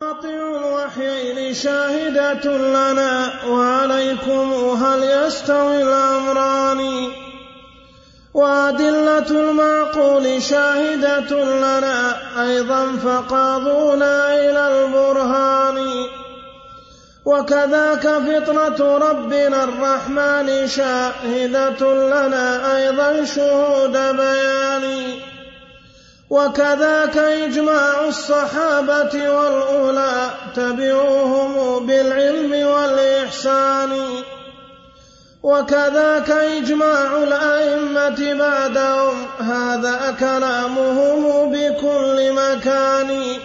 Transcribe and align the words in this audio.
قاطع 0.00 0.28
الوحيين 0.28 1.54
شاهدة 1.54 2.56
لنا 2.56 3.30
وعليكم 3.48 4.52
هل 4.84 5.02
يستوي 5.02 5.82
الأمران؟ 5.82 7.10
وأدلة 8.34 9.30
المعقول 9.30 10.42
شاهدة 10.42 11.44
لنا 11.44 12.16
أيضا 12.42 12.96
فقاضونا 13.04 14.34
إلى 14.34 14.84
البرهان. 14.84 15.88
وكذاك 17.24 18.08
فطرة 18.08 18.98
ربنا 18.98 19.64
الرحمن 19.64 20.68
شاهدة 20.68 21.94
لنا 21.94 22.76
أيضا 22.76 23.24
شهود 23.24 23.92
بيان. 23.92 25.25
وكذاك 26.30 27.18
إجماع 27.18 28.08
الصحابة 28.08 29.30
والأولى 29.30 30.30
تبعوهم 30.54 31.86
بالعلم 31.86 32.66
والإحسان. 32.66 33.98
وكذاك 35.42 36.30
إجماع 36.30 37.22
الأئمة 37.22 38.34
بعدهم 38.34 39.26
هذا 39.38 40.16
كلامهم 40.20 41.52
بكل 41.52 42.32
مكان. 42.32 43.36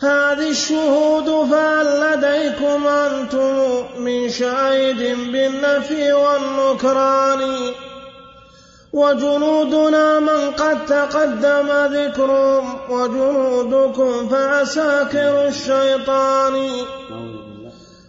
هذه 0.00 0.50
الشهود 0.50 1.48
فهل 1.50 2.00
لديكم 2.00 2.86
أنتم 2.86 3.84
من 3.98 4.30
شاهد 4.30 5.32
بالنفي 5.32 6.12
والنكران؟ 6.12 7.72
وجنودنا 8.92 10.20
من 10.20 10.50
قد 10.50 10.86
تقدم 10.86 11.68
ذكرهم 11.92 12.90
وجنودكم 12.90 14.28
فعساكر 14.28 15.48
الشيطان. 15.48 16.70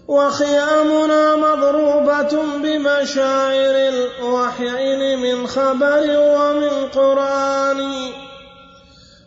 وخيامنا 0.07 1.35
مضروبة 1.35 2.43
بمشاعر 2.63 3.75
الوحيين 3.93 5.19
من 5.19 5.47
خبر 5.47 6.03
ومن 6.17 6.89
قرآن. 6.95 7.91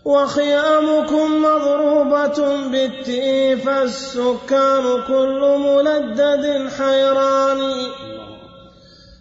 وخيامكم 0.04 1.42
مضروبة 1.42 2.68
بالتئي 2.68 3.56
فالسكان 3.56 5.02
كل 5.08 5.58
ملدد 5.58 6.70
حيران. 6.78 7.60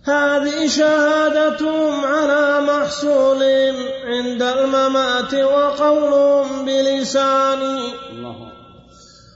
هذه 0.05 0.67
شهادتهم 0.67 2.05
على 2.05 2.61
محصولهم 2.61 3.75
عند 4.05 4.41
الممات 4.41 5.33
وقولهم 5.33 6.65
بلساني 6.65 7.93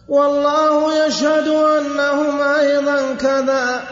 والله 0.07 1.05
يشهد 1.05 1.47
أنهم 1.47 2.41
أيضا 2.41 3.16
كذا. 3.16 3.83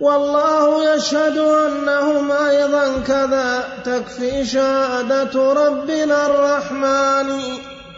والله 0.00 0.94
يشهد 0.94 1.38
أنهم 1.38 2.32
أيضا 2.32 2.98
كذا. 3.06 3.64
تكفي 3.84 4.44
شهادة 4.44 5.52
ربنا 5.52 6.26
الرحمن. 6.26 7.40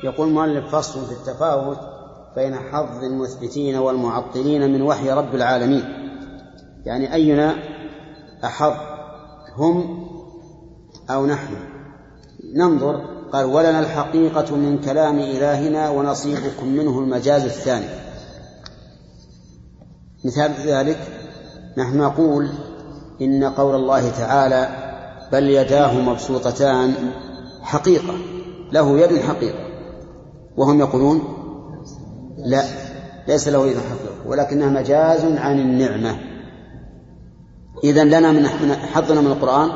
يقول 0.02 0.28
المؤلف 0.28 0.76
فصل 0.76 1.06
في 1.06 1.12
التفاوت 1.12 1.78
بين 2.36 2.54
حظ 2.54 3.04
المثبتين 3.04 3.76
والمعطلين 3.76 4.72
من 4.72 4.82
وحي 4.82 5.10
رب 5.10 5.34
العالمين. 5.34 6.07
يعني 6.88 7.14
أينا 7.14 7.54
أحظ 8.44 8.72
هم 9.56 10.06
أو 11.10 11.26
نحن. 11.26 11.54
ننظر 12.54 13.04
قال 13.32 13.44
ولنا 13.44 13.80
الحقيقة 13.80 14.56
من 14.56 14.78
كلام 14.78 15.18
إلهنا 15.18 15.90
ونصيبكم 15.90 16.66
منه 16.66 16.98
المجاز 16.98 17.44
الثاني. 17.44 17.86
مثال 20.24 20.52
ذلك 20.66 20.98
نحن 21.78 21.98
نقول 21.98 22.48
إن 23.22 23.44
قول 23.44 23.74
الله 23.74 24.10
تعالى 24.10 24.68
بل 25.32 25.50
يداه 25.50 26.00
مبسوطتان 26.00 26.94
حقيقة 27.62 28.14
له 28.72 29.00
يد 29.00 29.20
حقيقة. 29.20 29.68
وهم 30.56 30.80
يقولون 30.80 31.22
لا 32.38 32.62
ليس 33.28 33.48
له 33.48 33.66
يد 33.66 33.76
حقيقة 33.76 34.28
ولكنها 34.28 34.68
مجاز 34.68 35.24
عن 35.24 35.60
النعمة. 35.60 36.27
إذا 37.84 38.04
لنا 38.04 38.32
من 38.32 38.46
حظنا 38.94 39.20
من 39.20 39.26
القرآن 39.26 39.70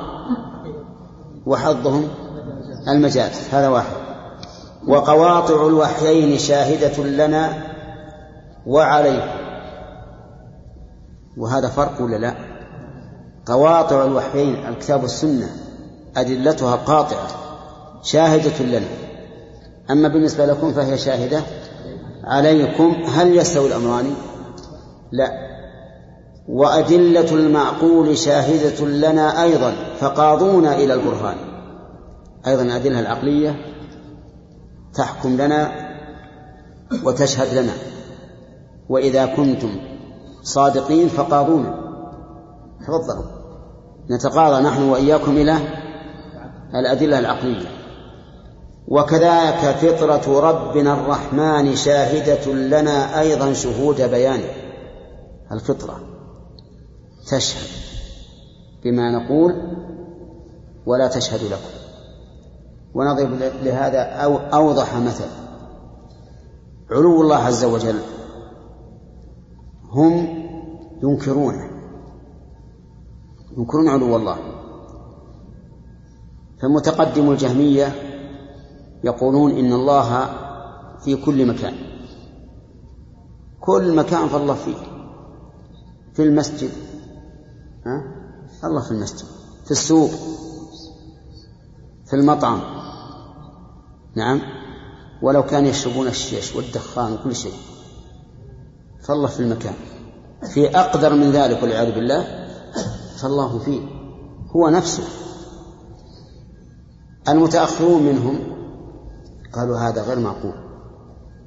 وحظهم 1.46 2.08
المجاز 2.88 3.48
هذا 3.52 3.68
واحد. 3.68 3.96
وقواطع 4.88 5.66
الوحيين 5.66 6.38
شاهدة 6.38 7.04
لنا 7.04 7.52
وعليكم 8.66 9.42
وهذا 11.36 11.68
فرق 11.68 12.02
ولا 12.02 12.16
لا؟ 12.16 12.34
قواطع 13.46 14.04
الوحيين 14.04 14.66
الكتاب 14.66 15.02
والسنة 15.02 15.48
أدلتها 16.16 16.76
قاطعة 16.76 17.28
شاهدة 18.02 18.64
لنا. 18.64 18.88
أما 19.90 20.08
بالنسبة 20.08 20.46
لكم 20.46 20.72
فهي 20.72 20.98
شاهدة 20.98 21.40
عليكم 22.24 22.96
هل 23.06 23.36
يستوي 23.36 23.66
الأمران؟ 23.66 24.14
لا. 25.12 25.41
وأدلة 26.48 27.34
المعقول 27.34 28.18
شاهدة 28.18 28.86
لنا 28.86 29.42
أيضا 29.42 29.74
فقاضونا 30.00 30.76
إلى 30.76 30.94
البرهان. 30.94 31.36
أيضا 32.46 32.62
الأدلة 32.62 33.00
العقلية 33.00 33.56
تحكم 34.94 35.36
لنا 35.36 35.72
وتشهد 37.04 37.58
لنا. 37.58 37.72
وإذا 38.88 39.26
كنتم 39.26 39.76
صادقين 40.42 41.08
فقاضونا. 41.08 41.74
تفضلوا. 42.80 43.24
نتقاضى 44.10 44.62
نحن 44.62 44.82
وإياكم 44.82 45.36
إلى 45.36 45.58
الأدلة 46.74 47.18
العقلية. 47.18 47.66
وكذلك 48.88 49.76
فطرة 49.76 50.40
ربنا 50.40 50.94
الرحمن 50.94 51.76
شاهدة 51.76 52.52
لنا 52.52 53.20
أيضا 53.20 53.52
شهود 53.52 54.02
بيان 54.02 54.40
الفطرة. 55.52 56.11
تشهد 57.26 57.68
بما 58.84 59.10
نقول 59.10 59.76
ولا 60.86 61.08
تشهد 61.08 61.40
لكم. 61.44 61.82
ونضرب 62.94 63.32
لهذا 63.62 63.98
أو 63.98 64.36
أوضح 64.36 64.96
مثل. 64.96 65.28
علو 66.90 67.22
الله 67.22 67.36
عز 67.36 67.64
وجل 67.64 67.98
هم 69.90 70.42
ينكرونه 71.02 71.70
ينكرون 73.58 73.88
علو 73.88 74.16
الله. 74.16 74.36
فمتقدم 76.62 77.30
الجهمية 77.30 77.94
يقولون 79.04 79.50
إن 79.50 79.72
الله 79.72 80.26
في 81.04 81.16
كل 81.16 81.46
مكان. 81.46 81.74
كل 83.60 83.96
مكان 83.96 84.28
فالله 84.28 84.54
فيه. 84.54 84.76
في 86.14 86.22
المسجد 86.22 86.70
ها؟ 87.86 88.02
الله 88.64 88.80
في 88.80 88.90
المسجد. 88.90 89.26
في 89.64 89.70
السوق. 89.70 90.10
في 92.06 92.16
المطعم. 92.16 92.60
نعم. 94.16 94.40
ولو 95.22 95.42
كانوا 95.42 95.68
يشربون 95.68 96.06
الشيش 96.06 96.56
والدخان 96.56 97.12
وكل 97.12 97.36
شيء. 97.36 97.54
فالله 99.02 99.26
في 99.26 99.40
المكان. 99.40 99.74
في 100.54 100.78
أقدر 100.78 101.14
من 101.14 101.30
ذلك 101.30 101.62
والعياذ 101.62 101.94
بالله. 101.94 102.48
فالله 103.16 103.58
فيه. 103.58 103.80
هو 104.56 104.68
نفسه. 104.68 105.04
المتأخرون 107.28 108.02
منهم 108.02 108.38
قالوا 109.52 109.78
هذا 109.78 110.02
غير 110.02 110.18
معقول. 110.18 110.54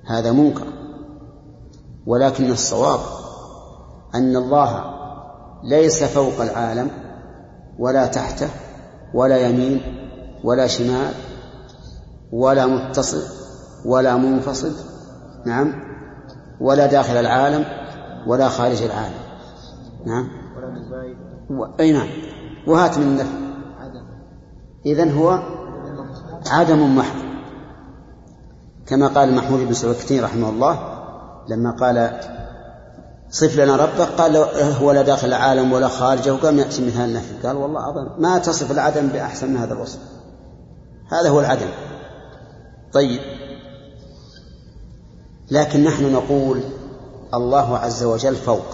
هذا 0.06 0.31
منكر. 0.31 0.68
ولكن 2.06 2.51
الصواب 2.51 3.00
أن 4.15 4.36
الله 4.36 4.94
ليس 5.65 6.03
فوق 6.03 6.41
العالم 6.41 6.89
ولا 7.79 8.07
تحته 8.07 8.50
ولا 9.13 9.38
يمين 9.38 9.81
ولا 10.44 10.67
شمال 10.67 11.13
ولا 12.31 12.65
متصل 12.65 13.23
ولا 13.85 14.17
منفصل 14.17 14.71
نعم 15.45 15.73
ولا 16.62 16.85
داخل 16.85 17.17
العالم 17.17 17.65
ولا 18.27 18.50
خارج 18.50 18.83
العالم 18.83 19.19
نعم. 20.06 20.27
و... 21.50 21.65
أي 21.79 21.91
نعم. 21.91 22.07
وهات 22.67 22.97
من 22.97 23.03
النفي 23.03 23.45
إذن 24.85 25.12
هو 25.12 25.39
عدم 26.51 26.95
محض. 26.95 27.25
كما 28.88 29.07
قال 29.07 29.35
محمود 29.35 29.59
بن 29.59 29.73
سلوكتين 29.73 30.23
رحمه 30.23 30.50
الله 30.50 30.79
لما 31.50 31.71
قال 31.71 32.19
صف 33.36 33.60
لنا 33.60 33.76
ربك. 33.76 34.08
قال 34.18 34.38
هو 34.82 34.92
لا 34.92 35.02
داخل 35.02 35.28
العالم 35.28 35.74
ولا 35.74 35.88
خارجه. 35.88 36.34
وقام 36.34 36.60
يأتي 36.60 36.88
مثال 36.88 37.02
النفي 37.02 37.48
قال 37.48 37.56
والله 37.56 37.90
أظن 37.90 38.22
ما 38.22 38.38
تصف 38.38 38.72
العدم 38.72 39.08
بأحسن 39.08 39.50
من 39.50 39.58
هذا 39.58 39.74
الوصف. 39.74 40.00
هذا 41.12 41.30
هو 41.30 41.40
العدم. 41.40 41.70
طيب. 42.94 43.20
لكن 45.52 45.84
نحن 45.84 46.14
نقول 46.14 46.62
الله 47.34 47.78
عز 47.78 48.04
وجل 48.04 48.36
فوق. 48.36 48.66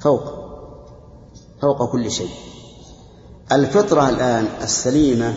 فوق. 0.00 0.22
فوق 1.62 1.92
كل 1.92 2.10
شيء. 2.10 2.30
الفطرة 3.52 4.08
الآن 4.08 4.46
السليمة 4.62 5.34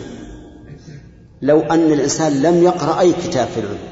لو 1.42 1.60
أن 1.60 1.92
الإنسان 1.92 2.42
لم 2.42 2.62
يقرأ 2.62 3.00
أي 3.00 3.12
كتاب 3.12 3.48
في 3.48 3.60
العلم. 3.60 3.89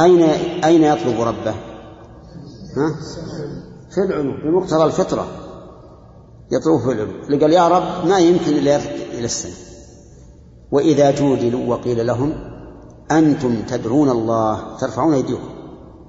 أين 0.00 0.22
أين 0.64 0.82
يطلب 0.82 1.20
ربه؟ 1.20 1.54
ها؟ 2.76 2.94
في 3.90 4.00
العلوم 4.00 4.36
بمقتضى 4.44 4.84
الفطرة. 4.84 5.26
يطلب 6.52 6.80
في 6.84 6.92
العلوم. 6.92 7.40
قال 7.40 7.52
يا 7.52 7.68
رب 7.68 8.06
ما 8.06 8.18
يمكن 8.18 8.52
إلا 8.52 8.76
إلى 9.12 9.24
السنة 9.24 9.54
وإذا 10.72 11.10
جودلوا 11.10 11.74
وقيل 11.74 12.06
لهم 12.06 12.34
أنتم 13.10 13.62
تدعون 13.62 14.10
الله 14.10 14.76
ترفعون 14.78 15.14
أيديكم 15.14 15.48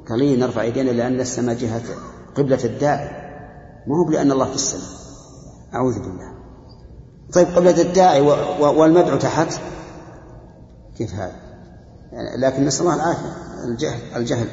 قال 0.10 0.40
نرفع 0.40 0.62
أيدينا 0.62 0.92
لأن 0.92 1.20
السماء 1.20 1.56
جهة 1.56 1.82
قبلة 2.38 2.64
الداعي. 2.64 3.10
ما 3.88 3.98
هو 3.98 4.12
لأن 4.12 4.32
الله 4.32 4.46
في 4.46 4.56
السماء. 4.56 4.90
أعوذ 5.74 6.00
بالله. 6.00 6.32
طيب 7.34 7.48
قبلة 7.48 7.82
الداعي 7.82 8.22
والمدعو 8.62 9.18
تحت؟ 9.18 9.60
كيف 10.98 11.14
هذا؟ 11.14 11.36
يعني 12.12 12.42
لكن 12.42 12.66
نسأل 12.66 12.86
الله 12.86 12.96
العافية. 12.96 13.51
الجهل 13.64 14.00
الجهل. 14.16 14.48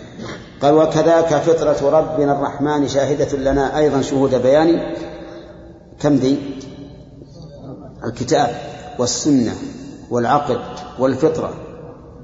قال 0.63 0.75
وكذاك 0.75 1.35
فطرة 1.35 1.91
ربنا 1.91 2.33
الرحمن 2.33 2.89
شاهدة 2.89 3.37
لنا 3.37 3.79
أيضا 3.79 4.03
شهود 4.03 4.35
بيان 4.35 4.81
كم 6.01 6.17
ذي 6.17 6.39
الكتاب 8.05 8.51
والسنة 8.99 9.55
والعقل 10.11 10.61
والفطرة. 10.99 11.55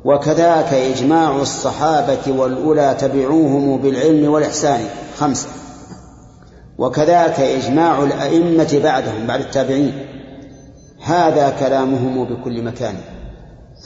وكذاك 0.05 0.75
إجماع 0.75 1.37
الصحابة 1.37 2.33
والأولى 2.41 2.97
تبعوهم 2.99 3.79
بالعلم 3.79 4.33
والإحسان. 4.33 4.81
خمسة. 5.19 5.49
وكذاك 6.79 7.41
إجماع 7.41 8.03
الأئمة 8.03 8.81
بعدهم 8.83 9.27
بعد 9.27 9.41
التابعين. 9.41 10.07
هذا 11.05 11.51
كلامهم 11.61 12.25
بكل 12.25 12.63
مكان. 12.63 12.95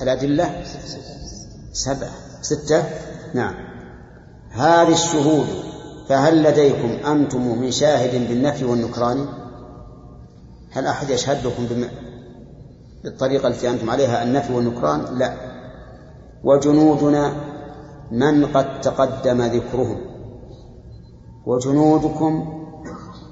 الأدلة 0.03 0.63
سبعة. 1.73 2.28
ستة؟ 2.43 2.85
نعم. 3.35 3.55
هذه 4.51 4.93
الشهود 4.93 5.47
فهل 6.09 6.43
لديكم 6.43 7.07
أنتم 7.07 7.59
من 7.59 7.71
شاهد 7.71 8.29
بالنفي 8.29 8.65
والنكران؟ 8.65 9.29
هل 10.71 10.87
أحد 10.87 11.11
يشهد 11.11 11.47
لكم 11.47 11.89
بالطريقة 13.05 13.49
التي 13.49 13.71
أنتم 13.71 13.91
عليها 13.91 14.23
النفي 14.23 14.53
والنكران؟ 14.53 15.19
لا. 15.19 15.35
وجنودنا 16.45 17.33
من 18.11 18.47
قد 18.47 18.81
تقدم 18.81 19.43
ذكرهم. 19.43 20.01
وجنودكم 21.47 22.65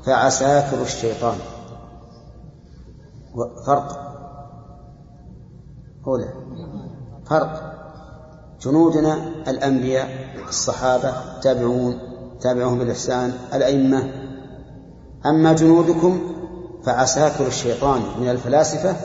فعساكر 0.05 0.83
الشيطان. 0.83 1.39
فرق. 3.67 4.07
هنا 6.07 6.35
فرق. 7.27 7.66
جنودنا 8.61 9.19
الأنبياء 9.49 10.09
الصحابة 10.49 11.13
تابعون 11.43 11.99
تابعهم 12.41 12.79
بالإحسان 12.79 13.33
الأئمة. 13.55 14.11
أما 15.27 15.53
جنودكم 15.53 16.21
فعساكر 16.85 17.47
الشيطان 17.47 18.01
من 18.21 18.29
الفلاسفة 18.29 18.97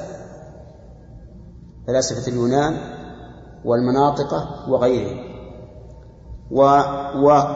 فلاسفة 1.87 2.31
اليونان 2.31 2.77
والمناطقة 3.65 4.69
وغيرهم. 4.69 5.31
و 6.51 6.61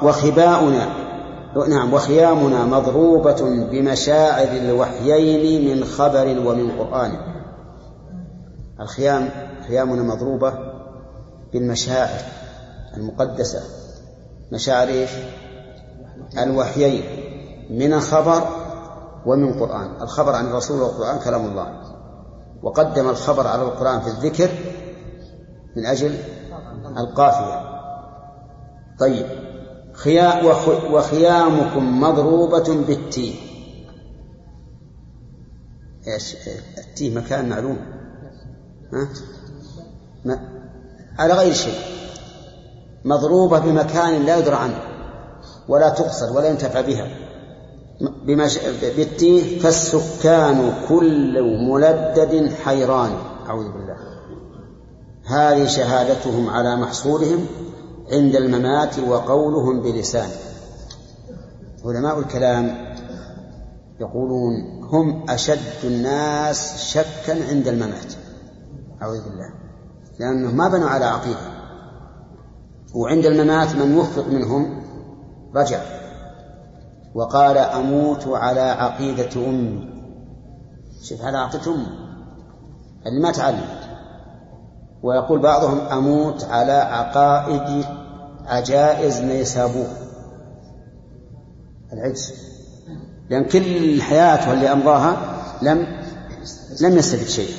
وخباؤنا 0.03 0.87
نعم 1.69 1.93
وخيامنا 1.93 2.65
مضروبة 2.65 3.41
بمشاعر 3.71 4.47
الوحيين 4.47 5.77
من 5.77 5.83
خبر 5.83 6.27
ومن 6.47 6.71
قرآن. 6.71 7.11
الخيام 8.79 9.29
خيامنا 9.67 10.03
مضروبة 10.03 10.74
بالمشاعر 11.55 12.21
المقدسة 12.97 13.63
مشاعر 14.51 14.87
إيش؟ 14.87 15.09
الوحيين 16.37 17.03
من 17.69 17.99
خبر 17.99 18.47
ومن 19.25 19.59
قرآن 19.59 20.01
الخبر 20.01 20.35
عن 20.35 20.47
الرسول 20.47 20.81
والقرآن 20.81 21.19
كلام 21.19 21.45
الله. 21.45 21.81
وقدم 22.63 23.09
الخبر 23.09 23.47
على 23.47 23.63
القرآن 23.63 24.01
في 24.01 24.07
الذكر 24.07 24.49
من 25.75 25.85
أجل 25.85 26.17
القافية. 26.97 27.75
طيب 28.99 29.25
خيا 29.93 30.43
وخيامكم 30.91 32.01
مضروبة 32.01 32.85
بالتيه 32.87 33.35
إيش؟ 36.07 36.35
التيه 36.77 37.15
مكان 37.15 37.49
معلوم. 37.49 37.77
ها؟ 38.93 39.07
على 41.19 41.33
غير 41.33 41.53
شيء. 41.53 41.79
مضروبة 43.05 43.59
بمكان 43.59 44.25
لا 44.25 44.37
يدرى 44.37 44.55
عنه 44.55 44.79
ولا 45.67 45.89
تقصد 45.89 46.35
ولا 46.35 46.47
ينتفع 46.47 46.81
بها. 46.81 47.07
بمش... 48.25 48.59
بالتيه 48.81 49.59
فالسكان 49.59 50.73
كل 50.89 51.43
ملدد 51.69 52.51
حيران. 52.63 53.11
أعوذ 53.47 53.71
بالله. 53.71 53.95
هذه 55.25 55.65
شهادتهم 55.65 56.49
على 56.49 56.75
محصولهم 56.75 57.45
عند 58.11 58.35
الممات 58.35 58.99
وقولهم 58.99 59.81
بلسان. 59.81 60.29
علماء 61.85 62.19
الكلام 62.19 62.95
يقولون 63.99 64.53
هم 64.83 65.29
أشد 65.29 65.83
الناس 65.83 66.91
شكا 66.91 67.49
عند 67.49 67.67
الممات. 67.67 68.13
أعوذ 69.01 69.23
بالله. 69.23 69.64
لأنهم 70.19 70.57
ما 70.57 70.67
بنوا 70.67 70.89
على 70.89 71.05
عقيدة. 71.05 71.55
وعند 72.95 73.25
الممات 73.25 73.75
من 73.75 73.97
وفق 73.97 74.27
منهم 74.27 74.81
رجع. 75.55 75.79
وقال 77.15 77.57
أموت 77.57 78.27
على 78.27 78.59
عقيدة 78.59 79.47
أمي. 79.49 79.89
شوف 81.03 81.21
على 81.21 81.37
عقيدة 81.37 81.71
أمي. 81.71 81.87
اللي 83.05 83.21
ما 83.21 83.31
تعلم. 83.31 83.65
ويقول 85.03 85.39
بعضهم 85.39 85.79
أموت 85.79 86.43
على 86.43 86.71
عقائد 86.71 87.85
عجائز 88.45 89.21
نيسابور 89.21 89.87
العجز. 91.93 92.33
لأن 93.29 93.43
كل 93.43 94.01
حياته 94.01 94.53
اللي 94.53 94.71
أمضاها 94.71 95.17
لم 95.61 95.87
لم 96.81 96.97
يستفد 96.97 97.27
شيء. 97.27 97.55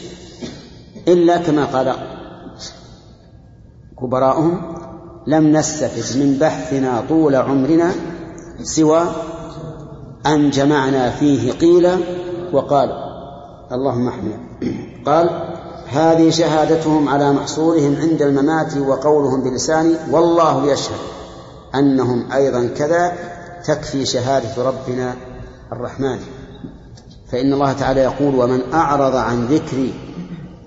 إلا 1.09 1.37
كما 1.37 1.65
قال 1.65 2.16
كبراؤهم 4.01 4.61
لم 5.27 5.57
نستفد 5.57 6.19
من 6.23 6.39
بحثنا 6.39 7.05
طول 7.09 7.35
عمرنا 7.35 7.91
سوى 8.63 9.03
أن 10.27 10.51
جمعنا 10.51 11.11
فيه 11.11 11.53
قيل 11.53 11.91
وقال. 12.53 12.91
اللهم 13.73 14.09
احمنا 14.09 14.39
قال 15.07 15.31
هذه 15.87 16.31
شهادتهم 16.31 17.09
على 17.09 17.33
محصولهم 17.33 17.97
عند 17.97 18.23
الممات 18.23 18.77
وقولهم 18.77 19.41
بلسان 19.41 19.95
والله 20.11 20.73
يشهد 20.73 20.99
أنهم 21.75 22.33
أيضا 22.33 22.69
كذا 22.77 23.13
تكفي 23.65 24.05
شهادة 24.05 24.65
ربنا 24.65 25.15
الرحمن. 25.73 26.19
فإن 27.33 27.53
الله 27.53 27.73
تعالى 27.73 28.01
يقول 28.01 28.35
ومن 28.35 28.73
أعرض 28.73 29.17
عن 29.17 29.47
ذكري 29.47 29.95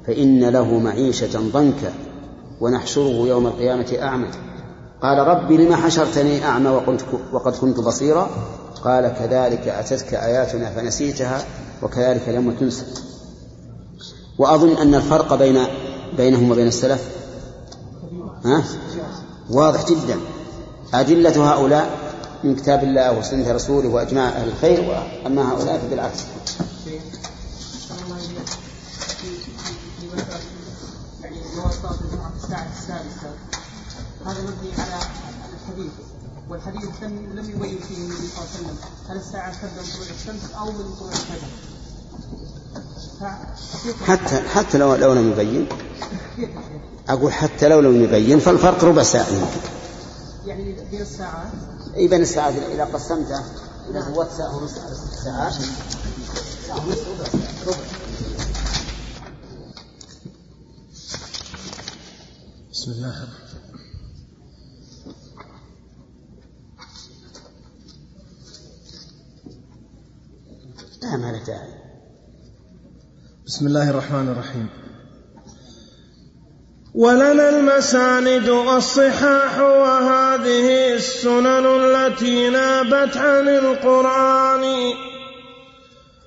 فإن 0.07 0.49
له 0.49 0.79
معيشة 0.79 1.39
ضنكا. 1.53 2.08
ونحشره 2.61 3.27
يوم 3.27 3.47
القيامة 3.47 3.97
أعمى 4.01 4.27
قال 5.01 5.17
ربي 5.17 5.57
لما 5.57 5.75
حشرتني 5.75 6.45
أعمى 6.45 6.69
وقلت 6.69 7.05
وقد 7.33 7.55
كنت 7.55 7.79
بصيرا. 7.79 8.29
قال 8.83 9.13
كذلك 9.19 9.67
أتتك 9.67 10.13
آياتنا 10.13 10.69
فنسيتها 10.69 11.45
وكذلك 11.83 12.29
اليوم 12.29 12.51
تنسى. 12.51 12.85
وأظن 14.37 14.77
أن 14.77 14.95
الفرق 14.95 15.35
بين 15.35 15.57
بينهم 16.17 16.51
وبين 16.51 16.67
السلف 16.67 17.03
ها؟ 18.45 18.63
واضح 19.49 19.85
جدا. 19.85 20.19
أدلة 20.93 21.53
هؤلاء 21.53 21.97
من 22.43 22.55
كتاب 22.55 22.83
الله 22.83 23.19
وسنة 23.19 23.51
رسوله 23.51 23.89
وإجماع 23.89 24.29
أهل 24.29 24.47
الخير 24.49 24.89
وأما 25.23 25.51
هؤلاء 25.51 25.77
فبالعكس. 25.77 26.19
هذا 34.25 34.41
مبني 34.41 34.71
على 34.77 34.99
الحديث. 35.53 35.91
والحديث 36.49 36.89
لم 37.01 37.13
لم 37.33 37.49
يبين 37.49 37.79
فيه 37.87 37.97
النبي 37.97 38.27
صلى 38.27 38.37
الله 38.37 38.49
عليه 38.53 38.59
وسلم. 38.59 38.77
هل 39.09 39.17
الساعة 39.17 39.51
تبدأ 39.61 39.81
من 39.81 39.87
طلوع 39.93 40.07
الشمس 40.19 40.53
أو 40.59 40.71
من 40.71 40.95
طلوع 40.99 41.11
الفجر؟ 41.11 41.47
حتى 44.05 44.35
حتى 44.49 44.77
لو 44.77 44.95
لو 44.95 45.13
لم 45.13 45.31
يبين. 45.31 45.67
أقول 47.09 47.33
حتى 47.33 47.67
لو 47.67 47.79
لم 47.79 48.03
يبين 48.03 48.39
فالفرق 48.39 48.83
ربع 48.83 49.03
ساعة. 49.03 49.27
يعني 50.45 50.75
بين 50.91 51.01
الساعات 51.01 51.51
أي 51.95 52.07
بين 52.07 52.21
الساعات 52.21 52.53
إذا 52.53 52.85
قسمته 52.85 53.43
إذا 53.89 54.01
زودت 54.01 54.31
ساعة 54.37 54.57
ونص 54.57 54.77
على 54.77 54.95
ست 54.95 55.23
ساعات 55.23 55.53
ساعة. 56.67 56.85
ونص 56.87 56.97
ربع 57.67 57.77
بسم 62.89 62.97
الله 62.97 63.23
الرحمن 63.23 63.59
لا 71.01 71.17
ما 71.17 71.31
له 71.31 71.43
داعي 71.45 71.73
بسم 73.45 73.67
الله 73.67 73.89
الرحمن 73.89 74.29
الرحيم. 74.29 74.69
ولنا 76.95 77.49
المساند 77.49 78.49
والصحاح 78.49 79.59
وهذه 79.59 80.93
السنن 80.93 81.65
التي 81.65 82.49
نابت 82.49 83.17
عن 83.17 83.47
القرآن. 83.47 84.93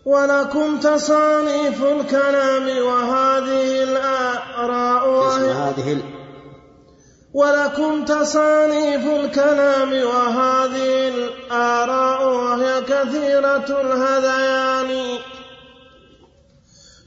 ولكم 0.05 0.81
تصانيف 0.81 1.83
الكلام 1.85 2.87
وهذه 2.87 3.83
الآراء. 3.83 5.09
وهي 5.11 5.51
هذه 5.51 5.93
ال- 5.93 6.22
ولكم 7.35 8.05
تصانيف 8.05 9.07
الكلام 9.07 9.93
وهذه 9.93 11.09
الآراء 11.09 12.29
وهي 12.29 12.83
كثيرة 12.83 13.81
الهذيان. 13.81 15.19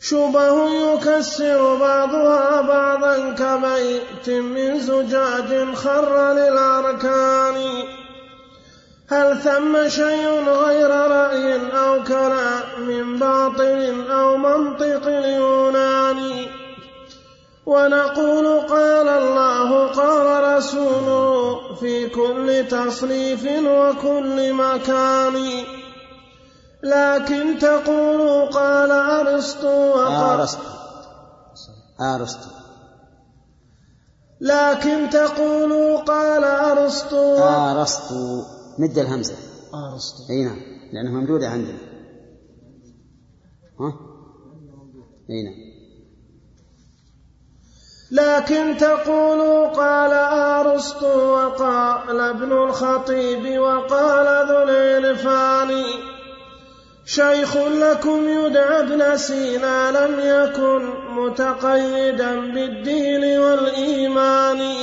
شبه 0.01 0.69
يكسر 0.69 1.75
بعضها 1.75 2.61
بعضا 2.61 3.15
كبيت 3.17 4.29
من 4.29 4.79
زجاج 4.79 5.75
خر 5.75 6.33
للأركان. 6.33 7.83
هل 9.11 9.37
ثم 9.37 9.89
شيء 9.89 10.49
غير 10.49 10.89
رأي 10.89 11.55
أو 11.77 12.03
كلام 12.03 13.19
باطل 13.19 14.11
أو 14.11 14.37
منطق 14.37 15.07
اليونان 15.07 16.45
ونقول 17.65 18.59
قال 18.59 19.07
الله 19.07 19.87
قال 19.87 20.57
رسوله 20.57 21.75
في 21.75 22.09
كل 22.09 22.67
تصريف 22.69 23.43
وكل 23.45 24.53
مكان. 24.53 25.63
لكن 26.83 27.59
تقول 27.59 28.49
قال 28.51 28.91
أرسطو 28.91 29.67
وقال 29.67 30.39
أرسطو. 30.39 30.69
أرسطو. 32.01 32.49
لكن 34.41 35.09
تقول 35.09 35.97
قال 35.97 36.43
أرسطو 36.43 37.37
أرسطو. 37.37 38.43
مد 38.79 38.97
الهمزة. 38.97 39.35
أرسطو. 39.73 40.23
أي 40.29 40.43
نعم. 40.43 40.59
لأنها 40.93 41.11
ممدودة 41.11 41.47
عندنا. 41.47 41.77
ها؟ 43.79 43.93
أي 45.29 45.43
نعم. 45.43 45.64
لكن 48.11 48.77
تقول 48.77 49.67
قال 49.67 50.13
أرسطو 50.13 51.07
وقال 51.07 52.19
ابن 52.19 52.51
الخطيب 52.51 53.59
وقال 53.59 54.47
ذو 54.47 54.63
العرفان 54.63 55.83
شيخ 57.05 57.57
لكم 57.57 58.29
يدعى 58.29 58.79
ابن 58.79 59.17
سينا 59.17 59.91
لم 59.91 60.19
يكن 60.19 60.89
متقيدا 61.15 62.39
بالدين 62.39 63.39
والإيمان. 63.39 64.75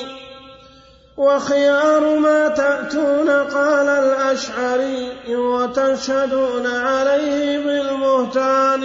وخيار 1.16 2.18
ما 2.18 2.48
تأتون 2.48 3.30
قال 3.30 3.88
الأشعري 3.88 5.12
وتشهدون 5.34 6.66
عليه 6.66 7.58
بالبهتان 7.64 8.82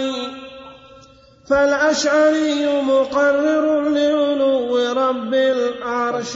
فالأشعري 1.50 2.82
مقرر 2.82 3.88
لعلو 3.88 4.78
رب 4.92 5.34
العرش. 5.34 6.26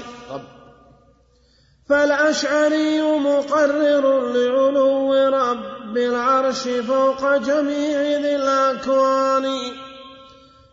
فالأشعري 1.88 3.02
مقرر 3.02 4.32
لعلو 4.32 5.14
رب 5.14 5.96
العرش 5.96 6.68
فوق 6.68 7.36
جميع 7.36 8.00
ذي 8.00 8.36
الأكوان. 8.36 9.44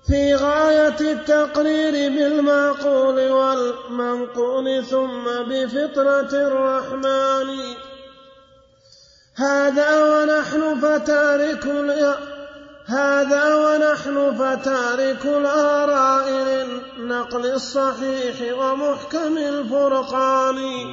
في 0.07 0.35
غاية 0.35 0.99
التقرير 1.01 1.91
بالمعقول 1.91 3.31
والمنقول 3.31 4.85
ثم 4.85 5.23
بفطرة 5.47 6.33
الرحمن. 6.33 7.75
هذا 9.35 10.03
ونحن 10.03 10.79
فتارك 10.79 11.65
هذا 12.89 13.55
ونحن 13.55 14.35
فتارك 14.35 15.25
الآراء 15.25 16.29
للنقل 16.29 17.45
الصحيح 17.45 18.57
ومحكم 18.59 19.37
الفرقان. 19.37 20.85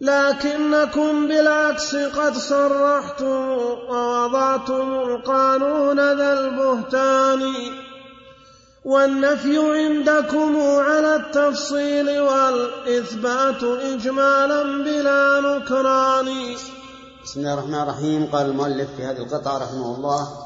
لكنكم 0.00 1.28
بالعكس 1.28 1.96
قد 1.96 2.34
صرحتم 2.34 3.48
ووضعتم 3.88 4.94
القانون 4.94 5.96
ذا 5.96 6.40
البهتان. 6.40 7.52
والنفي 8.84 9.58
عندكم 9.58 10.56
على 10.60 11.16
التفصيل 11.16 12.20
والإثبات 12.20 13.62
إجمالا 13.62 14.62
بلا 14.62 15.40
نكران. 15.40 16.56
بسم 17.24 17.40
الله 17.40 17.54
الرحمن 17.54 17.82
الرحيم. 17.82 18.26
قال 18.32 18.46
المؤلف 18.46 18.88
في 18.96 19.02
هذه 19.02 19.18
القطعة 19.18 19.58
رحمه 19.58 19.96
الله 19.96 20.43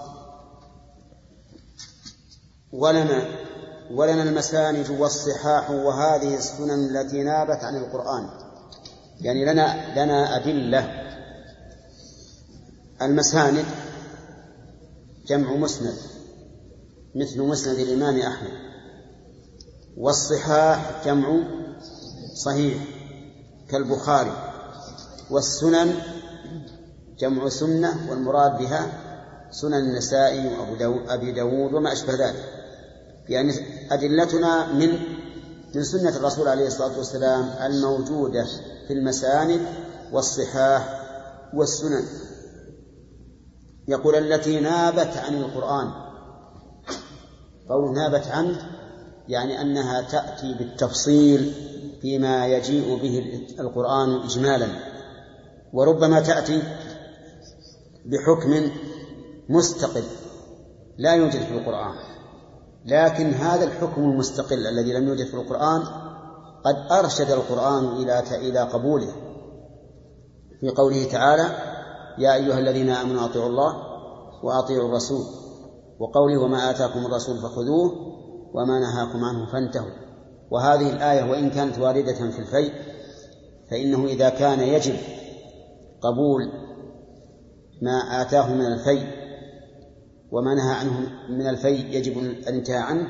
ولنا 2.72 3.22
ولنا 3.90 4.22
المساند 4.22 4.90
والصحاح 4.90 5.70
وهذه 5.70 6.36
السنن 6.36 6.96
التي 6.96 7.22
نابت 7.22 7.64
عن 7.64 7.76
القرآن. 7.76 8.28
يعني 9.20 9.44
لنا 9.44 9.92
لنا 10.04 10.36
أدلة. 10.36 11.04
المساند 13.02 13.64
جمع 15.26 15.52
مسند 15.52 15.96
مثل 17.14 17.42
مسند 17.42 17.78
الإمام 17.78 18.20
أحمد. 18.20 18.52
والصحاح 19.96 21.04
جمع 21.04 21.38
صحيح 22.34 22.84
كالبخاري. 23.70 24.32
والسنن 25.30 25.94
جمع 27.18 27.48
سنة 27.48 28.10
والمراد 28.10 28.58
بها 28.58 28.86
سنن 29.50 29.74
النسائي 29.74 30.46
وأبو 30.46 30.74
داود 30.74 31.08
أبي 31.08 31.32
داود 31.32 31.74
وما 31.74 31.92
أشبه 31.92 32.14
ذلك. 32.14 32.57
يعني 33.28 33.52
أدلتنا 33.90 34.72
من 34.72 34.98
من 35.74 35.84
سنة 35.84 36.16
الرسول 36.16 36.48
عليه 36.48 36.66
الصلاة 36.66 36.98
والسلام 36.98 37.50
الموجودة 37.62 38.46
في 38.86 38.92
المساند 38.92 39.60
والصحاح 40.12 41.00
والسنن. 41.54 42.04
يقول 43.88 44.14
التي 44.14 44.60
نابت 44.60 45.16
عن 45.16 45.34
القرآن. 45.34 45.90
قول 47.68 47.94
نابت 47.94 48.26
عنه 48.26 48.70
يعني 49.28 49.60
أنها 49.60 50.02
تأتي 50.02 50.54
بالتفصيل 50.54 51.54
فيما 52.02 52.46
يجيء 52.46 53.02
به 53.02 53.46
القرآن 53.60 54.22
إجمالا. 54.22 54.68
وربما 55.72 56.20
تأتي 56.20 56.62
بحكم 58.06 58.70
مستقل 59.48 60.04
لا 60.98 61.14
يوجد 61.14 61.40
في 61.40 61.58
القرآن. 61.58 62.07
لكن 62.90 63.30
هذا 63.30 63.64
الحكم 63.64 64.02
المستقل 64.02 64.66
الذي 64.66 64.92
لم 64.92 65.08
يوجد 65.08 65.26
في 65.26 65.34
القرآن 65.34 65.82
قد 66.64 66.76
أرشد 66.92 67.30
القرآن 67.30 67.84
إلى 67.84 68.22
إلى 68.48 68.60
قبوله. 68.60 69.12
في 70.60 70.68
قوله 70.68 71.04
تعالى 71.04 71.44
يا 72.18 72.34
أيها 72.34 72.58
الذين 72.58 72.90
آمنوا 72.90 73.24
أطيعوا 73.24 73.48
الله 73.48 73.76
وأطيعوا 74.42 74.88
الرسول 74.88 75.24
وقوله 75.98 76.40
وما 76.42 76.70
آتاكم 76.70 77.06
الرسول 77.06 77.38
فخذوه 77.38 77.92
وما 78.54 78.78
نهاكم 78.78 79.24
عنه 79.24 79.46
فانتهوا 79.52 79.90
وهذه 80.50 80.92
الآية 80.92 81.30
وإن 81.30 81.50
كانت 81.50 81.78
واردة 81.78 82.30
في 82.30 82.38
الفيء 82.38 82.72
فإنه 83.70 84.04
إذا 84.04 84.28
كان 84.28 84.60
يجب 84.60 84.96
قبول 86.00 86.52
ما 87.82 88.22
آتاه 88.22 88.54
من 88.54 88.66
الفيء 88.66 89.06
وما 90.30 90.54
نهى 90.54 90.74
عنه 90.74 91.10
من 91.28 91.48
الفيء 91.48 91.96
يجب 91.96 92.18
الانتهاء 92.18 92.82
عنه 92.82 93.06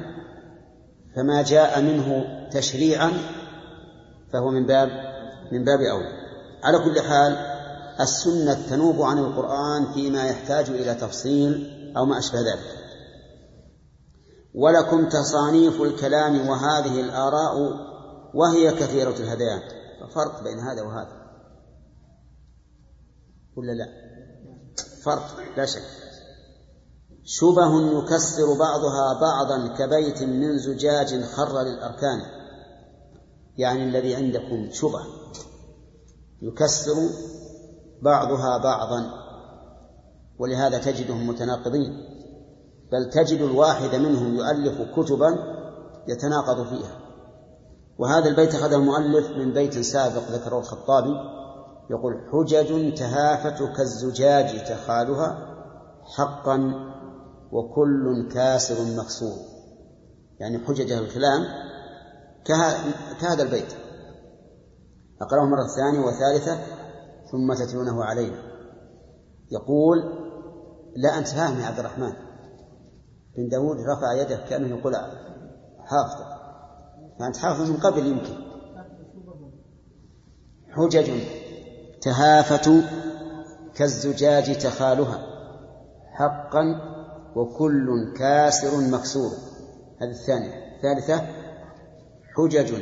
فما 1.16 1.42
جاء 1.42 1.82
منه 1.82 2.24
تشريعا 2.52 3.12
فهو 4.32 4.50
من 4.50 4.66
باب 4.66 4.88
من 5.52 5.64
باب 5.64 5.80
أولى. 5.80 6.12
على 6.62 6.78
كل 6.78 7.00
حال 7.00 7.32
السنة 8.00 8.68
تنوب 8.68 9.02
عن 9.02 9.18
القرآن 9.18 9.92
فيما 9.92 10.24
يحتاج 10.24 10.70
إلى 10.70 10.94
تفصيل 10.94 11.74
أو 11.96 12.04
ما 12.04 12.18
أشبه 12.18 12.38
ذلك. 12.38 12.78
ولكم 14.54 15.08
تصانيف 15.08 15.82
الكلام 15.82 16.48
وهذه 16.48 17.00
الآراء 17.00 17.56
وهي 18.34 18.72
كثيرة 18.72 19.14
الهذيان 19.16 19.60
فرق 20.14 20.44
بين 20.44 20.58
هذا 20.58 20.82
وهذا. 20.82 21.28
ولا 23.56 23.72
لا؟ 23.72 23.88
فرق 25.02 25.36
لا 25.56 25.66
شك. 25.66 26.07
شبه 27.30 27.98
يكسر 27.98 28.58
بعضها 28.58 29.20
بعضا 29.20 29.66
كبيت 29.66 30.22
من 30.22 30.58
زجاج 30.58 31.24
خر 31.24 31.62
للأركان. 31.62 32.20
يعني 33.58 33.84
الذي 33.84 34.14
عندكم 34.14 34.68
شبه. 34.72 35.00
يكسر 36.42 36.94
بعضها 38.02 38.58
بعضا. 38.58 39.10
ولهذا 40.38 40.78
تجدهم 40.78 41.26
متناقضين. 41.26 42.04
بل 42.92 43.10
تجد 43.10 43.40
الواحد 43.40 43.94
منهم 43.94 44.34
يؤلف 44.34 44.82
كتبا 44.96 45.38
يتناقض 46.08 46.66
فيها. 46.66 46.98
وهذا 47.98 48.28
البيت 48.28 48.54
أخذه 48.54 48.76
المؤلف 48.76 49.30
من 49.30 49.52
بيت 49.52 49.78
سابق 49.78 50.22
ذكره 50.30 50.58
الخطابي. 50.58 51.14
يقول 51.90 52.14
حجج 52.32 52.94
تهافت 52.94 53.62
كالزجاج 53.76 54.64
تخالها 54.64 55.48
حقا 56.16 56.88
وكل 57.52 58.28
كاسر 58.34 58.74
مكسور. 59.02 59.38
يعني 60.40 60.58
حجج 60.58 60.92
الكلام 60.92 61.44
كهذا 63.20 63.42
البيت. 63.42 63.72
أقرأه 65.22 65.44
مرة 65.44 65.66
ثانية 65.76 66.06
وثالثة 66.06 66.58
ثم 67.32 67.54
تتلونه 67.54 68.04
علينا. 68.04 68.42
يقول 69.50 69.98
لا 70.96 71.18
أنت 71.18 71.28
فاهم 71.28 71.60
يا 71.60 71.66
عبد 71.66 71.78
الرحمن. 71.78 72.12
بن 73.36 73.48
داود 73.48 73.76
رفع 73.76 74.22
يده 74.22 74.36
كأنه 74.48 74.78
يقول 74.78 74.96
حافظ. 75.84 76.22
فأنت 77.18 77.36
حافظ 77.36 77.70
من 77.70 77.76
قبل 77.76 78.06
يمكن. 78.06 78.48
حجج 80.70 81.10
تهافت 82.00 82.70
كالزجاج 83.74 84.58
تخالها. 84.58 85.18
حقا 86.12 86.87
وكل 87.38 88.14
كاسر 88.16 88.90
مكسور. 88.90 89.32
هذه 90.00 90.10
الثانية. 90.10 90.76
الثالثة 90.76 91.26
حجج 92.36 92.74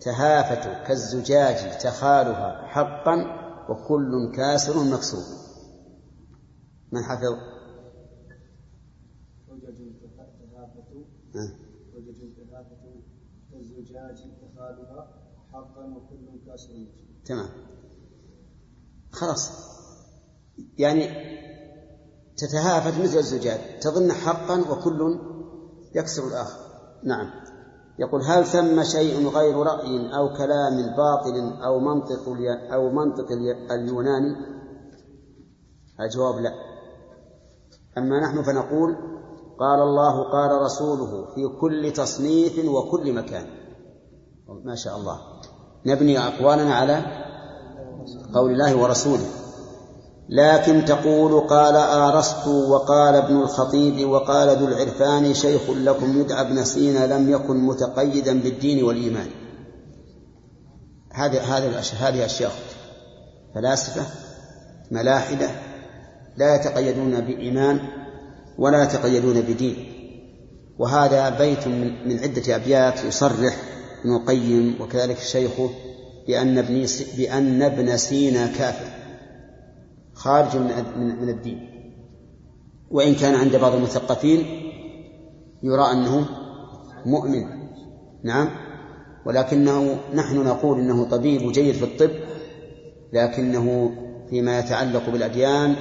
تهافت 0.00 0.86
كالزجاج 0.86 1.78
تخالها 1.78 2.66
حقا 2.66 3.16
وكل 3.68 4.32
كاسر 4.36 4.84
مكسور. 4.84 5.24
من 6.92 7.02
حفظ؟ 7.02 7.34
حجج 9.48 9.78
تهافت 10.00 10.86
حجج 11.94 12.20
تهافت 12.36 12.82
كالزجاج 13.52 14.18
تخالها 14.42 15.08
حقا 15.52 15.84
وكل 15.84 16.46
كاسر 16.46 16.72
مكسور. 16.72 17.22
تمام. 17.24 17.48
خلاص. 19.10 19.72
يعني 20.78 21.04
تتهافت 22.42 23.02
مثل 23.02 23.18
الزجاج 23.18 23.60
تظن 23.80 24.12
حقا 24.12 24.60
وكل 24.70 25.18
يكسر 25.94 26.26
الآخر 26.28 26.58
نعم 27.04 27.30
يقول 27.98 28.22
هل 28.22 28.46
ثم 28.46 28.82
شيء 28.82 29.28
غير 29.28 29.56
رأي 29.56 30.16
أو 30.16 30.36
كلام 30.36 30.96
باطل 30.96 31.62
أو 31.64 31.80
منطق 31.80 32.28
أو 32.72 32.90
منطق 32.90 33.26
اليوناني؟ 33.70 34.36
الجواب 36.00 36.34
لا. 36.34 36.52
أما 37.98 38.20
نحن 38.20 38.42
فنقول 38.42 38.96
قال 39.58 39.82
الله 39.82 40.32
قال 40.32 40.62
رسوله 40.62 41.34
في 41.34 41.48
كل 41.60 41.92
تصنيف 41.92 42.58
وكل 42.68 43.12
مكان. 43.12 43.46
ما 44.64 44.74
شاء 44.74 44.96
الله. 44.96 45.18
نبني 45.86 46.18
أقوالنا 46.18 46.74
على 46.74 47.02
قول 48.34 48.50
الله 48.50 48.82
ورسوله. 48.82 49.41
لكن 50.28 50.84
تقول 50.84 51.40
قال 51.40 51.76
آرسطو 51.76 52.72
وقال 52.72 53.14
ابن 53.14 53.36
الخطيب 53.36 54.08
وقال 54.08 54.58
ذو 54.58 54.68
العرفان 54.68 55.34
شيخ 55.34 55.70
لكم 55.70 56.20
يدعى 56.20 56.40
ابن 56.40 56.64
سينا 56.64 57.14
لم 57.14 57.30
يكن 57.30 57.56
متقيدا 57.56 58.40
بالدين 58.40 58.84
والإيمان. 58.84 59.26
هذه 61.12 61.56
هذه 61.56 61.82
هذه 62.00 62.24
أشياء 62.24 62.52
فلاسفة 63.54 64.06
ملاحدة 64.90 65.50
لا 66.36 66.54
يتقيدون 66.54 67.20
بإيمان 67.20 67.80
ولا 68.58 68.82
يتقيدون 68.82 69.40
بدين. 69.40 69.76
وهذا 70.78 71.28
بيت 71.30 71.68
من, 71.68 72.08
من 72.08 72.18
عدة 72.18 72.56
أبيات 72.56 73.04
يصرح 73.04 73.56
ابن 74.00 74.16
القيم 74.16 74.76
وكذلك 74.80 75.18
شيخه 75.18 75.70
بأن 76.26 76.58
ابن 76.58 76.86
بأن 77.16 77.62
ابن 77.62 77.96
سينا 77.96 78.46
كافر. 78.46 79.01
خارج 80.22 80.56
من 80.56 81.22
من 81.22 81.28
الدين. 81.28 81.68
وإن 82.90 83.14
كان 83.14 83.34
عند 83.34 83.56
بعض 83.56 83.74
المثقفين 83.74 84.40
يرى 85.62 85.84
أنه 85.92 86.26
مؤمن. 87.06 87.44
نعم. 88.24 88.48
ولكنه 89.26 90.00
نحن 90.14 90.44
نقول 90.44 90.80
إنه 90.80 91.04
طبيب 91.04 91.52
جيد 91.52 91.74
في 91.74 91.84
الطب 91.84 92.10
لكنه 93.12 93.90
فيما 94.30 94.58
يتعلق 94.58 95.10
بالأديان 95.10 95.76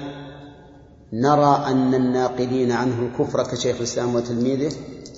نرى 1.13 1.63
أن 1.67 1.93
الناقلين 1.93 2.71
عنه 2.71 3.01
الكفر 3.01 3.43
كشيخ 3.43 3.77
الإسلام 3.77 4.15
وتلميذه 4.15 4.71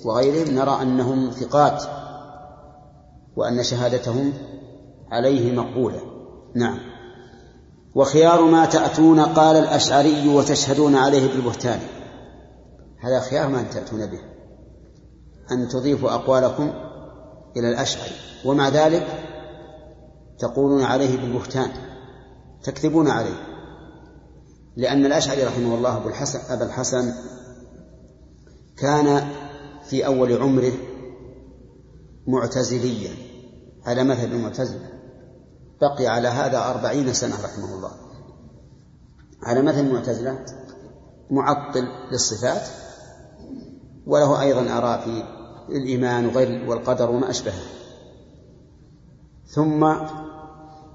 وغيرهم 0.04 0.54
نرى 0.54 0.82
أنهم 0.82 1.30
ثقات 1.30 1.82
وأن 3.36 3.62
شهادتهم 3.62 4.32
عليه 5.10 5.52
مقبولة. 5.52 6.00
نعم. 6.54 6.93
وخيار 7.94 8.44
ما 8.44 8.66
تأتون 8.66 9.20
قال 9.20 9.56
الأشعري 9.56 10.28
وتشهدون 10.28 10.94
عليه 10.94 11.28
بالبهتان. 11.28 11.80
هذا 13.00 13.20
خيار 13.20 13.48
ما 13.48 13.62
تأتون 13.62 14.06
به. 14.06 14.20
أن 15.52 15.68
تضيفوا 15.68 16.14
أقوالكم 16.14 16.72
إلى 17.56 17.68
الأشعري. 17.68 18.14
ومع 18.44 18.68
ذلك 18.68 19.06
تقولون 20.38 20.82
عليه 20.82 21.16
بالبهتان. 21.16 21.70
تكذبون 22.62 23.08
عليه. 23.08 23.46
لأن 24.76 25.06
الأشعري 25.06 25.44
رحمه 25.44 25.74
الله 25.74 25.96
أبو 25.96 26.08
الحسن 26.08 26.52
أبا 26.52 26.64
الحسن 26.64 27.12
كان 28.76 29.28
في 29.88 30.06
أول 30.06 30.32
عمره 30.32 30.72
معتزليا. 32.26 33.10
على 33.86 34.04
مذهب 34.04 34.32
المعتزلة. 34.32 34.93
بقي 35.80 36.06
على 36.06 36.28
هذا 36.28 36.58
أربعين 36.70 37.12
سنة 37.12 37.34
رحمه 37.44 37.74
الله. 37.74 37.90
على 39.42 39.62
مثل 39.62 39.78
المعتزلة 39.80 40.44
معطل 41.30 41.84
للصفات 42.12 42.62
وله 44.06 44.40
أيضا 44.40 44.78
آراء 44.78 45.00
في 45.00 45.24
الإيمان 45.68 46.26
وغير 46.26 46.70
والقدر 46.70 47.10
وما 47.10 47.30
أشبهه. 47.30 47.62
ثم 49.46 49.84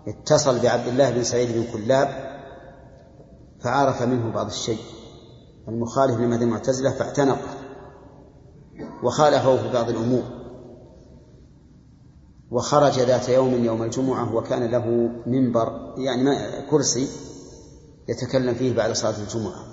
اتصل 0.07 0.59
بعبد 0.59 0.87
الله 0.87 1.11
بن 1.11 1.23
سعيد 1.23 1.51
بن 1.51 1.71
كلاب 1.73 2.29
فعرف 3.63 4.01
منه 4.01 4.31
بعض 4.31 4.45
الشيء. 4.45 4.79
المخالف 5.67 6.17
لمذهب 6.17 6.41
المعتزلة 6.41 6.91
فاعتنقه 6.91 7.53
وخالفه 9.03 9.57
في 9.57 9.73
بعض 9.73 9.89
الأمور. 9.89 10.38
وخرج 12.51 12.99
ذات 12.99 13.29
يوم 13.29 13.65
يوم 13.65 13.83
الجمعة 13.83 14.35
وكان 14.35 14.71
له 14.71 14.85
منبر 15.25 15.93
يعني 15.97 16.35
كرسي 16.69 17.07
يتكلم 18.07 18.53
فيه 18.53 18.75
بعد 18.75 18.91
صلاة 18.91 19.21
الجمعة. 19.23 19.63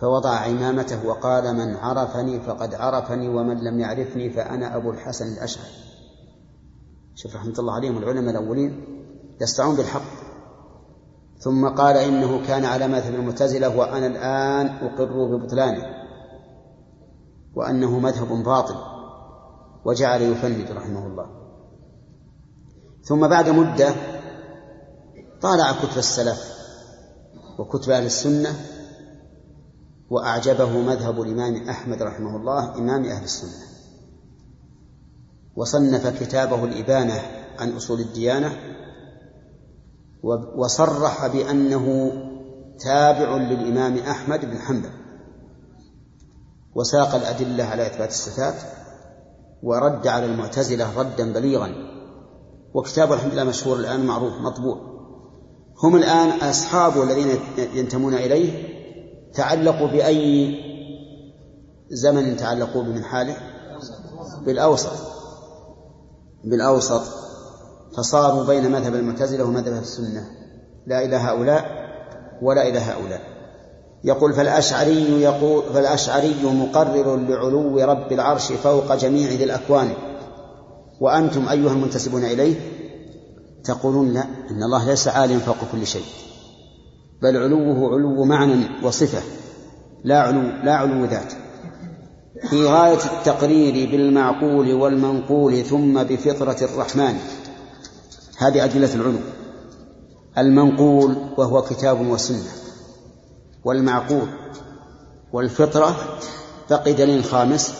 فوضع 0.00 0.30
عمامته 0.30 1.06
وقال 1.06 1.54
من 1.56 1.76
عرفني 1.76 2.40
فقد 2.40 2.74
عرفني 2.74 3.28
ومن 3.28 3.64
لم 3.64 3.80
يعرفني 3.80 4.30
فأنا 4.30 4.76
أبو 4.76 4.90
الحسن 4.90 5.32
الأشعري. 5.32 5.68
شوف 7.14 7.36
رحمة 7.36 7.54
الله 7.58 7.74
عليهم 7.74 7.98
العلماء 7.98 8.30
الأولين 8.30 8.84
يستعون 9.40 9.76
بالحق. 9.76 10.28
ثم 11.38 11.68
قال 11.68 11.96
إنه 11.96 12.46
كان 12.46 12.64
على 12.64 12.88
مذهب 12.88 13.14
المعتزلة 13.14 13.76
وأنا 13.76 14.06
الآن 14.06 14.66
أقر 14.66 15.26
ببطلانه 15.26 15.86
وأنه 17.54 17.98
مذهب 17.98 18.44
باطل. 18.44 18.97
وجعل 19.88 20.22
يفند 20.22 20.70
رحمه 20.70 21.06
الله. 21.06 21.26
ثم 23.02 23.28
بعد 23.28 23.48
مدة 23.48 23.94
طالع 25.40 25.72
كتب 25.72 25.98
السلف 25.98 26.58
وكتب 27.58 27.90
أهل 27.90 28.06
السنة 28.06 28.48
وأعجبه 30.10 30.80
مذهب 30.80 31.22
الإمام 31.22 31.68
أحمد 31.68 32.02
رحمه 32.02 32.36
الله 32.36 32.78
إمام 32.78 33.04
أهل 33.04 33.24
السنة. 33.24 33.66
وصنف 35.56 36.22
كتابه 36.22 36.64
الإبانة 36.64 37.22
عن 37.58 37.76
أصول 37.76 38.00
الديانة 38.00 38.56
وصرح 40.56 41.26
بأنه 41.26 42.12
تابع 42.78 43.36
للإمام 43.36 43.98
أحمد 43.98 44.40
بن 44.40 44.58
حنبل. 44.58 44.90
وساق 46.74 47.14
الأدلة 47.14 47.64
على 47.64 47.86
إثبات 47.86 48.08
الصفات 48.08 48.54
ورد 49.62 50.06
على 50.06 50.26
المعتزلة 50.26 51.00
ردا 51.00 51.32
بليغا. 51.32 51.74
وكتابه 52.74 53.14
الحمد 53.14 53.32
لله 53.32 53.44
مشهور 53.44 53.76
الآن 53.76 54.06
معروف 54.06 54.32
مطبوع. 54.32 54.76
هم 55.82 55.96
الآن 55.96 56.28
أصحابه 56.28 57.02
الذين 57.02 57.38
ينتمون 57.74 58.14
إليه. 58.14 58.78
تعلقوا 59.34 59.88
بأي 59.88 60.54
زمن 61.90 62.36
تعلقوا 62.36 62.82
به 62.82 62.88
من 62.88 63.04
حاله؟ 63.04 63.36
بالأوسط. 64.44 64.92
بالأوسط. 66.44 67.02
فصاروا 67.96 68.44
بين 68.44 68.72
مذهب 68.72 68.94
المعتزلة 68.94 69.44
ومذهب 69.44 69.82
السنة. 69.82 70.30
لا 70.86 71.04
إلى 71.04 71.16
هؤلاء 71.16 71.64
ولا 72.42 72.68
إلى 72.68 72.78
هؤلاء. 72.78 73.37
يقول 74.04 74.32
فالأشعري 74.32 75.22
يقول 75.22 75.62
فالأشعري 75.74 76.34
مقرر 76.44 77.16
لعلو 77.16 77.80
رب 77.80 78.12
العرش 78.12 78.52
فوق 78.52 78.94
جميع 78.94 79.30
ذي 79.30 79.44
الأكوان. 79.44 79.92
وأنتم 81.00 81.48
أيها 81.48 81.72
المنتسبون 81.72 82.24
إليه 82.24 82.54
تقولون 83.64 84.12
لا 84.12 84.24
إن 84.50 84.62
الله 84.62 84.86
ليس 84.86 85.08
عاليا 85.08 85.38
فوق 85.38 85.56
كل 85.72 85.86
شيء. 85.86 86.04
بل 87.22 87.36
علوه 87.36 87.94
علو 87.94 88.24
معنى 88.24 88.84
وصفة 88.84 89.22
لا 90.04 90.20
علو 90.20 90.40
لا 90.40 90.74
علو 90.74 91.04
ذات. 91.04 91.32
في 92.50 92.66
غاية 92.66 92.98
التقرير 93.18 93.90
بالمعقول 93.90 94.74
والمنقول 94.74 95.64
ثم 95.64 96.02
بفطرة 96.02 96.56
الرحمن. 96.62 97.18
هذه 98.38 98.64
أدلة 98.64 98.94
العلو. 98.94 99.18
المنقول 100.38 101.16
وهو 101.38 101.62
كتاب 101.62 102.06
وسنة. 102.06 102.67
والمعقول 103.64 104.28
والفطرة 105.32 105.96
بقي 106.70 106.92
دليل 106.92 107.24
خامس 107.24 107.74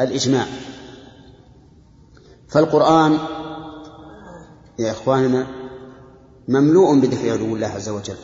الإجماع. 0.00 0.46
فالقرآن 2.48 3.18
يا 4.78 4.90
إخواننا 4.90 5.46
مملوء 6.48 7.00
بذكر 7.00 7.32
علو 7.32 7.56
الله 7.56 7.66
عز 7.66 7.88
وجل. 7.88 8.16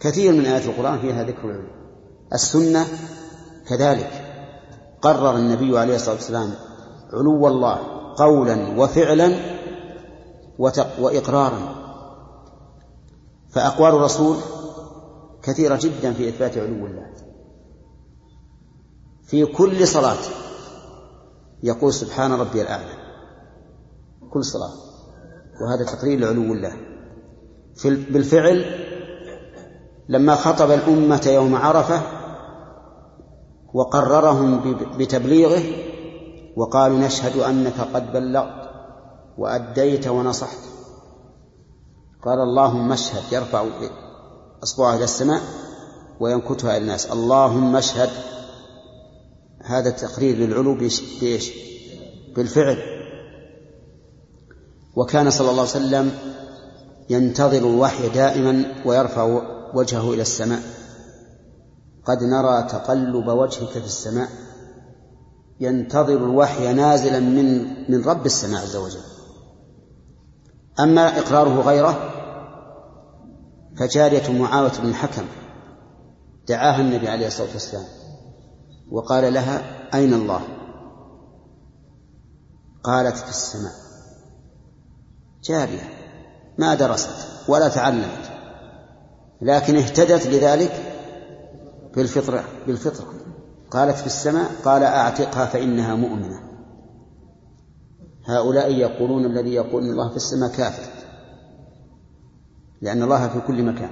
كثير 0.00 0.32
من 0.32 0.46
آيات 0.46 0.66
القرآن 0.66 1.00
فيها 1.00 1.22
ذكر 1.22 1.44
العلو 1.44 1.68
السنة 2.32 2.86
كذلك. 3.68 4.10
قرر 5.02 5.36
النبي 5.36 5.78
عليه 5.78 5.96
الصلاة 5.96 6.14
والسلام 6.14 6.54
علو 7.12 7.48
الله 7.48 7.78
قولا 8.16 8.80
وفعلا 8.80 9.36
وإقرارا. 10.98 11.83
فأقوال 13.54 13.94
الرسول 13.94 14.36
كثيرة 15.42 15.78
جدا 15.82 16.12
في 16.12 16.28
إثبات 16.28 16.58
علو 16.58 16.86
الله. 16.86 17.06
في 19.22 19.46
كل 19.46 19.86
صلاة 19.86 20.16
يقول 21.62 21.92
سبحان 21.92 22.32
ربي 22.32 22.62
الأعلى. 22.62 22.92
كل 24.30 24.44
صلاة. 24.44 24.72
وهذا 25.60 25.96
تقرير 25.96 26.18
لعلو 26.20 26.42
الله. 26.42 26.76
في 27.76 27.90
بالفعل 27.90 28.64
لما 30.08 30.34
خطب 30.34 30.70
الأمة 30.70 31.22
يوم 31.26 31.56
عرفة 31.56 32.02
وقررهم 33.74 34.76
بتبليغه 34.98 35.62
وقالوا 36.56 36.98
نشهد 36.98 37.36
أنك 37.36 37.80
قد 37.94 38.12
بلغت 38.12 38.70
وأديت 39.38 40.08
ونصحت. 40.08 40.73
قال 42.24 42.40
اللهم 42.40 42.92
اشهد 42.92 43.32
يرفع 43.32 43.66
أصبعه 44.62 44.96
إلى 44.96 45.04
السماء 45.04 45.40
وينكتها 46.20 46.70
إلى 46.70 46.78
الناس. 46.78 47.06
اللهم 47.06 47.76
اشهد. 47.76 48.10
هذا 49.62 49.90
تقرير 49.90 50.36
للعلو 50.36 50.74
بإيش؟ 50.74 51.52
بالفعل. 52.36 52.78
وكان 54.96 55.30
صلى 55.30 55.50
الله 55.50 55.60
عليه 55.60 55.70
وسلم 55.70 56.12
ينتظر 57.10 57.58
الوحي 57.58 58.08
دائما 58.08 58.64
ويرفع 58.86 59.40
وجهه 59.74 60.12
إلى 60.12 60.22
السماء. 60.22 60.62
قد 62.04 62.22
نرى 62.22 62.62
تقلب 62.62 63.28
وجهك 63.28 63.68
في 63.68 63.84
السماء. 63.84 64.28
ينتظر 65.60 66.16
الوحي 66.16 66.72
نازلا 66.72 67.20
من 67.20 67.64
من 67.90 68.04
رب 68.04 68.26
السماء 68.26 68.62
عز 68.62 68.76
وجل. 68.76 69.00
أما 70.80 71.18
إقراره 71.18 71.60
غيره 71.60 72.13
فجارية 73.78 74.38
معاوية 74.38 74.72
بن 74.82 74.88
الحكم 74.88 75.24
دعاها 76.48 76.80
النبي 76.80 77.08
عليه 77.08 77.26
الصلاة 77.26 77.52
والسلام 77.52 77.84
وقال 78.90 79.34
لها 79.34 79.62
أين 79.94 80.14
الله؟ 80.14 80.40
قالت 82.82 83.16
في 83.16 83.28
السماء. 83.28 83.72
جارية 85.44 85.88
ما 86.58 86.74
درست 86.74 87.10
ولا 87.48 87.68
تعلمت 87.68 88.30
لكن 89.42 89.76
اهتدت 89.76 90.26
لذلك 90.26 90.92
بالفطرة 91.96 92.44
بالفطرة. 92.66 93.14
قالت 93.70 93.96
في 93.96 94.06
السماء 94.06 94.50
قال 94.64 94.82
أعتقها 94.82 95.46
فإنها 95.46 95.94
مؤمنة. 95.94 96.40
هؤلاء 98.26 98.72
يقولون 98.72 99.24
الذي 99.24 99.54
يقول 99.54 99.82
الله 99.82 100.10
في 100.10 100.16
السماء 100.16 100.50
كافر. 100.50 100.93
لأن 102.82 103.02
الله 103.02 103.28
في 103.28 103.40
كل 103.40 103.62
مكان 103.62 103.90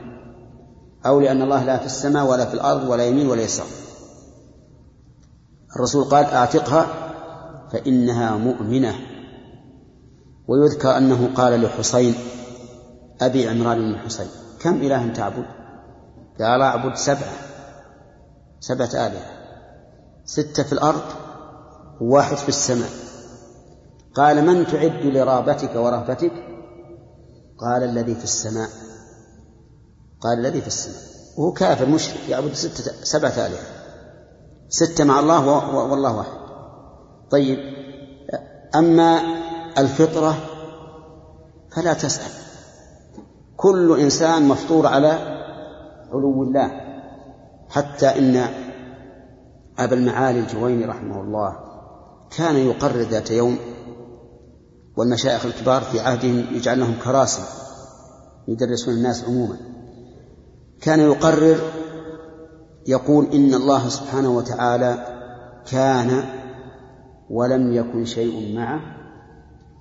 أو 1.07 1.21
لأن 1.21 1.43
الله 1.43 1.65
لا 1.65 1.77
في 1.77 1.87
السماء 1.87 2.27
ولا 2.27 2.45
في 2.45 2.55
الأرض 2.55 2.89
ولا 2.89 3.05
يمين 3.05 3.27
ولا 3.27 3.43
يسار. 3.43 3.67
الرسول 5.77 6.05
قال 6.05 6.25
أعتقها 6.25 6.87
فإنها 7.73 8.37
مؤمنة. 8.37 8.95
ويذكر 10.49 10.97
أنه 10.97 11.31
قال 11.35 11.63
لحسين 11.63 12.15
أبي 13.21 13.49
عمران 13.49 13.79
بن 13.79 13.99
حسين 13.99 14.27
كم 14.61 14.75
إله 14.75 15.13
تعبد؟ 15.13 15.47
قال 16.41 16.63
أعبد 16.63 16.95
سبعة 16.95 17.33
سبعة 18.61 19.07
آلهة 19.07 19.27
ستة 20.25 20.63
في 20.63 20.73
الأرض 20.73 21.03
وواحد 22.01 22.37
في 22.37 22.49
السماء. 22.49 22.91
قال 24.15 24.47
من 24.47 24.67
تعد 24.67 25.07
لرابتك 25.07 25.77
ورهبتك؟ 25.77 26.52
قال 27.59 27.83
الذي 27.83 28.15
في 28.15 28.25
السماء. 28.25 28.69
قال 30.21 30.39
الذي 30.39 30.61
في 30.61 30.67
السماء. 30.67 31.03
وهو 31.39 31.53
كافر 31.53 31.87
مشرك 31.87 32.29
يعبد 32.29 32.53
ستة 32.53 33.05
سبعة 33.05 33.31
آلهة 33.31 33.67
ستة 34.69 35.05
مع 35.05 35.21
الله 35.21 35.49
والله 35.75 36.17
واحد. 36.17 36.39
طيب 37.31 37.59
أما 38.77 39.21
الفطرة 39.79 40.37
فلا 41.77 41.93
تسأل. 41.93 42.33
كل 43.57 44.01
إنسان 44.01 44.49
مفطور 44.49 44.87
على 44.87 45.09
علو 46.13 46.43
الله. 46.43 46.71
حتى 47.69 48.07
إن 48.07 48.49
أبا 49.79 49.95
المعالي 49.97 50.41
الجويني 50.41 50.85
رحمه 50.85 51.21
الله 51.21 51.57
كان 52.37 52.57
يقرر 52.57 53.01
ذات 53.01 53.31
يوم 53.31 53.59
والمشايخ 54.97 55.47
الكبار 55.47 55.83
في 55.83 56.01
عهدهم 56.01 56.45
يجعل 56.53 56.81
لهم 56.81 56.95
كراسي 57.05 57.43
يدرسون 58.49 58.95
الناس 58.95 59.25
عموما. 59.25 59.57
كان 60.81 61.01
يقرر 61.01 61.59
يقول 62.87 63.27
إن 63.27 63.55
الله 63.55 63.89
سبحانه 63.89 64.37
وتعالى 64.37 65.07
كان 65.71 66.25
ولم 67.31 67.73
يكن 67.73 68.05
شيء 68.05 68.55
معه 68.57 68.81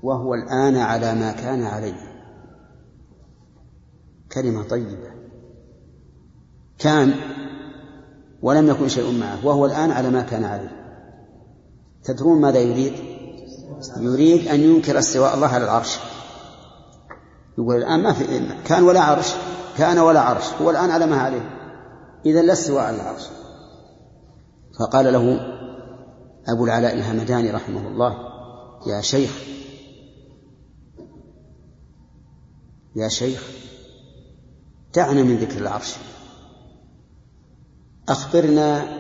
وهو 0.03 0.33
الآن 0.33 0.77
على 0.77 1.15
ما 1.15 1.31
كان 1.31 1.63
عليه. 1.63 2.11
كلمة 4.31 4.63
طيبة. 4.63 5.11
كان 6.79 7.13
ولم 8.41 8.67
يكن 8.67 8.87
شيء 8.87 9.19
معه 9.19 9.45
وهو 9.45 9.65
الآن 9.65 9.91
على 9.91 10.09
ما 10.09 10.21
كان 10.21 10.43
عليه. 10.43 10.81
تدرون 12.03 12.41
ماذا 12.41 12.59
يريد؟ 12.59 13.10
يريد 13.97 14.47
أن 14.47 14.59
ينكر 14.59 14.99
استواء 14.99 15.35
الله 15.35 15.47
على 15.47 15.63
العرش. 15.63 15.99
يقول 17.57 17.75
الآن 17.75 18.03
ما 18.03 18.13
في 18.13 18.47
كان 18.65 18.83
ولا 18.83 19.01
عرش 19.01 19.33
كان 19.77 19.99
ولا 19.99 20.19
عرش 20.19 20.53
هو 20.61 20.69
الآن 20.69 20.89
على 20.89 21.05
ما 21.05 21.17
عليه. 21.17 21.49
إذا 22.25 22.41
لا 22.41 22.53
استواء 22.53 22.83
على 22.83 22.95
العرش. 22.95 23.23
فقال 24.79 25.13
له 25.13 25.39
أبو 26.47 26.65
العلاء 26.65 26.93
الهمداني 26.93 27.51
رحمه 27.51 27.87
الله 27.87 28.15
يا 28.87 29.01
شيخ 29.01 29.31
يا 32.95 33.07
شيخ 33.07 33.43
دعنا 34.95 35.23
من 35.23 35.37
ذكر 35.37 35.57
العرش. 35.57 35.95
أخبرنا 38.09 38.97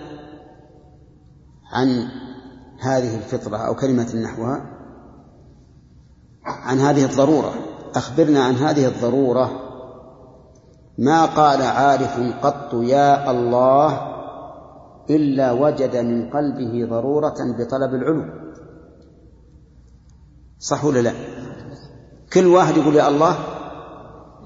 عن 1.71 2.07
هذه 2.81 3.15
الفطرة 3.15 3.57
أو 3.57 3.75
كلمة 3.75 4.15
نحوها 4.15 4.65
عن 6.45 6.79
هذه 6.79 7.05
الضرورة. 7.05 7.53
أخبرنا 7.95 8.43
عن 8.43 8.55
هذه 8.55 8.87
الضرورة. 8.87 9.51
ما 10.97 11.25
قال 11.25 11.61
عارف 11.61 12.19
قط 12.41 12.73
يا 12.73 13.31
الله 13.31 14.11
إلا 15.09 15.51
وجد 15.51 15.95
من 15.95 16.29
قلبه 16.29 16.87
ضرورة 16.89 17.35
بطلب 17.59 17.93
العلو. 17.93 18.25
صح 20.59 20.85
ولا 20.85 20.99
لا؟ 20.99 21.13
كل 22.33 22.47
واحد 22.47 22.77
يقول 22.77 22.95
يا 22.95 23.07
الله 23.07 23.37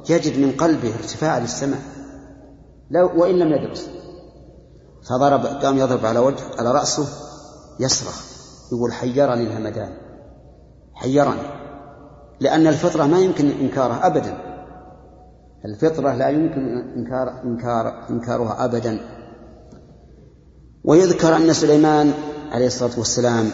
يجد 0.10 0.40
من 0.40 0.52
قلبه 0.52 0.96
ارتفاع 0.96 1.38
للسماء. 1.38 1.82
لو 2.92 3.22
وإن 3.22 3.36
لم 3.40 3.54
يدرس. 3.54 3.90
فضرب 5.10 5.46
قام 5.46 5.78
يضرب 5.78 6.06
على 6.06 6.20
وجه 6.20 6.44
على 6.60 6.72
رأسه. 6.72 7.25
يصرخ 7.80 8.24
يقول 8.72 8.94
حيرني 8.94 9.44
الهمدان. 9.44 9.98
حيرني 10.94 11.42
لأن 12.40 12.68
الفطرة 12.68 13.04
ما 13.04 13.20
يمكن 13.20 13.50
إنكارها 13.50 14.08
أبدا. 14.08 14.38
الفطرة 15.66 16.14
لا 16.14 16.30
يمكن 16.30 16.78
إنكار 16.98 17.44
إنكار 17.44 18.10
إنكارها 18.10 18.66
أبدا. 18.66 19.00
ويذكر 20.84 21.36
أن 21.36 21.54
سليمان 21.54 22.14
عليه 22.52 22.68
الصلاة 22.68 23.00
والسلام 23.00 23.50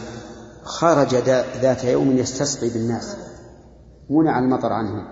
خرج 0.64 1.16
ذات 1.62 1.84
يوم 1.84 2.18
يستسقي 2.18 2.70
بالناس 2.70 3.18
منع 4.10 4.40
المطر 4.40 4.74
عنهم 4.74 5.08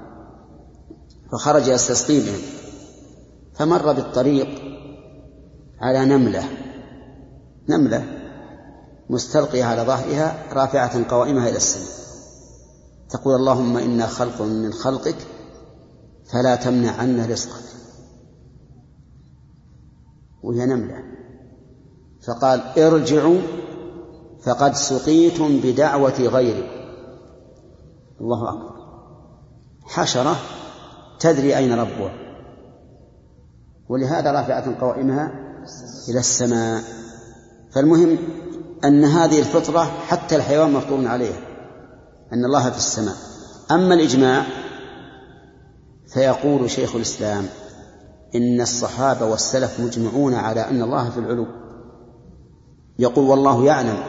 فخرج 1.32 1.68
يستسقي 1.68 2.20
بهم 2.20 2.40
فمر 3.54 3.94
بالطريق 3.94 4.48
على 5.82 6.06
نملة. 6.06 6.44
نملة. 7.70 8.19
مستلقية 9.10 9.64
على 9.64 9.82
ظهرها 9.82 10.54
رافعة 10.54 11.10
قوائمها 11.10 11.50
إلى 11.50 11.58
السماء. 11.58 12.00
تقول 13.10 13.36
اللهم 13.36 13.78
إنا 13.78 14.08
خلق 14.08 14.42
من 14.42 14.74
خلقك 14.74 15.16
فلا 16.32 16.56
تمنع 16.56 16.92
عنا 16.92 17.26
رزقك. 17.26 17.64
وهي 20.44 20.66
نملة. 20.66 21.04
فقال 22.28 22.80
ارجعوا 22.80 23.40
فقد 24.44 24.76
سقيتم 24.76 25.60
بدعوة 25.64 26.20
غيركم. 26.20 26.80
الله 28.22 28.50
أكبر. 28.50 28.80
حشرة 29.84 30.36
تدري 31.20 31.58
أين 31.58 31.74
ربها. 31.74 32.14
ولهذا 33.90 34.32
رافعة 34.32 34.80
قوائمها 34.82 35.32
إلى 36.10 36.20
السماء. 36.20 36.84
فالمهم 37.72 38.18
أن 38.86 39.06
هذه 39.06 39.40
الفطرة 39.40 39.84
حتى 40.08 40.36
الحيوان 40.36 40.72
مفطور 40.72 41.08
عليها 41.08 41.38
أن 42.34 42.46
الله 42.46 42.70
في 42.70 42.78
السماء. 42.78 43.16
أما 43.72 43.94
الإجماع 43.94 44.46
فيقول 46.14 46.70
شيخ 46.70 46.96
الإسلام 46.96 47.46
إن 48.36 48.62
الصحابة 48.62 49.26
والسلف 49.26 49.80
مجمعون 49.80 50.34
على 50.34 50.62
أن 50.62 50.82
الله 50.82 51.10
في 51.10 51.18
العلو. 51.18 51.48
يقول 53.00 53.26
والله 53.26 53.66
يعلم 53.66 54.04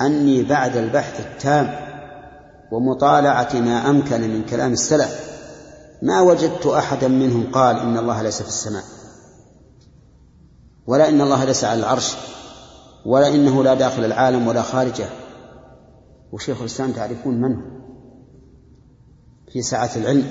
أني 0.00 0.42
بعد 0.42 0.76
البحث 0.76 1.20
التام 1.20 1.92
ومطالعة 2.72 3.48
ما 3.54 3.90
أمكن 3.90 4.20
من 4.20 4.44
كلام 4.44 4.72
السلف 4.72 5.32
ما 6.02 6.20
وجدت 6.20 6.66
أحدا 6.66 7.08
منهم 7.08 7.52
قال 7.52 7.78
إن 7.78 7.98
الله 7.98 8.22
ليس 8.22 8.42
في 8.42 8.48
السماء 8.48 8.84
ولا 10.86 11.08
إن 11.08 11.20
الله 11.20 11.44
ليس 11.44 11.64
على 11.64 11.80
العرش. 11.80 12.16
ولا 13.06 13.28
إنه 13.28 13.64
لا 13.64 13.74
داخل 13.74 14.04
العالم 14.04 14.48
ولا 14.48 14.62
خارجه. 14.62 15.06
وشيخ 16.32 16.60
الإسلام 16.60 16.92
تعرفون 16.92 17.40
من 17.40 17.54
هو؟ 17.54 17.62
في 19.52 19.62
سعة 19.62 19.90
العلم 19.96 20.26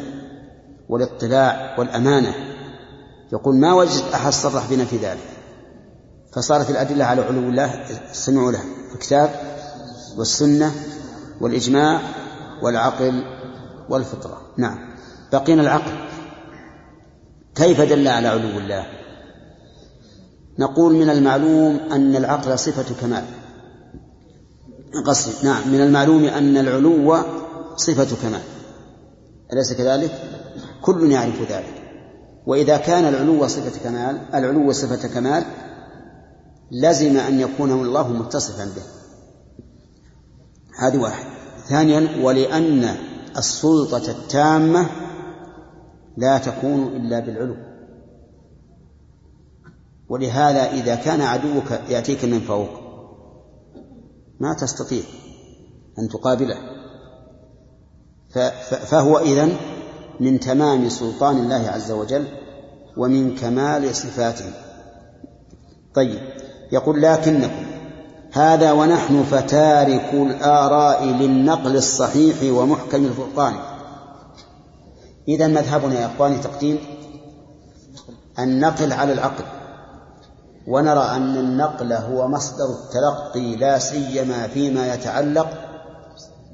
والاطلاع 0.90 1.80
والأمانة. 1.80 2.34
يقول 3.34 3.56
ما 3.56 3.74
وجدت 3.74 4.14
أحد 4.14 4.32
صرح 4.32 4.70
بنا 4.70 4.86
في 4.86 4.98
ذلك. 4.98 5.30
فصارت 6.34 6.70
الأدلة 6.70 7.06
على 7.06 7.22
علو 7.22 7.40
الله 7.40 7.66
استمعوا 8.12 8.52
له. 8.52 8.62
الكتاب 8.94 9.30
والسنة 10.18 10.72
والإجماع 11.42 12.02
والعقل 12.64 13.24
والفطرة. 13.90 14.42
نعم. 14.58 14.78
بقينا 15.34 15.62
العقل. 15.62 15.92
كيف 17.56 17.82
دل 17.82 18.08
على 18.08 18.28
علو 18.28 18.60
الله؟ 18.60 19.01
نقول 20.62 20.94
من 20.94 21.10
المعلوم 21.10 21.80
أن 21.92 22.16
العقل 22.16 22.60
صفة 22.60 22.96
كمال. 23.02 23.24
قصدي 25.08 25.48
نعم 25.48 25.68
من 25.68 25.82
المعلوم 25.82 26.24
أن 26.24 26.58
العلو 26.58 27.18
صفة 27.76 28.16
كمال. 28.22 28.42
أليس 29.54 29.74
كذلك؟ 29.74 30.12
كل 30.82 31.12
يعرف 31.12 31.52
ذلك. 31.52 31.76
وإذا 32.46 32.78
كان 32.78 33.06
العلو 33.06 33.48
صفة 33.48 33.84
كمال 33.84 34.22
العلو 34.34 34.72
صفة 34.72 35.08
كمال 35.08 35.44
لزم 36.72 37.18
أن 37.18 37.40
يكون 37.40 37.72
الله 37.72 38.08
متصفا 38.08 38.66
به. 38.66 38.84
هذه 40.80 40.98
واحد. 40.98 41.26
ثانيا 41.70 42.24
ولأن 42.24 42.96
السلطة 43.38 44.12
التامة 44.12 44.86
لا 46.18 46.38
تكون 46.38 46.88
إلا 46.88 47.20
بالعلو. 47.20 47.71
ولهذا 50.12 50.72
إذا 50.72 50.96
كان 50.96 51.22
عدوك 51.22 51.72
يأتيك 51.90 52.26
من 52.26 52.40
فوق 52.40 52.70
ما 54.40 54.54
تستطيع 54.54 55.04
أن 56.00 56.10
تقابله. 56.10 56.58
فهو 58.86 59.18
إذن 59.18 59.56
من 60.20 60.40
تمام 60.40 60.90
سلطان 60.90 61.38
الله 61.38 61.70
عز 61.70 61.92
وجل 61.92 62.26
ومن 62.98 63.36
كمال 63.36 63.96
صفاته. 63.96 64.46
طيب 65.94 66.20
يقول 66.72 67.02
لكنكم 67.02 67.66
هذا 68.32 68.72
ونحن 68.72 69.24
فتارك 69.24 70.14
الآراء 70.14 71.06
للنقل 71.06 71.76
الصحيح 71.76 72.54
ومحكم 72.54 73.06
الفرقان. 73.06 73.54
إذا 75.28 75.48
مذهبنا 75.48 76.00
يا 76.00 76.06
إخواني 76.06 76.38
تقديم 76.38 76.80
النقل 78.40 78.94
على 78.94 79.14
العقل. 79.14 79.61
ونرى 80.68 81.16
أن 81.16 81.38
النقل 81.38 81.94
هو 81.94 82.28
مصدر 82.28 82.66
التلقي 82.66 83.56
لا 83.56 83.80
سيما 83.80 84.48
فيما 84.48 84.94
يتعلق 84.94 85.50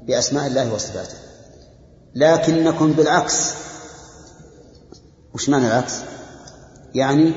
بأسماء 0.06 0.46
الله 0.46 0.74
وصفاته. 0.74 1.16
لكنكم 2.14 2.92
بالعكس. 2.92 3.54
وش 5.34 5.48
معنى 5.48 5.66
العكس؟ 5.66 5.94
يعني 6.94 7.32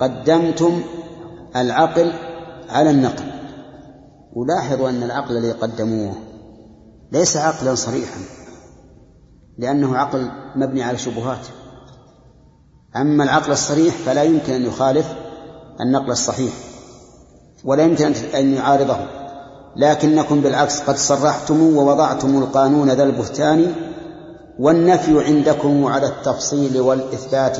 قدمتم 0.00 0.82
العقل 1.56 2.12
على 2.68 2.90
النقل. 2.90 3.24
ولاحظوا 4.32 4.88
أن 4.88 5.02
العقل 5.02 5.36
الذي 5.36 5.52
قدموه 5.52 6.14
ليس 7.12 7.36
عقلا 7.36 7.74
صريحا 7.74 8.20
لأنه 9.58 9.96
عقل 9.96 10.30
مبني 10.56 10.82
على 10.82 10.98
شبهات. 10.98 11.46
أما 12.96 13.24
العقل 13.24 13.52
الصريح 13.52 13.94
فلا 13.94 14.22
يمكن 14.22 14.52
أن 14.52 14.62
يخالف 14.62 15.27
النقل 15.80 16.10
الصحيح 16.10 16.52
ولا 17.64 17.82
يمكن 17.82 18.12
أن 18.34 18.54
يعارضه 18.54 18.96
لكنكم 19.76 20.40
بالعكس 20.40 20.80
قد 20.80 20.96
صرحتم 20.96 21.76
ووضعتم 21.76 22.38
القانون 22.38 22.90
ذا 22.90 23.02
البهتان 23.02 23.74
والنفي 24.58 25.24
عندكم 25.24 25.84
على 25.86 26.06
التفصيل 26.06 26.80
والإثبات 26.80 27.58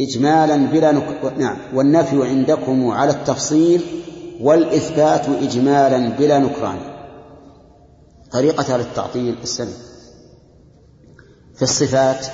إجمالا 0.00 0.56
بلا 0.56 0.92
نك... 0.92 1.32
نعم 1.38 1.56
والنفي 1.74 2.28
عندكم 2.28 2.90
على 2.90 3.10
التفصيل 3.10 3.82
والإثبات 4.40 5.28
إجمالا 5.28 6.08
بلا 6.08 6.38
نكران. 6.38 6.78
طريقة 8.32 8.76
للتعطيل 8.76 9.36
السليم. 9.42 9.74
في 11.56 11.62
الصفات 11.62 12.26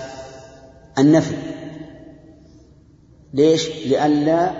النفي. 0.98 1.36
ليش؟ 3.34 3.68
لئلا 3.86 4.50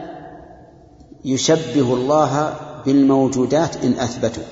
يشبه 1.24 1.94
الله 1.94 2.56
بالموجودات 2.86 3.84
إن 3.84 3.92
أثبتوا 3.92 4.42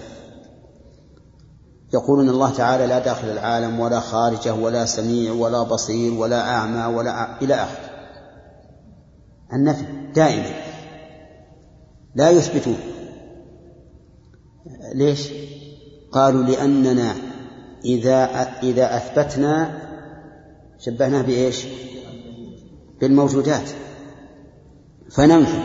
يقولون 1.95 2.29
الله 2.29 2.51
تعالى 2.51 2.87
لا 2.87 2.99
داخل 2.99 3.29
العالم 3.29 3.81
ولا 3.81 4.01
خارجه 4.01 4.55
ولا 4.55 4.85
سميع 4.85 5.33
ولا 5.33 5.63
بصير 5.63 6.13
ولا 6.13 6.49
أعمى 6.49 6.97
ولا 6.97 7.43
إلى 7.43 7.55
آخره 7.55 7.91
النفي 9.53 9.85
دائما 10.15 10.51
لا 12.15 12.31
يثبتون 12.31 12.79
ليش؟ 14.95 15.29
قالوا 16.13 16.43
لأننا 16.43 17.15
إذا 17.85 18.25
إذا 18.63 18.97
أثبتنا 18.97 19.81
شبهناه 20.79 21.23
بإيش؟ 21.23 21.67
بالموجودات 23.01 23.71
فننفي 25.11 25.63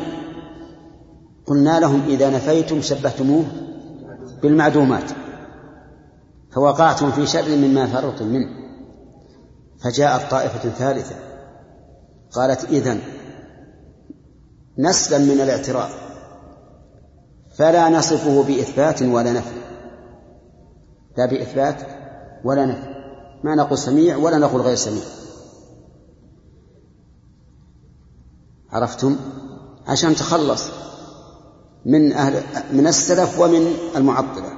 قلنا 1.45 1.79
لهم 1.79 2.01
إذا 2.07 2.29
نفيتم 2.29 2.81
شبهتموه 2.81 3.45
بالمعدومات 4.41 5.11
فوقعتم 6.51 7.11
في 7.11 7.25
شر 7.25 7.55
مما 7.55 7.87
فرطتم 7.87 8.27
منه 8.27 8.49
فجاءت 9.83 10.31
طائفة 10.31 10.69
ثالثة 10.69 11.15
قالت 12.31 12.63
إذن 12.63 12.99
نسلا 14.77 15.17
من 15.17 15.41
الاعتراض 15.41 15.89
فلا 17.55 17.89
نصفه 17.89 18.43
بإثبات 18.43 19.01
ولا 19.01 19.31
نفي. 19.31 19.55
لا 21.17 21.25
بإثبات 21.25 21.75
ولا 22.43 22.65
نفي 22.65 22.93
ما 23.43 23.55
نقول 23.55 23.77
سميع 23.77 24.17
ولا 24.17 24.37
نقول 24.37 24.61
غير 24.61 24.75
سميع. 24.75 25.03
عرفتم؟ 28.73 29.15
عشان 29.87 30.15
تخلص 30.15 30.69
من 31.85 32.13
أهل 32.13 32.43
من 32.73 32.87
السلف 32.87 33.39
ومن 33.39 33.67
المعطلة. 33.95 34.53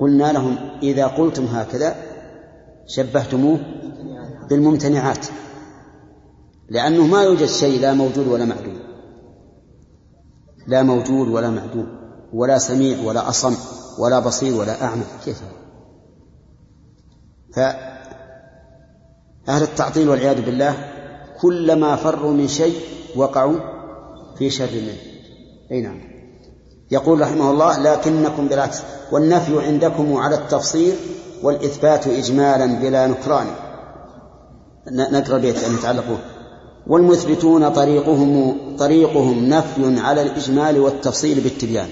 قلنا 0.00 0.32
لهم 0.32 0.58
إذا 0.82 1.06
قلتم 1.06 1.44
هكذا 1.44 1.96
شبهتموه 2.86 3.60
بالممتنعات 4.50 5.26
لأنه 6.68 7.06
ما 7.06 7.22
يوجد 7.22 7.46
شيء 7.46 7.80
لا 7.80 7.92
موجود 7.92 8.28
ولا 8.28 8.44
معدوم. 8.44 8.78
لا 10.66 10.82
موجود 10.82 11.28
ولا 11.28 11.50
معدوم 11.50 11.86
ولا 12.32 12.58
سميع 12.58 13.00
ولا 13.00 13.28
أصم 13.28 13.54
ولا 13.98 14.18
بصير 14.18 14.60
ولا 14.60 14.84
أعمى. 14.84 15.04
كيف؟ 15.24 15.42
فأهل 17.54 18.02
التعطيل 19.48 20.08
والعياذ 20.08 20.44
بالله 20.44 20.95
كلما 21.40 21.96
فروا 21.96 22.32
من 22.32 22.48
شيء 22.48 22.74
وقعوا 23.16 23.56
في 24.38 24.50
شر 24.50 24.70
منه. 24.72 24.96
أي 25.72 25.80
نعم. 25.80 26.00
يقول 26.90 27.20
رحمه 27.20 27.50
الله 27.50 27.78
لكنكم 27.78 28.48
بالعكس 28.48 28.78
والنفي 29.12 29.66
عندكم 29.66 30.16
على 30.16 30.34
التفصيل 30.34 30.94
والإثبات 31.42 32.06
إجمالا 32.06 32.66
بلا 32.66 33.06
نكران. 33.06 33.46
نقرأ 34.90 35.38
بيت 35.38 35.64
أن 35.64 35.74
يتعلقون 35.74 36.18
والمثبتون 36.86 37.68
طريقهم 37.68 38.56
طريقهم 38.76 39.48
نفي 39.48 40.00
على 40.00 40.22
الإجمال 40.22 40.80
والتفصيل 40.80 41.40
بالتبيان. 41.40 41.88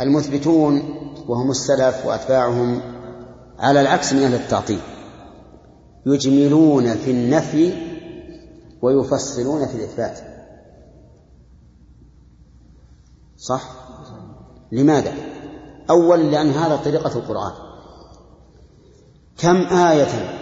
المثبتون 0.00 0.82
وهم 1.28 1.50
السلف 1.50 2.06
وأتباعهم 2.06 2.80
على 3.58 3.80
العكس 3.80 4.12
من 4.12 4.22
أهل 4.22 4.34
التعطيل. 4.34 4.78
يجملون 6.06 6.94
في 6.94 7.10
النفي 7.10 7.89
ويفصلون 8.82 9.66
في 9.66 9.74
الإثبات. 9.74 10.18
صح؟ 13.38 13.62
لماذا؟ 14.72 15.14
أول 15.90 16.30
لأن 16.30 16.50
هذا 16.50 16.76
طريقة 16.76 17.18
القرآن. 17.18 17.52
كم 19.38 19.56
آية 19.56 20.40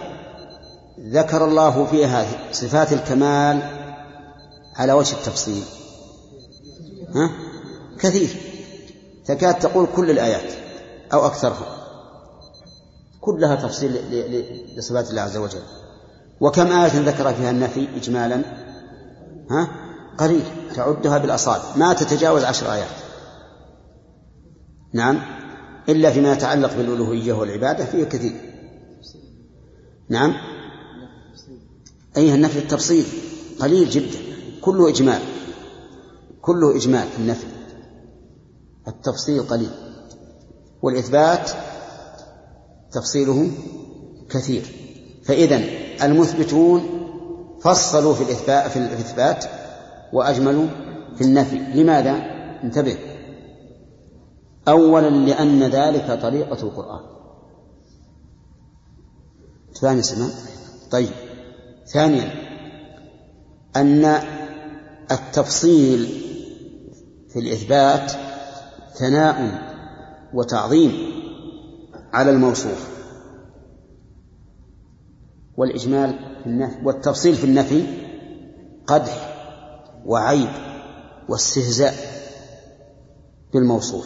ذكر 0.99 1.45
الله 1.45 1.85
فيها 1.85 2.25
صفات 2.51 2.93
الكمال 2.93 3.61
على 4.75 4.93
وجه 4.93 5.13
التفصيل؟ 5.13 5.63
ها؟ 7.15 7.31
كثير. 7.99 8.29
تكاد 9.25 9.59
تقول 9.59 9.87
كل 9.95 10.11
الآيات 10.11 10.53
أو 11.13 11.25
أكثرها. 11.25 11.75
كلها 13.21 13.55
تفصيل 13.55 13.91
لصفات 14.77 15.09
الله 15.09 15.21
عز 15.21 15.37
وجل. 15.37 15.78
وكم 16.41 16.67
آية 16.67 16.99
ذكر 16.99 17.33
فيها 17.33 17.51
النفي 17.51 17.87
إجمالا؟ 17.95 18.41
ها؟ 19.51 19.67
قليل. 20.17 20.43
تعدها 20.75 21.17
بالأصابع 21.17 21.75
ما 21.75 21.93
تتجاوز 21.93 22.43
عشر 22.43 22.73
آيات. 22.73 22.87
نعم. 24.93 25.21
إلا 25.89 26.11
فيما 26.11 26.33
يتعلق 26.33 26.77
بالألوهية 26.77 27.33
والعبادة 27.33 27.85
فيه 27.85 28.03
كثير. 28.03 28.33
نعم. 30.09 30.33
أيها 32.17 32.35
النفي 32.35 32.59
التفصيل. 32.59 33.05
قليل 33.59 33.89
جدا. 33.89 34.19
كله 34.61 34.89
إجمال. 34.89 35.21
كله 36.41 36.75
إجمال 36.75 37.07
في 37.07 37.17
النفي. 37.19 37.45
التفصيل 38.87 39.43
قليل. 39.43 39.71
والإثبات 40.81 41.51
تفصيله 42.91 43.51
كثير. 44.29 44.63
فإذا 45.25 45.88
المثبتون 46.03 46.81
فصلوا 47.61 48.13
في 48.13 48.23
الإثبات 48.23 48.71
في 48.71 48.79
الإثبات 48.79 49.45
وأجملوا 50.13 50.67
في 51.15 51.21
النفي. 51.23 51.57
لماذا؟ 51.57 52.15
انتبه. 52.63 52.97
أولا 54.67 55.09
لأن 55.09 55.63
ذلك 55.63 56.19
طريقة 56.21 56.63
القرآن. 56.63 57.01
ثاني 59.81 60.01
سمع 60.01 60.27
طيب. 60.91 61.09
ثانيا 61.93 62.31
أن 63.75 64.21
التفصيل 65.11 66.09
في 67.29 67.39
الإثبات 67.39 68.11
ثناء 68.95 69.61
وتعظيم 70.33 70.93
على 72.13 72.31
الموصوف. 72.31 72.98
والإجمال 75.59 76.19
في 76.43 76.49
النفي 76.49 76.85
والتفصيل 76.85 77.35
في 77.35 77.43
النفي 77.43 77.83
قدح 78.87 79.35
وعيب 80.05 80.49
واستهزاء 81.29 81.93
بالموصوف. 83.53 84.05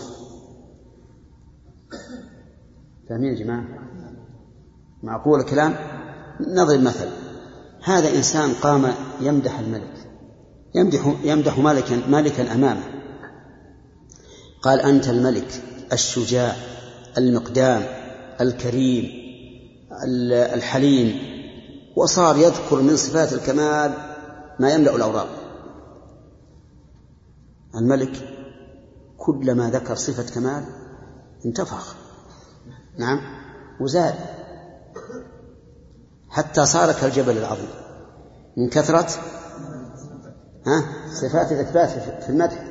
فاهمين 3.10 3.34
يا 3.34 3.44
جماعة؟ 3.44 3.64
معقول 5.04 5.40
الكلام؟ 5.40 5.76
نضرب 6.40 6.80
مثل 6.80 7.08
هذا 7.84 8.16
إنسان 8.16 8.54
قام 8.54 8.94
يمدح 9.22 9.60
الملك 9.60 9.94
يمدح 10.76 11.16
يمدح 11.24 11.60
مالكا 11.60 11.96
مالكا 12.08 12.54
أمامه. 12.54 12.84
قال 14.62 14.80
أنت 14.80 15.10
الملك 15.10 15.62
الشجاع 15.94 16.56
المقدام 17.18 17.84
الكريم 18.42 19.24
الحليم. 20.54 21.33
وصار 21.96 22.38
يذكر 22.38 22.82
من 22.82 22.98
صفات 22.98 23.34
الكمال 23.34 23.94
ما 24.60 24.74
يملأ 24.74 24.96
الأوراق. 24.96 25.28
الملك 27.76 28.30
كلما 29.18 29.70
ذكر 29.70 29.96
صفة 29.96 30.34
كمال 30.34 30.66
انتفخ. 31.46 31.96
نعم 32.98 33.20
وزاد. 33.82 34.16
حتى 36.30 36.66
صار 36.66 36.92
كالجبل 36.92 37.38
العظيم. 37.38 37.70
من 38.58 38.70
كثرة 38.70 39.08
ها 40.68 40.84
صفات 41.14 41.52
الإثبات 41.52 41.90
في 42.24 42.30
المدح. 42.30 42.66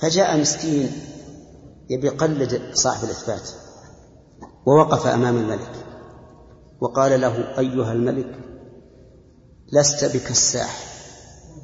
فجاء 0.00 0.40
مسكين 0.40 0.92
يبي 1.90 2.06
يقلد 2.06 2.74
صاحب 2.74 3.04
الإثبات 3.04 3.50
ووقف 4.66 5.06
أمام 5.06 5.36
الملك. 5.36 5.89
وقال 6.80 7.20
له 7.20 7.58
أيها 7.58 7.92
الملك 7.92 8.34
لست 9.72 10.16
بكساح 10.16 10.84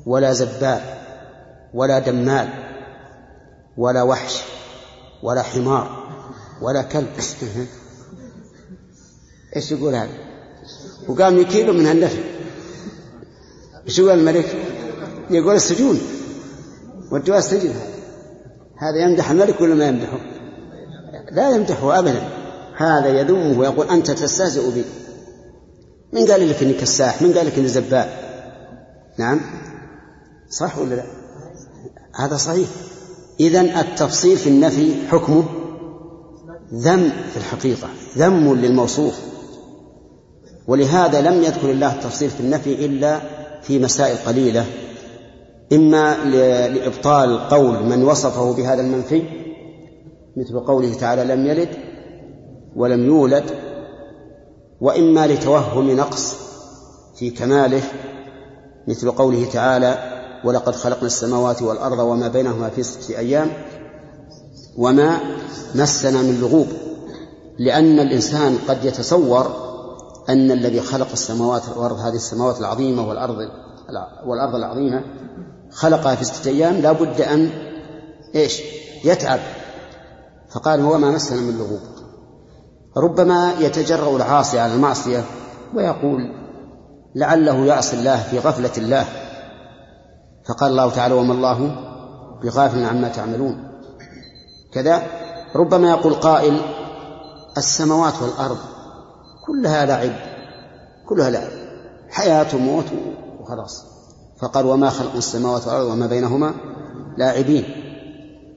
ولا 0.07 0.33
زبال 0.33 0.81
ولا 1.74 1.98
دمال 1.98 2.48
ولا 3.76 4.02
وحش 4.02 4.42
ولا 5.22 5.42
حمار 5.42 6.07
ولا 6.62 6.83
كلب 6.83 7.09
إيش 9.57 9.72
يقول 9.72 9.94
هذا؟ 9.94 10.18
وقام 11.09 11.38
يكيله 11.38 11.72
من 11.72 11.87
هالنفي 11.87 12.20
إيش 13.87 13.98
يقول 13.98 14.18
الملك؟ 14.18 14.57
يقول 15.31 15.55
السجون 15.55 16.00
ودوها 17.11 17.38
السجن 17.38 17.70
هذا 17.70 17.96
هذا 18.76 18.96
يمدح 18.96 19.31
الملك 19.31 19.61
ولا 19.61 19.74
ما 19.74 19.88
يمدحه؟ 19.88 20.18
لا 21.31 21.50
يمدحه 21.50 21.98
ابدا 21.98 22.29
هذا 22.76 23.20
يذمه 23.20 23.59
ويقول 23.59 23.88
أنت 23.88 24.11
تستهزئ 24.11 24.70
بي 24.70 24.85
من 26.12 26.27
قال 26.27 26.49
لك 26.49 26.62
إني 26.62 26.73
كساح؟ 26.73 27.23
من 27.23 27.33
قال 27.33 27.47
لك 27.47 27.59
إني 27.59 27.69
زبال؟ 27.69 28.09
نعم 29.19 29.40
صح 30.50 30.79
ولا 30.79 30.94
لا؟ 30.94 31.04
هذا 32.15 32.37
صحيح 32.37 32.69
إذا 33.40 33.61
التفصيل 33.61 34.37
في 34.37 34.48
النفي 34.48 34.94
حكمه 35.09 35.44
ذم 36.75 37.09
في 37.09 37.37
الحقيقة 37.37 37.88
ذم 38.17 38.54
للموصوف 38.54 39.21
ولهذا 40.67 41.21
لم 41.21 41.42
يذكر 41.42 41.71
الله 41.71 41.94
التفصيل 41.94 42.31
في 42.31 42.40
النفي 42.40 42.87
إلا 42.87 43.21
في 43.63 43.79
مسائل 43.79 44.17
قليلة 44.17 44.67
إما 45.73 46.25
لإبطال 46.69 47.48
قول 47.48 47.83
من 47.83 48.04
وصفه 48.04 48.52
بهذا 48.52 48.81
المنفي 48.81 49.23
مثل 50.37 50.61
قوله 50.61 50.94
تعالى 50.94 51.25
لم 51.25 51.46
يلد 51.46 51.69
ولم 52.77 53.07
يولد 53.07 53.44
وإما 54.81 55.27
لتوهم 55.27 55.90
نقص 55.90 56.35
في 57.16 57.31
كماله 57.31 57.83
مثل 58.88 59.10
قوله 59.10 59.50
تعالى 59.52 60.16
ولقد 60.44 60.74
خلقنا 60.74 61.06
السماوات 61.06 61.62
والأرض 61.62 61.98
وما 61.98 62.29
بينهما 62.29 62.68
في 62.68 62.83
ستة 62.83 63.18
أيام 63.18 63.50
وما 64.79 65.18
مسنا 65.74 66.22
من 66.22 66.40
لغوب 66.40 66.66
لأن 67.58 68.00
الإنسان 68.00 68.58
قد 68.68 68.85
يتصور 68.85 69.66
أن 70.29 70.50
الذي 70.50 70.81
خلق 70.81 71.08
السماوات 71.12 71.68
والأرض 71.68 71.98
هذه 71.98 72.14
السماوات 72.14 72.60
العظيمة 72.60 73.08
والأرض 73.08 73.37
والأرض 74.27 74.54
العظيمة 74.54 75.04
خلقها 75.70 76.14
في 76.14 76.24
ستة 76.24 76.48
أيام 76.48 76.74
لا 76.74 76.92
بد 76.92 77.20
أن 77.20 77.50
إيش؟ 78.35 78.60
يتعب. 79.04 79.40
فقال 80.50 80.81
هو 80.81 80.98
ما 80.98 81.10
مسنا 81.10 81.40
من 81.40 81.58
لغوب. 81.58 81.81
ربما 82.97 83.55
يتجرأ 83.59 84.17
العاصي 84.17 84.59
على 84.59 84.75
المعصية 84.75 85.25
ويقول 85.75 86.33
لعله 87.15 87.67
يعصي 87.67 87.97
الله 87.97 88.23
في 88.23 88.38
غفلة 88.38 88.71
الله. 88.79 89.05
فقال 90.49 90.71
الله 90.71 90.90
تعالى 90.90 91.15
وما 91.15 91.33
الله 91.33 91.77
بغافل 92.42 92.85
عما 92.85 93.09
تعملون. 93.09 93.69
كذا 94.73 95.03
ربما 95.57 95.90
يقول 95.90 96.15
قائل 96.15 96.61
السماوات 97.57 98.15
والأرض 98.23 98.59
كلها 99.47 99.87
لعب 99.87 100.13
كلها 101.09 101.31
لعب 101.31 101.49
حياة 102.11 102.47
وموت 102.55 102.87
وخلاص. 103.40 103.85
فقال 104.42 104.67
وما 104.67 104.90
خلق 104.90 105.17
السماوات 105.17 105.67
والأرض 105.67 105.87
وما 105.87 106.07
بينهما 106.07 106.55
لاعبين. 107.19 107.65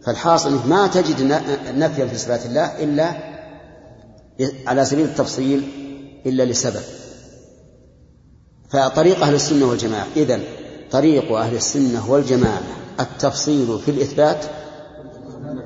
فالحاصل 0.05 0.69
ما 0.69 0.87
تجد 0.87 1.41
نفيا 1.75 2.05
في 2.05 2.17
صفات 2.17 2.45
الله 2.45 2.83
إلا 2.83 3.28
على 4.67 4.85
سبيل 4.85 5.05
التفصيل 5.05 5.63
إلا 6.25 6.43
لسبب. 6.43 6.81
فطريق 8.69 9.23
أهل 9.23 9.35
السنة 9.35 9.69
والجماعة 9.69 10.07
إذن 10.15 10.43
طريق 10.91 11.31
أهل 11.31 11.55
السنة 11.55 12.11
والجماعة 12.11 12.61
التفصيل 12.99 13.79
في 13.79 13.91
الإثبات 13.91 14.45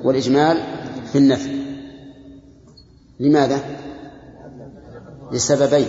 والإجمال 0.04 0.62
في 1.12 1.18
النفي. 1.18 1.64
لماذا؟ 3.20 3.60
لسببين. 5.32 5.88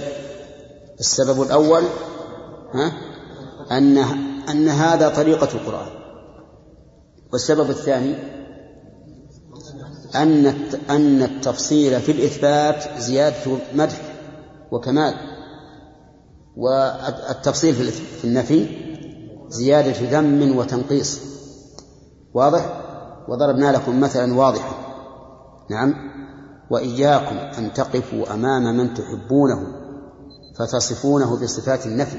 السبب 1.00 1.42
الأول 1.42 1.84
ها 2.74 2.92
أن 3.72 3.98
أن 4.50 4.68
هذا 4.70 5.10
طريقة 5.10 5.50
القرآن. 5.54 5.88
والسبب 7.34 7.70
الثاني 7.70 8.16
أن 10.16 10.46
أن 10.90 11.24
التفصيل 11.24 12.02
في 12.02 12.12
الإثبات 12.12 12.84
زيادة 12.98 13.58
مدح 13.76 14.02
وكمال 14.72 15.14
والتفصيل 16.58 17.74
في 18.22 18.26
النفي 18.26 18.68
زيادة 19.50 20.20
ذم 20.20 20.58
وتنقيص. 20.58 21.20
واضح؟ 22.34 22.82
وضربنا 23.28 23.72
لكم 23.72 24.00
مثلا 24.00 24.34
واضحا. 24.34 24.76
نعم. 25.70 25.94
وإياكم 26.70 27.38
أن 27.38 27.74
تقفوا 27.74 28.34
أمام 28.34 28.78
من 28.78 28.94
تحبونه 28.94 29.68
فتصفونه 30.60 31.42
بصفات 31.42 31.86
النفي. 31.86 32.18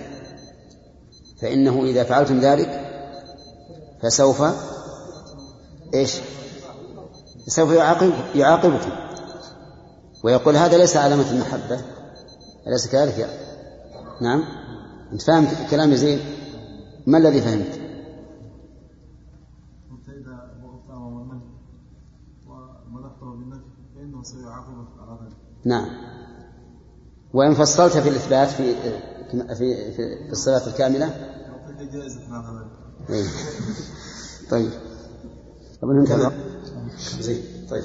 فإنه 1.43 1.85
إذا 1.85 2.05
فعلتم 2.05 2.41
ذلك 2.41 2.81
فسوف 4.03 4.43
إيش؟ 5.95 6.21
سوف 7.47 7.71
يعاقب 7.73 8.13
يعاقبكم. 8.35 8.91
ويقول 10.25 10.57
هذا 10.57 10.79
ليس 10.79 10.97
علامة 10.97 11.31
المحبة 11.31 11.81
أليس 12.67 12.89
كذلك 12.89 13.19
يا 13.19 13.29
نعم. 14.21 14.43
أنت 15.13 15.23
فاهم 15.23 15.47
كلامي 15.71 15.97
زين؟ 15.97 16.19
ما 17.07 17.19
الذي 17.19 17.41
فهمت؟ 17.41 17.81
نعم. 25.65 25.89
وإن 27.35 27.55
فصلت 27.55 27.97
في 27.97 28.09
الإثبات 28.09 28.49
في 28.49 28.75
في 29.31 29.55
في, 29.55 29.93
في 30.27 30.33
الصلاة 30.33 30.67
الكاملة 30.67 31.07
إيه. 33.11 33.27
طيب. 34.51 34.71
طب 35.83 35.91
انتهى. 35.91 36.56
زين 37.21 37.43
طيب. 37.71 37.85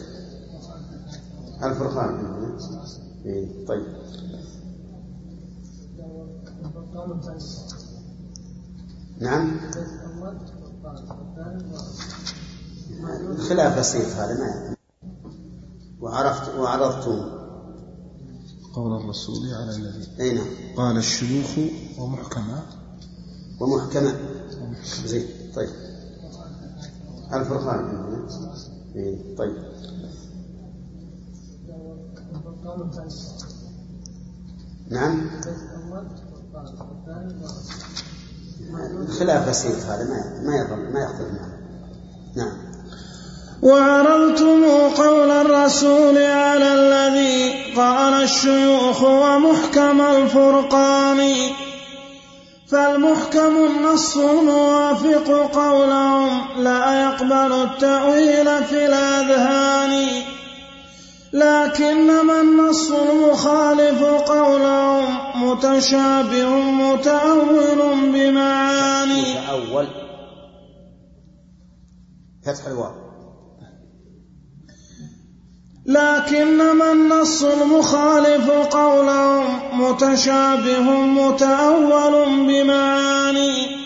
الفرقان. 1.63 2.41
إيه. 3.25 3.65
طيب. 3.65 3.85
نعم. 9.19 9.59
خلاف 13.49 13.79
بسيط 13.79 14.05
هذا 14.05 14.39
ما 14.39 14.75
وعرفت 16.01 16.55
وعرضتم. 16.55 17.41
قول 18.73 19.01
الرسول 19.01 19.53
على 19.53 19.75
الذي. 19.75 20.07
إي 20.19 20.33
نعم. 20.33 20.47
قال 20.77 20.97
الشيوخ 20.97 21.57
ومحكمة. 21.99 22.63
ومحكمة. 23.59 24.13
زين 25.05 25.25
طيب. 25.55 25.69
الفرقان. 27.33 28.01
إيه 28.95 29.35
طيب. 29.37 29.55
نعم. 34.89 35.29
خلاف 39.19 39.49
بسيط 39.49 39.75
هذا 39.75 40.03
ما 40.03 40.41
ما 40.43 40.75
ما 40.93 40.99
يختلف 40.99 41.41
نعم. 42.35 42.71
وعرضتم 43.61 44.63
قول 44.97 45.31
الرسول 45.31 46.17
على 46.17 46.73
الذي 46.73 47.73
قال 47.75 48.23
الشيوخ 48.23 49.03
ومحكم 49.03 50.01
الفرقان. 50.01 51.19
فالمحكم 52.71 53.65
النص 53.65 54.17
الموافق 54.17 55.27
قولهم 55.53 56.63
لا 56.63 57.01
يقبل 57.01 57.53
التأويل 57.53 58.63
في 58.63 58.85
الأذهان. 58.85 60.23
لكنما 61.33 62.41
النص 62.41 62.91
المخالف 62.91 64.03
قولهم 64.03 65.05
متشابه 65.49 66.49
متأول 66.59 68.11
بمعاني. 68.13 69.31
متأول. 69.31 69.87
فتح 72.45 72.65
الواو. 72.67 73.00
لكنما 75.85 76.91
النص 76.91 77.43
المخالف 77.43 78.49
قولهم 78.51 79.81
متشابه 79.81 80.91
متأول 80.91 82.25
بمعاني. 82.47 83.81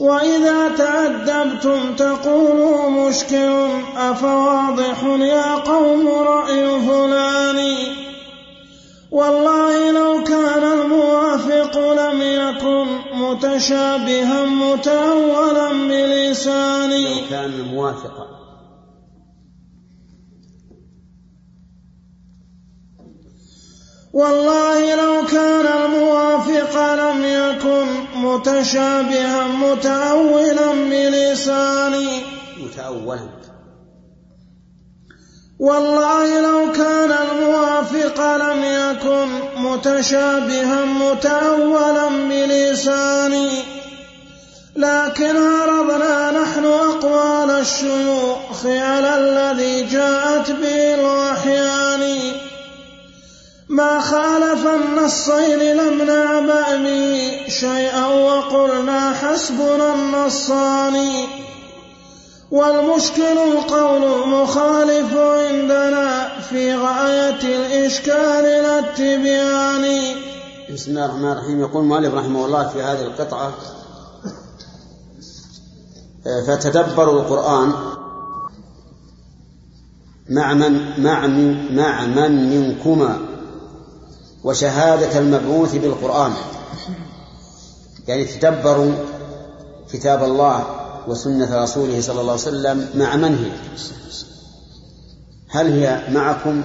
وإذا 0.00 0.68
تأدبتم 0.68 1.94
تقولوا 1.94 2.90
مشكل 2.90 3.68
أفواضح 3.96 5.04
يا 5.04 5.54
قوم 5.54 6.08
رأي 6.08 6.80
فلان 6.80 7.76
والله 9.10 9.90
لو 9.90 10.24
كان 10.24 10.64
الموافق 10.64 11.78
لم 11.78 12.22
يكن 12.22 12.86
متشابها 13.14 14.44
متأولا 14.44 15.72
بلساني. 15.72 17.14
لو 17.14 17.28
كان 17.30 17.50
موافقا. 17.74 18.31
والله 24.12 24.94
لو 24.94 25.26
كان 25.26 25.66
الموافق 25.66 26.94
لم 26.94 27.24
يكن 27.24 27.86
متشابها 28.14 29.46
متأولا 29.46 30.72
بلساني. 30.72 32.22
متأولا 32.60 33.28
والله 35.58 36.40
لو 36.40 36.72
كان 36.72 37.12
الموافق 37.12 38.36
لم 38.36 38.64
يكن 38.64 39.28
متشابها 39.56 40.84
متأولا 40.84 42.08
بلساني. 42.08 43.50
لكن 44.76 45.36
عرضنا 45.36 46.30
نحن 46.30 46.64
أقوال 46.64 47.50
الشيوخ 47.50 48.66
على 48.66 49.18
الذي 49.18 49.82
جاءت 49.82 50.50
به 50.50 50.94
الوحيان 50.94 52.02
ما 53.72 54.00
خالف 54.00 54.66
النصين 54.66 55.76
لم 55.76 56.02
نعبأ 56.02 56.76
به 56.76 57.30
شيئا 57.48 58.06
وقلنا 58.06 59.12
حسبنا 59.12 59.94
النصان. 59.94 60.96
والمشكل 62.50 63.38
القول 63.38 64.22
المخالف 64.22 65.16
عندنا 65.16 66.28
في 66.48 66.74
غاية 66.74 67.42
الإشكال 67.42 68.44
لا 68.44 68.78
التبيان. 68.78 70.14
بسم 70.74 70.90
الله 70.90 71.04
الرحمن 71.04 71.32
الرحيم. 71.32 71.60
يقول 71.60 71.82
المؤلف 71.82 72.14
رحمه 72.14 72.46
الله 72.46 72.68
في 72.68 72.82
هذه 72.82 73.02
القطعة 73.02 73.52
فتدبروا 76.46 77.20
القرآن 77.20 77.72
مع 80.30 80.54
من 80.54 81.02
مع 81.02 81.26
من 81.26 81.76
مع 81.76 82.06
من 82.06 82.50
منكما. 82.50 83.31
وشهادة 84.44 85.18
المبعوث 85.18 85.76
بالقرآن. 85.76 86.32
يعني 88.08 88.24
تدبروا 88.24 88.92
كتاب 89.92 90.24
الله 90.24 90.66
وسنة 91.08 91.62
رسوله 91.62 92.00
صلى 92.00 92.20
الله 92.20 92.32
عليه 92.32 92.42
وسلم 92.42 92.88
مع 92.94 93.16
من 93.16 93.34
هي؟ 93.38 93.50
هل 95.50 95.72
هي 95.72 96.02
معكم 96.08 96.62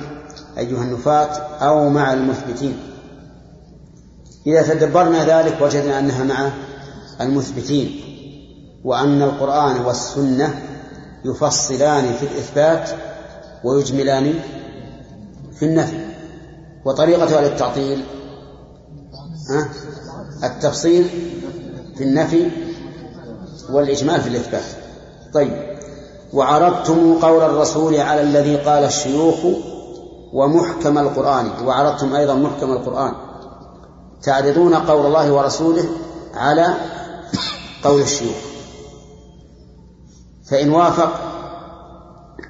أيها 0.57 0.83
النفاة 0.83 1.25
أو 1.67 1.89
مع 1.89 2.13
المثبتين؟ 2.13 2.77
إذا 4.47 4.73
تدبرنا 4.73 5.41
ذلك 5.41 5.61
وجدنا 5.61 5.99
أنها 5.99 6.23
مع 6.23 6.51
المثبتين 7.21 8.01
وأن 8.83 9.21
القرآن 9.21 9.81
والسنة 9.85 10.61
يفصلان 11.25 12.13
في 12.13 12.23
الإثبات 12.23 12.89
ويجملان 13.63 14.33
في 15.59 15.65
النفي. 15.65 16.16
وطريقة 16.87 17.37
أهل 17.37 17.45
التعطيل. 17.45 18.05
التفصيل 20.43 21.09
في 21.97 22.03
النفي 22.03 22.51
والإجمال 23.69 24.21
في 24.21 24.29
الإثبات. 24.29 24.63
طيب. 25.33 25.77
وعرضتم 26.33 27.19
قول 27.19 27.43
الرسول 27.43 27.95
على 27.95 28.21
الذي 28.21 28.55
قال 28.55 28.83
الشيوخ 28.83 29.35
ومحكم 30.33 30.97
القرآن. 30.97 31.51
وعرضتم 31.65 32.15
أيضا 32.15 32.33
محكم 32.33 32.71
القرآن. 32.71 33.13
تعرضون 34.23 34.75
قول 34.75 35.05
الله 35.05 35.33
ورسوله 35.33 35.85
على 36.33 36.73
قول 37.83 38.01
الشيوخ. 38.01 38.37
فإن 40.49 40.71
وافق 40.71 41.11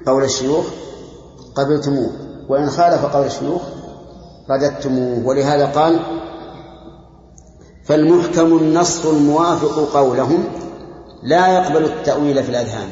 قول 0.06 0.24
الشيوخ 0.24 0.66
قبلتموه. 1.54 2.10
وإن 2.48 2.70
خالف 2.70 3.04
قول 3.04 3.26
الشيوخ 3.26 3.62
رددتموه 4.50 5.26
ولهذا 5.26 5.66
قال 5.66 6.00
فالمحكم 7.84 8.58
النص 8.58 9.06
الموافق 9.06 9.92
قولهم 9.98 10.44
لا 11.22 11.46
يقبل 11.46 11.84
التأويل 11.84 12.42
في 12.44 12.50
الأذهان. 12.50 12.88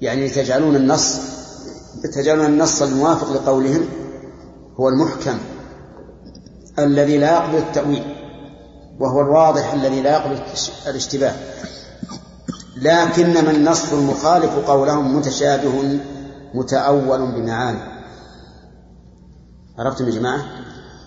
يعني 0.00 0.28
تجعلون 0.28 0.76
النص 0.76 1.16
تجعلون 2.14 2.46
النص 2.46 2.82
الموافق 2.82 3.32
لقولهم 3.32 3.88
هو 4.80 4.88
المحكم 4.88 5.38
الذي 6.78 7.18
لا 7.18 7.32
يقبل 7.32 7.58
التأويل 7.58 8.02
وهو 9.00 9.20
الواضح 9.20 9.72
الذي 9.72 10.00
لا 10.00 10.12
يقبل 10.12 10.38
الاشتباه. 10.86 11.34
لكنما 12.76 13.50
النص 13.50 13.92
المخالف 13.92 14.70
قولهم 14.70 15.16
متشابه 15.16 15.98
متأول 16.54 17.32
بمعاني. 17.32 17.97
عرفتم 19.78 20.06
يا 20.06 20.10
جماعة؟ 20.10 20.44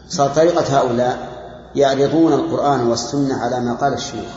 صار 0.07 0.29
طريقة 0.29 0.79
هؤلاء 0.79 1.31
يعرضون 1.75 2.33
القرآن 2.33 2.87
والسنة 2.87 3.35
على 3.35 3.59
ما 3.59 3.73
قال 3.73 3.93
الشيوخ. 3.93 4.31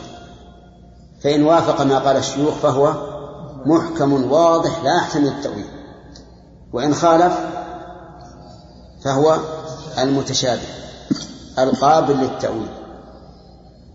فإن 1.23 1.43
وافق 1.43 1.81
ما 1.81 1.99
قال 1.99 2.17
الشيوخ 2.17 2.53
فهو 2.53 2.93
محكم 3.65 4.31
واضح 4.31 4.83
لا 4.83 4.97
يحتمل 4.97 5.27
التأويل. 5.27 5.65
وإن 6.73 6.93
خالف 6.93 7.33
فهو 9.03 9.37
المتشابه 9.99 10.61
القابل 11.59 12.13
للتأويل. 12.13 12.69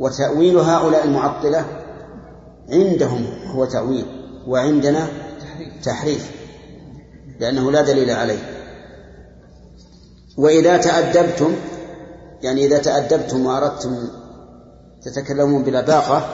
وتأويل 0.00 0.58
هؤلاء 0.58 1.04
المعطلة 1.04 1.64
عندهم 2.72 3.26
هو 3.46 3.64
تأويل 3.64 4.06
وعندنا 4.46 5.08
تحريف 5.82 6.30
لأنه 7.40 7.72
لا 7.72 7.82
دليل 7.82 8.10
عليه. 8.10 8.59
وإذا 10.40 10.76
تأدبتم 10.76 11.54
يعني 12.42 12.66
إذا 12.66 12.78
تأدبتم 12.78 13.46
وأردتم 13.46 14.08
تتكلمون 15.02 15.62
بلباقة 15.62 16.28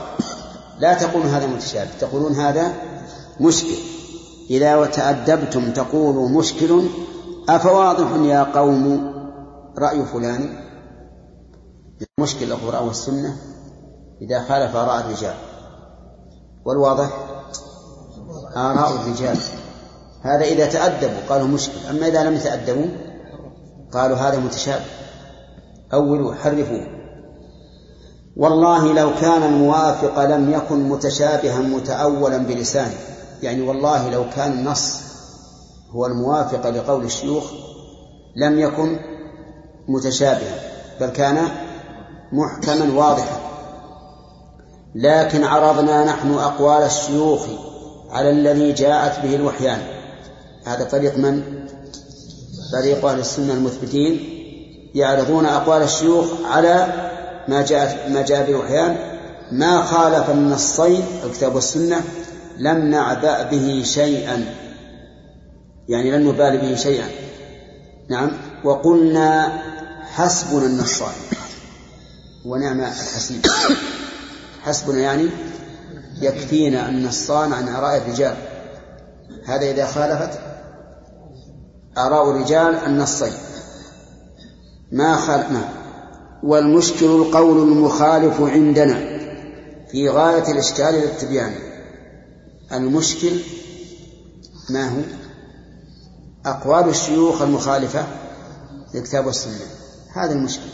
لا 0.79 0.95
تقولون 0.95 1.27
هذا 1.27 1.47
متشابه 1.47 1.91
تقولون 2.01 2.33
هذا 2.33 2.73
مشكل. 3.41 3.75
إذا 4.51 4.87
تأدبتم 4.87 5.73
تقولوا 5.73 6.29
مشكل 6.29 6.83
أفواضح 7.49 8.09
يا 8.23 8.43
قوم 8.43 9.13
رأي 9.79 10.05
فلان؟ 10.05 10.67
مشكل 12.21 12.53
القرآن 12.53 12.87
والسنة 12.87 13.37
إذا 14.23 14.45
خالف 14.49 14.77
آراء 14.77 15.07
الرجال. 15.07 15.35
والواضح؟ 16.65 17.11
آراء 18.57 18.93
الرجال. 18.93 19.37
هذا 20.23 20.45
إذا 20.45 20.67
تأدبوا 20.67 21.21
قالوا 21.29 21.47
مشكل 21.47 21.87
أما 21.91 22.09
إذا 22.09 22.25
لم 22.25 22.35
يتأدبوا 22.35 22.87
قالوا 23.93 24.17
هذا 24.17 24.39
متشابه. 24.39 24.85
أولوا 25.93 26.35
حرفوه 26.35 26.87
والله 28.37 28.93
لو 28.93 29.11
كان 29.21 29.43
الموافق 29.43 30.25
لم 30.25 30.53
يكن 30.53 30.89
متشابها 30.89 31.59
متأولا 31.59 32.39
بلسانه. 32.39 32.97
يعني 33.43 33.63
والله 33.63 34.11
لو 34.11 34.25
كان 34.37 34.53
النص 34.53 35.01
هو 35.91 36.07
الموافق 36.07 36.71
لقول 36.71 37.05
الشيوخ 37.05 37.45
لم 38.37 38.59
يكن 38.59 38.99
متشابها 39.89 40.55
بل 41.01 41.07
كان 41.07 41.49
محكما 42.33 42.95
واضحا. 42.95 43.41
لكن 44.95 45.45
عرضنا 45.45 46.05
نحن 46.05 46.35
أقوال 46.35 46.83
الشيوخ 46.83 47.47
على 48.11 48.31
الذي 48.31 48.73
جاءت 48.73 49.23
به 49.23 49.35
الوحيان. 49.35 49.79
هذا 50.67 50.85
طريق 50.85 51.19
من؟ 51.19 51.67
طريق 52.73 53.05
أهل 53.05 53.19
السنة 53.19 53.53
المثبتين 53.53 54.21
يعرضون 54.95 55.47
أقوال 55.47 55.83
الشيوخ 55.83 56.27
على 56.45 56.87
ما 57.49 57.63
جاء 57.63 58.11
ما 58.11 58.23
جاء 58.23 58.43
به 58.43 58.51
الوحيان 58.51 58.97
ما 59.53 59.83
خالف 59.83 60.31
النصين 60.31 61.05
الكتاب 61.25 61.55
والسنة 61.55 62.03
لم 62.59 62.91
نعبأ 62.91 63.43
به 63.43 63.83
شيئا. 63.85 64.45
يعني 65.89 66.11
لن 66.11 66.29
نبال 66.29 66.59
به 66.59 66.75
شيئا. 66.75 67.09
نعم. 68.09 68.31
وقلنا 68.65 69.63
حسبنا 70.15 70.67
النصان 70.67 71.15
ونعم 72.45 72.81
الحسيب 72.81 73.47
حسبنا 74.63 75.01
يعني 75.01 75.29
يكفينا 76.23 76.89
النصان 76.89 77.53
عن 77.53 77.69
آراء 77.69 77.97
الرجال. 77.97 78.37
هذا 79.47 79.71
إذا 79.71 79.87
خالفت 79.87 80.56
آراء 81.99 82.31
الرجال 82.31 82.75
النصين. 82.75 83.33
ما 84.93 85.17
خالف 85.17 85.51
ما. 85.51 85.69
والمشكل 86.43 87.07
القول 87.07 87.69
المخالف 87.69 88.41
عندنا 88.41 89.17
في 89.91 90.09
غاية 90.09 90.53
الإشكال 90.53 90.95
للتبيان 90.95 91.55
المشكل 92.73 93.41
ما 94.71 94.89
هو؟ 94.89 95.01
أقوال 96.47 96.89
الشيوخ 96.89 97.43
المخالفة 97.43 98.07
للكتاب 98.95 99.27
والسنة 99.27 99.67
هذا 100.13 100.33
المشكل. 100.33 100.69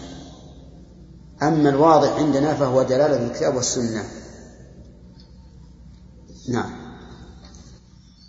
أما 1.43 1.69
الواضح 1.69 2.13
عندنا 2.13 2.55
فهو 2.55 2.83
دلالة 2.83 3.27
الكتاب 3.27 3.55
والسنة 3.55 4.05
نعم. 6.49 6.71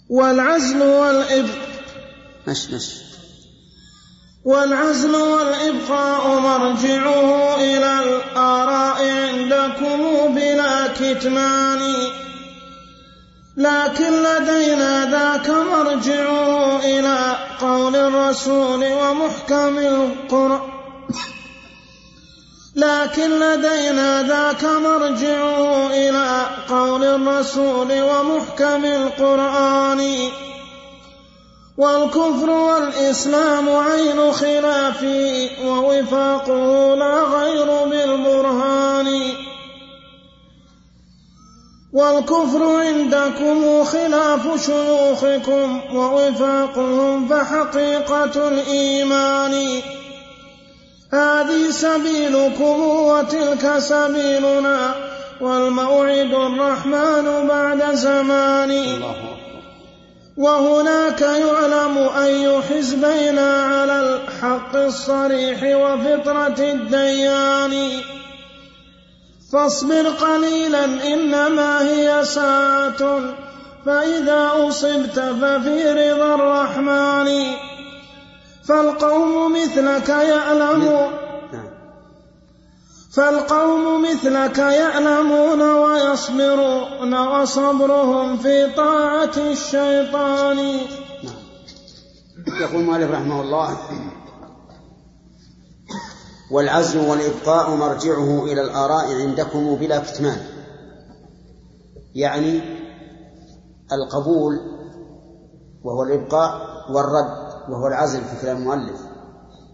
والعزل 0.10 0.82
والإب 0.82 1.63
مش 2.48 2.70
مش 2.70 3.14
والعزل 4.46 5.16
والإبقاء 5.16 6.40
مرجعه 6.40 7.56
إلى 7.56 8.00
الآراء 8.00 9.10
عندكم 9.10 10.34
بلا 10.36 10.88
كتمان. 10.88 11.80
لكن 13.58 14.24
لدينا 14.24 15.12
ذاك 15.12 15.50
مرجعه 15.50 16.80
إلى 16.80 17.36
قول 17.62 17.96
الرسول 17.96 18.84
ومحكم 18.94 19.78
القرآن. 19.78 20.62
لكن 22.76 23.40
لدينا 23.40 24.24
ذاك 24.24 24.64
مرجعه 24.64 25.88
إلى 25.88 26.46
قول 26.70 27.04
الرسول 27.04 28.02
ومحكم 28.02 28.86
القرآن. 28.86 30.30
والكفر 31.78 32.50
والإسلام 32.50 33.70
عين 33.70 34.32
خلاف 34.32 35.04
ووفاقه 35.66 36.96
لا 36.96 37.24
غير 37.24 37.86
بالبرهان. 37.86 39.22
والكفر 41.94 42.64
عندكم 42.64 43.84
خلاف 43.84 44.66
شيوخكم 44.66 45.96
ووفاقهم 45.96 47.28
فحقيقة 47.28 48.48
الإيمان. 48.48 49.82
هذه 51.14 51.70
سبيلكم 51.70 52.82
وتلك 52.82 53.80
سبيلنا 53.80 54.96
والموعد 55.42 56.34
الرحمن 56.34 57.48
بعد 57.48 57.96
زمان. 57.96 58.72
الله 58.72 59.43
وهناك 60.38 61.22
يعلم 61.22 61.98
أي 61.98 62.62
حزبين 62.62 63.40
على 63.40 64.00
الحق 64.00 64.76
الصريح 64.76 65.64
وفطرة 65.64 66.56
الديان. 66.60 68.02
فاصبر 69.54 70.08
قليلا 70.10 70.86
إنما 70.86 71.82
هي 71.82 72.26
ساعة. 72.26 73.20
فإذا 73.86 74.52
أصبت 74.56 75.20
ففي 75.20 76.12
رضا 76.12 76.36
الرحمن. 76.36 77.46
فالقوم 78.68 79.54
مثلك 79.54 80.10
يعلمون 80.10 81.23
فالقوم 83.14 84.02
مثلك 84.02 84.58
يعلمون 84.58 85.62
ويصبرون 85.62 87.14
وصبرهم 87.28 88.38
في 88.38 88.74
طاعة 88.78 89.38
الشيطان. 89.38 90.60
يقول 92.62 92.82
المؤلف 92.82 93.12
رحمه 93.12 93.42
الله 93.42 93.78
والعزل 96.52 97.00
والإبقاء 97.10 97.76
مرجعه 97.76 98.44
إلى 98.46 98.62
الآراء 98.62 99.22
عندكم 99.22 99.76
بلا 99.76 100.00
كتمان. 100.00 100.38
يعني 102.16 102.62
القبول 103.92 104.60
وهو 105.84 106.04
الإبقاء 106.04 106.52
والرد 106.90 107.54
وهو 107.70 107.88
العزل 107.88 108.22
في 108.22 108.42
كلام 108.42 108.58
المؤلف. 108.58 109.00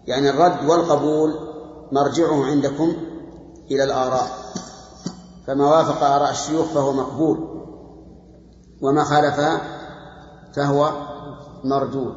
يعني 0.06 0.30
الرد 0.30 0.68
والقبول 0.68 1.34
مرجعه 1.92 2.44
عندكم 2.44 3.09
إلى 3.70 3.84
الآراء. 3.84 4.28
فما 5.46 5.66
وافق 5.66 6.04
آراء 6.04 6.30
الشيوخ 6.30 6.66
فهو 6.66 6.92
مقبول. 6.92 7.60
وما 8.82 9.04
خالفها 9.04 9.60
فهو 10.56 10.92
مردود 11.64 12.14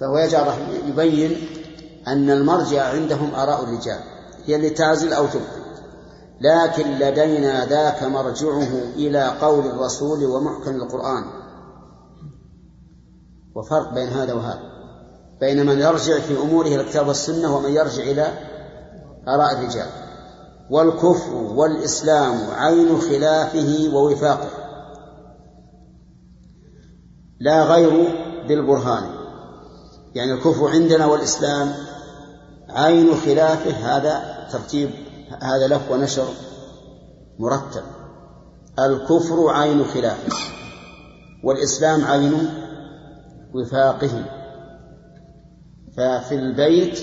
فهو 0.00 0.18
يجعل 0.18 0.46
يبين 0.86 1.36
أن 2.08 2.30
المرجع 2.30 2.88
عندهم 2.88 3.34
آراء 3.34 3.64
الرجال. 3.64 4.00
هي 4.44 4.56
اللي 4.56 4.70
تعزل 4.70 5.12
أو 5.12 5.26
تبقي 5.26 5.62
لكن 6.40 6.90
لدينا 6.90 7.66
ذاك 7.66 8.02
مرجعه 8.02 8.68
إلى 8.96 9.28
قول 9.40 9.66
الرسول 9.66 10.24
ومحكم 10.24 10.74
القرآن. 10.74 11.24
وفرق 13.54 13.94
بين 13.94 14.08
هذا 14.08 14.32
وهذا. 14.32 14.72
بين 15.40 15.66
من 15.66 15.78
يرجع 15.78 16.18
في 16.18 16.42
أموره 16.42 16.66
الكتاب 16.66 17.08
والسنة 17.08 17.56
ومن 17.56 17.70
يرجع 17.70 18.02
إلى 18.02 18.26
آراء 19.28 19.52
الرجال. 19.52 19.88
والكفر 20.70 21.34
والإسلام 21.34 22.50
عين 22.50 22.98
خلافه 22.98 23.90
ووفاقه. 23.94 24.50
لا 27.40 27.64
غير 27.64 28.18
بالبرهان. 28.48 29.04
يعني 30.14 30.32
الكفر 30.32 30.68
عندنا 30.68 31.06
والإسلام 31.06 31.74
عين 32.68 33.14
خلافه 33.14 33.70
هذا 33.70 34.46
ترتيب 34.52 34.90
هذا 35.42 35.66
لف 35.66 35.90
ونشر 35.90 36.28
مرتب. 37.38 37.82
الكفر 38.78 39.48
عين 39.48 39.84
خلافه 39.84 40.36
والإسلام 41.44 42.04
عين 42.04 42.50
وفاقه. 43.54 44.24
ففي 45.96 46.34
البيت 46.34 46.98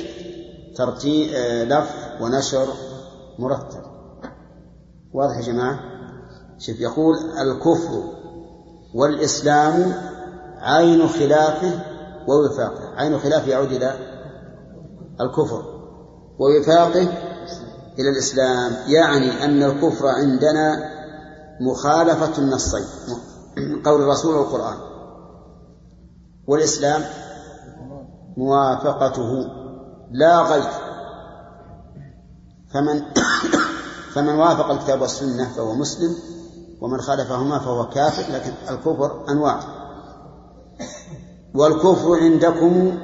ترتيب 0.76 1.30
لف 1.68 1.96
ونشر 2.22 2.68
مرتب. 3.40 3.82
واضح 5.14 5.38
يا 5.38 5.42
جماعة؟ 5.42 5.80
شوف 6.58 6.80
يقول 6.80 7.16
الكفر 7.42 8.04
والإسلام 8.96 9.94
عين 10.58 11.08
خلافه 11.08 11.82
ووفاقه. 12.28 12.96
عين 12.96 13.18
خلافه 13.20 13.48
يعود 13.48 13.72
إلى 13.72 13.94
الكفر 15.22 15.64
ووفاقه 16.40 17.08
إلى 18.00 18.10
الإسلام. 18.10 18.72
يعني 18.88 19.46
أن 19.46 19.64
الكفر 19.64 20.08
عندنا 20.08 20.90
مخالفة 21.62 22.42
النصين 22.42 22.86
قول 23.86 24.02
الرسول 24.02 24.36
والقرآن. 24.36 24.78
والإسلام 26.48 27.02
موافقته. 28.38 29.32
لا 30.12 30.42
غير. 30.42 30.89
فمن 32.74 33.04
فمن 34.14 34.36
وافق 34.36 34.72
الكتاب 34.72 35.02
والسنة 35.02 35.50
فهو 35.56 35.76
مسلم 35.76 36.16
ومن 36.82 37.02
خالفهما 37.02 37.60
فهو 37.60 37.90
كافر 37.90 38.34
لكن 38.34 38.52
الكفر 38.70 39.30
أنواع. 39.30 39.60
والكفر 41.56 42.16
عندكم 42.16 43.00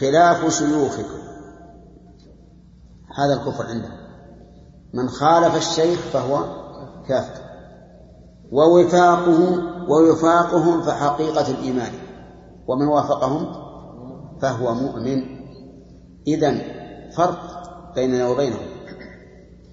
خلاف 0.00 0.58
شيوخكم 0.58 1.18
هذا 3.16 3.34
الكفر 3.34 3.66
عندهم 3.66 3.98
من 4.94 5.08
خالف 5.08 5.56
الشيخ 5.56 6.00
فهو 6.00 6.44
كافر. 7.08 7.48
ووفاقه 8.52 9.62
ووفاقهم 9.88 10.82
فحقيقة 10.82 11.50
الإيمان. 11.50 11.92
ومن 12.68 12.86
وافقهم 12.86 13.52
فهو 14.40 14.74
مؤمن. 14.74 15.22
إذن 16.26 16.60
فرق 17.16 17.38
بيننا 17.94 18.28
وبينهم. 18.28 18.77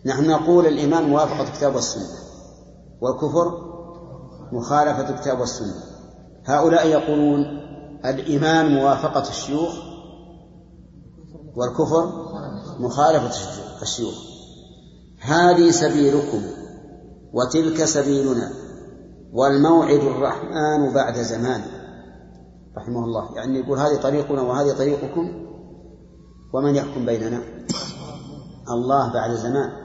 نحن 0.06 0.30
نقول 0.30 0.66
الإيمان 0.66 1.10
موافقة 1.10 1.42
الكتاب 1.42 1.76
والسنة 1.76 2.18
والكفر 3.02 3.66
مخالفة 4.52 5.10
الكتاب 5.10 5.40
والسنة. 5.40 5.74
هؤلاء 6.46 6.88
يقولون 6.88 7.46
الإيمان 8.06 8.76
موافقة 8.76 9.30
الشيوخ 9.30 9.74
والكفر 11.56 12.12
مخالفة 12.80 13.32
الشيوخ. 13.82 14.16
هذه 15.20 15.72
سبيلكم 15.72 16.42
وتلك 17.34 17.86
سبيلنا 17.86 18.52
والموعد 19.34 20.00
الرحمن 20.00 20.94
بعد 20.94 21.16
زمان 21.16 21.62
رحمه 22.78 23.04
الله. 23.04 23.36
يعني 23.36 23.60
يقول 23.60 23.80
هذه 23.80 23.96
طريقنا 24.02 24.42
وهذه 24.42 24.78
طريقكم 24.78 25.46
ومن 26.54 26.76
يحكم 26.76 27.06
بيننا؟ 27.06 27.42
الله 28.70 29.14
بعد 29.14 29.32
زمان. 29.32 29.85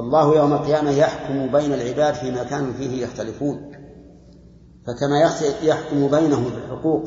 فالله 0.00 0.36
يوم 0.36 0.52
القيامة 0.52 0.90
يحكم 0.90 1.52
بين 1.52 1.72
العباد 1.72 2.14
فيما 2.14 2.44
كانوا 2.44 2.72
فيه 2.72 3.02
يختلفون. 3.04 3.72
فكما 4.86 5.20
يحكم 5.62 6.08
بينهم 6.08 6.44
في 6.44 6.56
الحقوق 6.56 7.02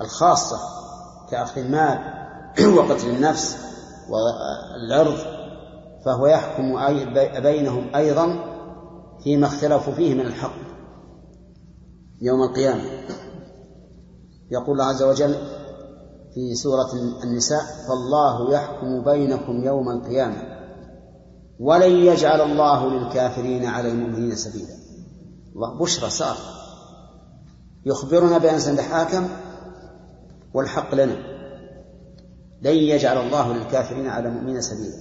الخاصة 0.00 0.58
كأخذ 1.30 1.60
المال 1.60 1.98
وقتل 2.76 3.10
النفس 3.10 3.56
والعرض 4.08 5.16
فهو 6.04 6.26
يحكم 6.26 6.76
بينهم 7.42 7.96
أيضا 7.96 8.44
فيما 9.24 9.46
اختلفوا 9.46 9.92
فيه 9.92 10.14
من 10.14 10.26
الحق 10.26 10.56
يوم 12.20 12.42
القيامة. 12.42 12.84
يقول 14.50 14.70
الله 14.72 14.84
عز 14.84 15.02
وجل 15.02 15.34
في 16.34 16.54
سورة 16.54 16.92
النساء 17.24 17.62
فالله 17.88 18.54
يحكم 18.54 19.04
بينكم 19.04 19.64
يوم 19.64 19.90
القيامة. 19.90 20.51
ولن 21.62 21.92
يجعل 21.92 22.40
الله 22.40 22.90
للكافرين 22.90 23.66
على 23.66 23.88
المؤمنين 23.88 24.36
سبيلا. 24.36 24.76
بشرى 25.80 26.10
صار. 26.10 26.36
يخبرنا 27.86 28.38
بأن 28.38 28.60
سنتحاكم 28.60 29.28
والحق 30.54 30.94
لنا. 30.94 31.16
لن 32.62 32.74
يجعل 32.74 33.26
الله 33.26 33.52
للكافرين 33.52 34.06
على 34.06 34.28
المؤمنين 34.28 34.60
سبيلا. 34.60 34.96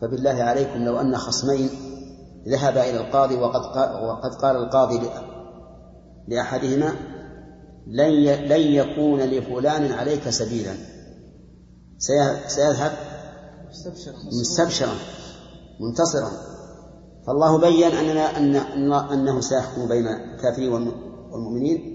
فبالله 0.00 0.42
عليكم 0.42 0.84
لو 0.84 1.00
أن 1.00 1.16
خصمين 1.16 1.70
ذهبا 2.48 2.90
إلى 2.90 3.00
القاضي 3.00 3.34
وقد 3.34 3.60
قال, 3.60 4.04
وقد 4.04 4.34
قال 4.34 4.56
القاضي 4.56 5.00
لأحدهما 6.28 6.94
لن 7.86 8.24
لن 8.24 8.60
يكون 8.60 9.20
لفلان 9.20 9.92
عليك 9.92 10.30
سبيلا. 10.30 10.74
سيذهب 12.48 12.92
مستبشرا. 14.40 14.94
منتصرا. 15.80 16.30
فالله 17.26 17.58
بين 17.58 17.92
أننا 17.92 18.36
أن 18.36 18.92
أنه 18.92 19.40
سيحكم 19.40 19.88
بين 19.88 20.06
الكافرين 20.06 20.72
والمؤمنين 20.72 21.94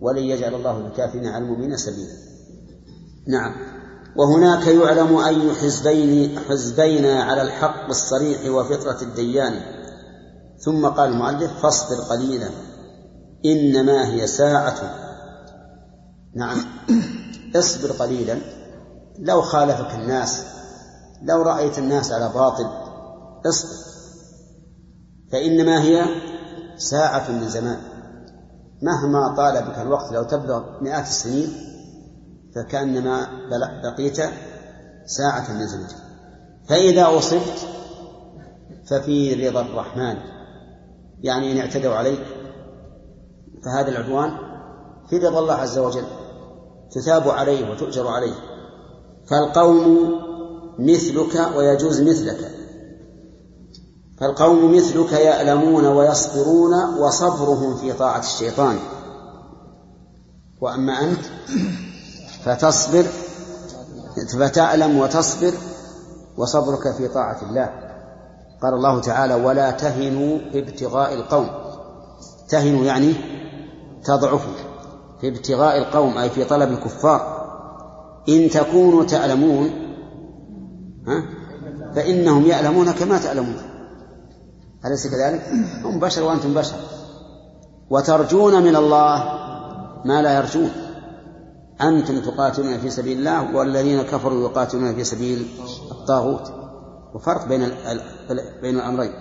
ولن 0.00 0.22
يجعل 0.22 0.54
الله 0.54 0.78
للكافرين 0.78 1.26
على 1.26 1.44
المؤمنين 1.44 1.76
سبيلا. 1.76 2.12
نعم. 3.28 3.54
وهناك 4.16 4.66
يعلم 4.66 5.16
أي 5.16 5.54
حزبين 5.54 6.38
حزبين 6.38 7.06
على 7.06 7.42
الحق 7.42 7.88
الصريح 7.88 8.50
وفطرة 8.50 9.02
الديان. 9.02 9.60
ثم 10.58 10.86
قال 10.86 11.10
المؤلف 11.10 11.52
فاصبر 11.62 11.96
قليلا 12.10 12.48
إنما 13.44 14.14
هي 14.14 14.26
ساعة. 14.26 14.94
نعم. 16.34 16.58
اصبر 17.56 17.92
قليلا. 17.92 18.38
لو 19.18 19.42
خالفك 19.42 19.94
الناس 19.94 20.42
لو 21.22 21.42
رأيت 21.42 21.78
الناس 21.78 22.12
على 22.12 22.30
باطل 22.34 22.85
اصبر 23.48 23.86
فإنما 25.32 25.82
هي 25.82 26.04
ساعة 26.76 27.30
من 27.30 27.48
زمان. 27.48 27.78
مهما 28.82 29.36
طال 29.36 29.64
بك 29.64 29.78
الوقت 29.78 30.12
لو 30.12 30.22
تبلغ 30.22 30.82
مئات 30.82 31.04
السنين 31.04 31.48
فكأنما 32.54 33.26
بقيت 33.82 34.16
ساعة 35.06 35.52
من 35.52 35.66
زمان. 35.66 35.90
فإذا 36.68 37.18
أصبت 37.18 37.68
ففي 38.86 39.48
رضا 39.48 39.60
الرحمن. 39.60 40.16
يعني 41.22 41.52
إن 41.52 41.58
اعتدوا 41.58 41.94
عليك 41.94 42.24
فهذا 43.64 43.88
العدوان 43.88 44.30
في 45.10 45.18
رضا 45.18 45.38
الله 45.38 45.54
عز 45.54 45.78
وجل 45.78 46.06
تثاب 46.90 47.28
عليه 47.28 47.70
وتؤجر 47.70 48.08
عليه. 48.08 48.34
فالقوم 49.30 50.10
مثلك 50.78 51.56
ويجوز 51.56 52.00
مثلك. 52.00 52.55
فالقوم 54.20 54.76
مثلك 54.76 55.12
يألمون 55.12 55.86
ويصبرون 55.86 56.74
وصبرهم 56.98 57.76
في 57.76 57.92
طاعة 57.92 58.18
الشيطان. 58.18 58.78
وأما 60.60 61.04
أنت 61.04 61.20
فتصبر 62.44 63.06
فتألم 64.38 64.98
وتصبر 64.98 65.52
وصبرك 66.36 66.94
في 66.96 67.08
طاعة 67.08 67.42
الله. 67.42 67.70
قال 68.62 68.74
الله 68.74 69.00
تعالى 69.00 69.34
ولا 69.34 69.70
تهنوا 69.70 70.38
في 70.52 70.58
ابتغاء 70.58 71.14
القوم. 71.14 71.50
تهنوا 72.48 72.84
يعني 72.84 73.14
تضعفوا 74.04 74.52
في 75.20 75.28
ابتغاء 75.28 75.78
القوم 75.78 76.18
أي 76.18 76.30
في 76.30 76.44
طلب 76.44 76.72
الكفار. 76.72 77.36
إن 78.28 78.50
تكونوا 78.50 79.04
تألمون 79.04 79.70
ها؟ 81.06 81.22
فإنهم 81.94 82.46
يألمون 82.46 82.92
كما 82.92 83.18
تألمون. 83.18 83.56
أليس 84.86 85.06
كذلك؟ 85.06 85.42
هم 85.84 86.00
بشر 86.00 86.22
وأنتم 86.22 86.54
بشر. 86.54 86.76
وترجون 87.90 88.62
من 88.62 88.76
الله 88.76 89.24
ما 90.04 90.22
لا 90.22 90.36
يرجون. 90.36 90.70
أنتم 91.80 92.20
تقاتلون 92.20 92.78
في 92.78 92.90
سبيل 92.90 93.18
الله 93.18 93.56
والذين 93.56 94.02
كفروا 94.02 94.48
يقاتلون 94.48 94.94
في 94.94 95.04
سبيل 95.04 95.46
الطاغوت. 95.90 96.52
وفرق 97.14 97.48
بين 97.48 97.68
بين 98.62 98.76
الأمرين. 98.78 99.12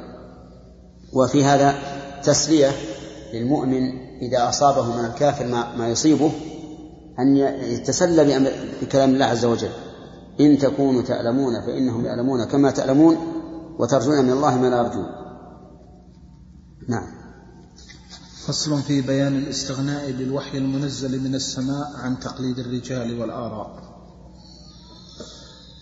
وفي 1.13 1.43
هذا 1.43 1.75
تسلية 2.23 2.71
للمؤمن 3.33 3.83
إذا 4.21 4.49
أصابه 4.49 4.97
من 4.97 5.05
الكافر 5.05 5.45
ما, 5.45 5.75
ما 5.75 5.87
يصيبه 5.87 6.31
أن 7.19 7.37
يتسلى 7.37 8.51
بكلام 8.81 9.09
الله 9.09 9.25
عز 9.25 9.45
وجل. 9.45 9.69
إن 10.39 10.57
تكونوا 10.57 11.01
تألمون 11.01 11.61
فإنهم 11.61 12.05
يألمون 12.05 12.45
كما 12.45 12.71
تألمون 12.71 13.17
وترجون 13.79 14.25
من 14.25 14.31
الله 14.31 14.57
ما 14.57 14.67
لا 14.67 14.77
يرجون. 14.77 15.24
نعم. 16.89 17.07
فصل 18.47 18.81
في 18.81 19.01
بيان 19.01 19.37
الاستغناء 19.37 20.11
بالوحي 20.11 20.57
المنزل 20.57 21.19
من 21.19 21.35
السماء 21.35 21.87
عن 22.03 22.19
تقليد 22.19 22.59
الرجال 22.59 23.19
والآراء. 23.19 23.95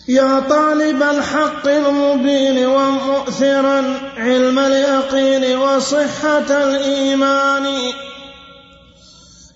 يا 0.07 0.39
طالب 0.39 1.03
الحق 1.03 1.67
المبين 1.67 2.65
ومؤثرا 2.65 3.81
علم 4.17 4.59
اليقين 4.59 5.57
وصحة 5.57 6.63
الإيمان. 6.63 7.65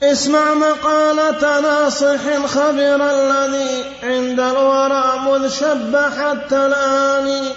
اسمع 0.04 0.54
مقالة 0.54 1.60
ناصح 1.62 2.46
خبر 2.46 3.02
الذي 3.12 3.84
عند 4.04 4.40
الورى 4.40 5.20
مذ 5.20 5.50
شب 5.50 5.96
حتى 5.96 6.66
الآن. 6.66 7.52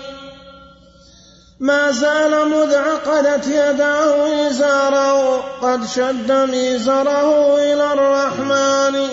ما 1.61 1.90
زال 1.90 2.48
مذ 2.48 2.74
عقدت 2.74 3.46
يداه 3.46 4.48
إزاره 4.48 5.36
قد 5.62 5.86
شد 5.86 6.32
ميزره 6.32 7.56
إلى 7.56 7.92
الرحمن. 7.92 9.08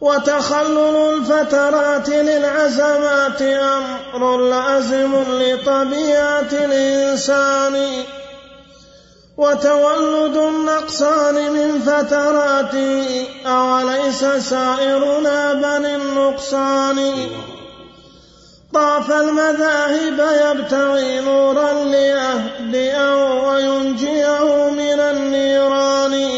وتخلل 0.00 0.96
الفترات 1.14 2.08
للعزمات 2.08 3.42
أمر 3.42 4.36
لازم 4.36 5.24
لطبيعة 5.28 6.52
الإنسان. 6.52 8.04
وتولد 9.36 10.36
النقصان 10.36 11.34
من 11.52 11.80
فتراته 11.80 13.26
أوليس 13.46 14.24
سائرنا 14.24 15.52
بني 15.52 15.96
النقصان. 15.96 17.28
طاف 18.76 19.10
المذاهب 19.10 20.20
يبتغي 20.20 21.20
نورا 21.20 21.72
ليهدئه 21.72 23.14
وينجيه 23.48 24.70
من 24.70 25.00
النيران. 25.00 26.28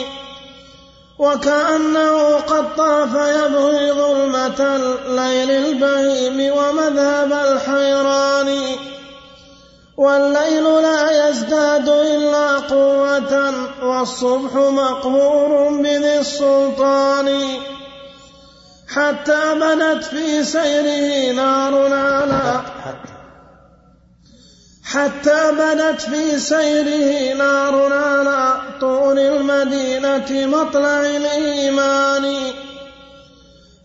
وكأنه 1.18 2.34
قد 2.34 2.76
طاف 2.76 3.09
يبغي 3.14 3.93
ظلمة 3.93 4.76
الليل 4.76 5.51
البهيم 5.51 6.57
ومذهب 6.57 7.32
الحيران. 7.32 8.76
والليل 9.97 10.64
لا 10.82 11.28
يزداد 11.28 11.89
إلا 11.89 12.59
قوة 12.59 13.55
والصبح 13.82 14.55
مقهور 14.55 15.68
بذي 15.82 16.18
السلطان. 16.18 17.59
حتى 18.95 19.55
بدت 19.55 20.05
في 20.05 20.45
سيره 20.45 21.32
نار 21.32 21.93
على 21.93 22.62
حتى 24.84 25.53
بدت 25.53 26.01
في 26.01 26.39
سيره 26.39 27.34
نار 27.34 27.93
على 27.93 28.61
طول 28.80 29.18
المدينة 29.18 30.57
مطلع 30.57 31.01
الإيمان. 31.01 32.53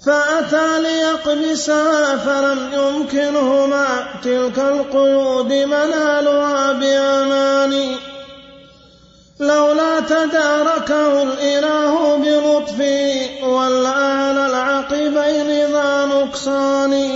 فأتى 0.06 0.82
ليقبسها 0.82 2.18
فلم 2.18 2.70
يمكنهما 2.74 4.06
تلك 4.24 4.60
القيود 4.60 5.54
منالها 5.54 6.74
بأمان. 6.74 7.96
لولا 9.48 10.00
تداركه 10.00 11.24
الإله 11.24 12.18
بلطفه 12.18 13.30
على 13.44 14.46
العقبين 14.46 15.72
ذا 15.72 16.06
نقصان. 16.06 17.10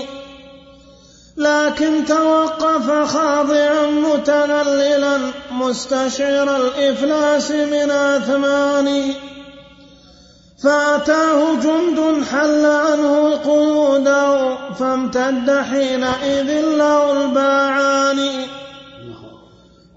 لكن 1.38 2.05
توقف 2.05 2.91
خاضعا 3.13 3.86
متذللا 3.86 5.17
مستشعر 5.51 6.55
الإفلاس 6.55 7.51
من 7.51 7.91
أثمان. 7.91 9.13
فأتاه 10.63 11.53
جند 11.53 12.25
حل 12.32 12.65
عنه 12.65 13.36
قيوده 13.45 14.57
فامتد 14.80 15.63
حينئذ 15.71 16.61
له 16.61 17.11
الباعان 17.11 18.19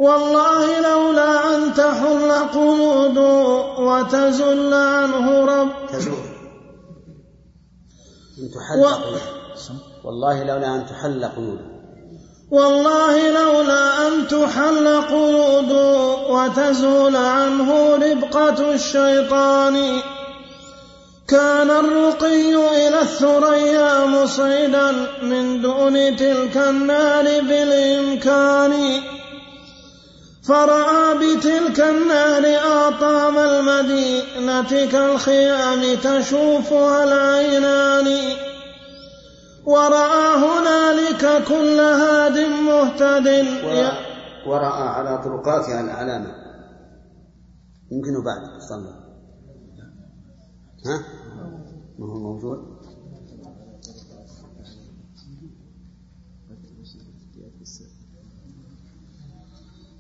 والله 0.01 0.81
لولا 0.81 1.57
أن 1.57 1.75
تحل 1.75 2.33
قيود 2.33 3.19
وتزل 3.79 4.75
عنه 4.75 5.45
رب. 5.45 5.69
تزول. 5.93 6.15
أن 8.39 8.51
تحل 8.55 8.81
و... 8.81 8.89
والله 10.05 10.45
لولا 10.45 10.75
أن 10.75 10.87
تحل 10.87 11.25
قيود 11.25 11.61
والله 12.51 13.31
لولا 13.31 14.09
أن 14.09 14.29
تحل 14.29 15.01
قيود 15.03 15.73
وتزول 16.31 17.17
عنه 17.17 17.95
ربقة 17.95 18.73
الشيطان. 18.75 20.01
كان 21.29 21.71
الرقي 21.71 22.55
إلى 22.55 23.01
الثريا 23.01 24.07
مصيدا 24.07 24.93
من 25.23 25.63
دون 25.63 26.17
تلك 26.17 26.57
النار 26.57 27.25
بالإمكان. 27.25 29.01
فرأى 30.51 31.19
بتلك 31.19 31.81
النار 31.81 32.45
آطام 32.89 33.39
المدينة 33.39 34.71
كالخيام 34.93 35.81
تشوفها 35.97 37.05
العينان. 37.05 38.09
ورأى 39.67 40.27
هنالك 40.45 41.45
كل 41.49 41.81
هاد 41.81 42.39
مهتد. 42.39 43.27
ورأى 44.47 44.89
على 44.89 45.23
طرقاتها 45.25 45.81
العلامة 45.81 46.31
يمكن 47.93 48.15
بعد. 48.27 48.61
صلى 48.69 48.93
ها؟ 50.87 50.99
ما 51.99 52.07
هو 52.07 52.19
موجود؟ 52.19 52.80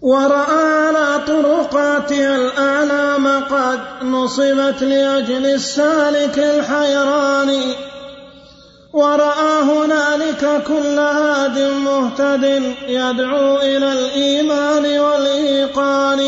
ورأى 0.02 0.86
على 0.86 1.20
طرقاتها 1.26 2.36
الأعلام 2.36 3.44
قد 3.44 3.80
نصبت 4.02 4.82
لأجل 4.82 5.46
السالك 5.46 6.38
الحيران. 6.38 7.60
ورأى 8.92 9.62
هنالك 9.62 10.62
كل 10.66 10.98
هاد 10.98 11.58
مهتد 11.58 12.44
يدعو 12.88 13.56
إلى 13.56 13.92
الإيمان 13.92 14.98
والإيقان. 14.98 16.20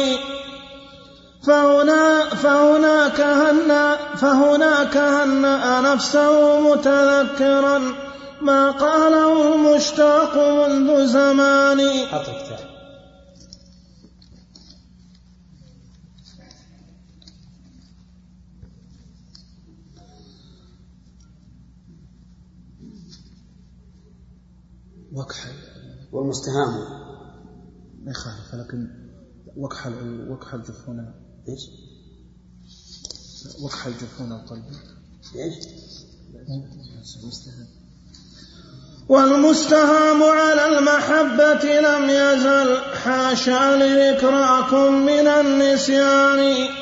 فهنا 1.46 2.24
فهناك 2.42 3.20
هنأ 3.20 3.96
فهناك 4.20 4.96
هنأ 4.96 5.80
نفسه 5.80 6.60
متذكرا 6.60 7.94
ما 8.40 8.70
قاله 8.70 9.54
المشتاق 9.54 10.36
منذ 10.36 11.06
زمان. 11.06 11.80
وكحل 25.12 25.54
والمستهام. 26.12 26.72
ما 28.04 28.10
يخالف 28.10 28.54
لكن 28.54 28.88
وكحل 29.56 30.28
وكحل 30.30 30.62
جفون 30.62 31.14
إيش؟ 31.48 31.60
وكحل 33.62 33.92
جفون 33.92 34.32
القلب. 34.32 34.64
إيش؟ 35.36 35.54
مستهام 37.24 37.66
والمستهام 39.08 40.22
على 40.22 40.78
المحبة 40.78 41.80
لم 41.80 42.10
يزل. 42.10 42.76
حاشا 42.94 43.76
لذكراكم 43.76 45.06
من 45.06 45.26
النسيان. 45.26 46.81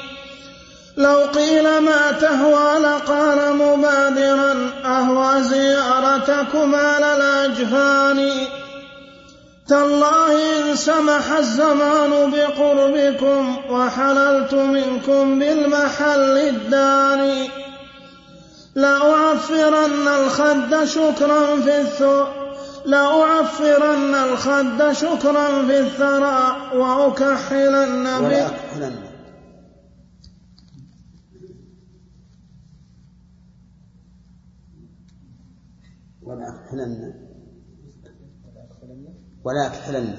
لو 1.00 1.18
قيل 1.34 1.78
ما 1.78 2.12
تهوى 2.20 2.78
لقال 2.78 3.56
مبادرا 3.56 4.70
أهوى 4.84 5.42
زيارتكم 5.42 6.74
على 6.74 7.16
الأجفان 7.16 8.30
تالله 9.68 10.32
إن 10.32 10.76
سمح 10.76 11.32
الزمان 11.38 12.30
بقربكم 12.30 13.56
وحللت 13.70 14.54
منكم 14.54 15.38
بالمحل 15.38 16.38
الداني 16.38 17.50
لأعفرن 18.74 20.08
الخد 20.08 20.84
شكرا 20.84 21.60
في 21.64 21.80
الثرى 21.80 22.28
لأعفرن 22.86 24.14
الخد 24.14 24.92
شكرا 24.92 25.66
في 25.66 25.80
الثرى 25.80 26.56
وأكحلن 26.74 28.06
ولا 28.06 29.09
ولا 36.30 36.48
أكحلن. 36.48 37.14
ولا 39.44 39.66
أكحلن. 39.66 40.14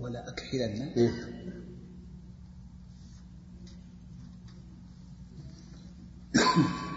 ولا 0.00 0.28
أكحلن. 0.28 0.82
إيه. 0.96 1.12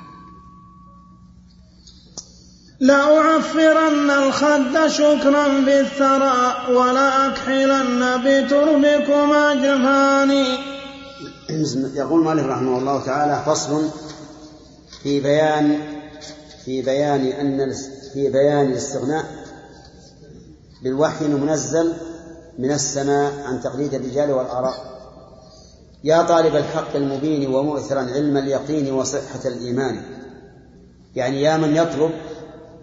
لأعفرن 2.79 4.09
الخد 4.09 4.87
شكرا 4.87 5.65
في 5.65 5.79
الثرى 5.79 6.75
ولأكحلن 6.75 8.21
بتربكم 8.25 9.31
أجفاني 9.31 10.45
يقول 11.95 12.23
مالك 12.23 12.43
رحمه 12.43 12.77
الله 12.77 13.05
تعالى 13.05 13.43
فصل 13.45 13.89
في 15.03 15.19
بيان 15.19 15.79
في 16.65 16.81
بيان 16.81 17.21
أن 17.21 17.61
في 18.15 18.29
بيان 18.29 18.65
الاستغناء 18.65 19.25
بالوحي 20.83 21.25
المنزل 21.25 21.93
من 22.59 22.71
السماء 22.71 23.33
عن 23.43 23.61
تقليد 23.61 23.93
الرجال 23.93 24.31
والآراء. 24.31 24.73
يا 26.03 26.23
طالب 26.23 26.55
الحق 26.55 26.95
المبين 26.95 27.55
ومؤثرا 27.55 27.99
علم 27.99 28.37
اليقين 28.37 28.93
وصحة 28.93 29.39
الإيمان. 29.45 30.01
يعني 31.15 31.41
يا 31.41 31.57
من 31.57 31.75
يطلب 31.75 32.11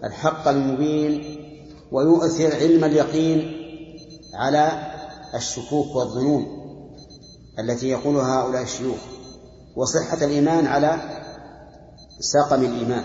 الحق 0.03 0.47
المبين 0.47 1.39
ويؤثر 1.91 2.55
علم 2.55 2.83
اليقين 2.83 3.51
على 4.33 4.71
الشكوك 5.35 5.95
والظنون 5.95 6.45
التي 7.59 7.89
يقولها 7.89 8.41
هؤلاء 8.41 8.63
الشيوخ. 8.63 8.99
وصحة 9.75 10.25
الإيمان 10.25 10.67
على 10.67 10.97
سقم 12.19 12.61
الإيمان. 12.61 13.03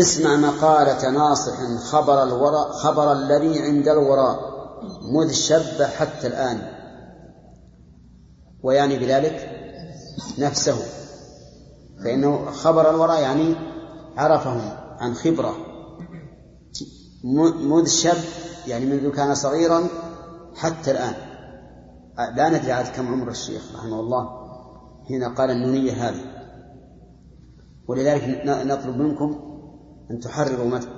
اسمع 0.00 0.36
مقالة 0.36 1.10
ناصح 1.10 1.52
خبر 1.90 2.22
الورى 2.22 2.72
خبر 2.72 3.12
الذي 3.12 3.60
عند 3.60 3.88
الورى 3.88 4.38
مذ 5.14 5.32
شب 5.32 5.82
حتى 5.82 6.26
الآن. 6.26 6.62
ويعني 8.62 8.98
بذلك 8.98 9.50
نفسه. 10.38 10.76
فإنه 12.04 12.50
خبر 12.50 12.90
الورى 12.90 13.20
يعني 13.20 13.54
عرفهم 14.16 14.76
عن 14.98 15.14
خبرة. 15.14 15.56
مذ 17.54 17.86
شب 17.86 18.18
يعني 18.66 18.86
منذ 18.86 19.10
كان 19.10 19.34
صغيرا 19.34 19.88
حتى 20.54 20.90
الآن. 20.90 21.14
لا 22.36 22.48
ندري 22.48 22.72
عاد 22.72 22.86
كم 22.86 23.12
عمر 23.12 23.30
الشيخ 23.30 23.62
رحمه 23.76 24.00
الله 24.00 24.28
حين 25.08 25.24
قال 25.24 25.50
النونية 25.50 25.92
هذه. 25.92 26.24
ولذلك 27.88 28.42
نطلب 28.46 28.96
منكم 28.96 29.53
أن 30.10 30.20
تحرروا 30.20 30.66
متى؟ 30.66 30.88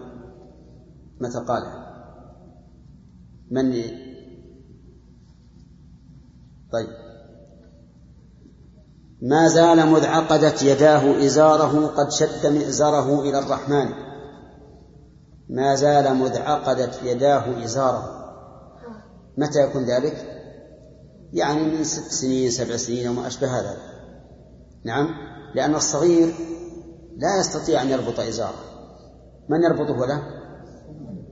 متى 1.20 1.38
قال 1.38 1.62
من 3.50 3.72
طيب. 6.72 6.88
ما 9.22 9.48
زال 9.48 9.86
مذ 9.86 10.06
عقدت 10.06 10.62
يداه 10.62 11.26
إزاره 11.26 11.86
قد 11.86 12.10
شد 12.10 12.46
مئزره 12.46 13.20
إلى 13.20 13.38
الرحمن. 13.38 13.88
ما 15.48 15.74
زال 15.74 16.14
مذ 16.14 16.36
عقدت 16.36 17.00
يداه 17.02 17.64
إزاره. 17.64 18.16
متى 19.38 19.58
يكون 19.58 19.84
ذلك؟ 19.84 20.32
يعني 21.32 21.76
من 21.76 21.84
ست 21.84 22.10
سنين 22.10 22.50
سبع 22.50 22.76
سنين 22.76 23.08
وما 23.08 23.26
أشبه 23.26 23.60
هذا. 23.60 23.76
نعم. 24.84 25.08
لأن 25.54 25.74
الصغير 25.74 26.34
لا 27.16 27.40
يستطيع 27.40 27.82
أن 27.82 27.88
يربط 27.88 28.20
إزاره. 28.20 28.75
من 29.48 29.62
يربطه 29.62 30.06
له 30.06 30.22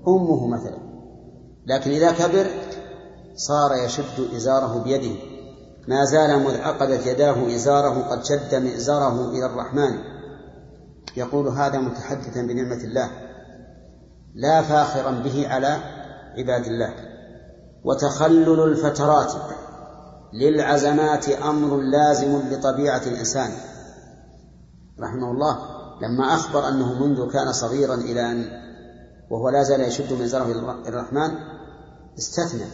أمه 0.09 0.47
مثلا. 0.47 0.79
لكن 1.67 1.91
إذا 1.91 2.12
كبر 2.12 2.47
صار 3.35 3.75
يشد 3.85 4.35
إزاره 4.37 4.83
بيده. 4.83 5.21
ما 5.89 6.05
زال 6.05 6.45
مذ 6.45 6.61
عقدت 6.61 7.07
يداه 7.07 7.55
إزاره 7.55 8.03
قد 8.03 8.25
شد 8.25 8.55
مئزره 8.55 9.31
إلى 9.31 9.47
الرحمن. 9.47 9.99
يقول 11.17 11.49
هذا 11.49 11.79
متحدثا 11.79 12.43
بنعمة 12.43 12.85
الله. 12.85 13.11
لا 14.35 14.62
فاخرا 14.62 15.11
به 15.11 15.49
على 15.49 15.79
عباد 16.39 16.65
الله. 16.65 16.95
وتخلل 17.85 18.61
الفترات. 18.61 19.33
للعزمات 20.33 21.29
أمر 21.29 21.77
لازم 21.77 22.39
لطبيعة 22.51 23.03
الإنسان. 23.07 23.51
رحمه 25.01 25.31
الله. 25.31 25.74
لما 26.03 26.34
أخبر 26.34 26.68
أنه 26.68 27.07
منذ 27.07 27.32
كان 27.32 27.53
صغيرا 27.53 27.95
إلى 27.95 28.32
أن 28.32 28.45
وهو 29.30 29.49
لا 29.49 29.62
زال 29.62 29.80
يشد 29.80 30.12
من 30.12 30.26
زره 30.26 30.53
الرحمن 30.88 31.30
استثنى. 32.18 32.66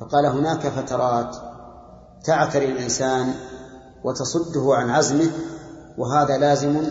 فقال 0.00 0.26
هناك 0.26 0.68
فترات 0.68 1.36
تعتري 2.24 2.72
الإنسان 2.72 3.34
وتصده 4.04 4.74
عن 4.74 4.90
عزمه 4.90 5.30
وهذا 5.98 6.38
لازم 6.38 6.82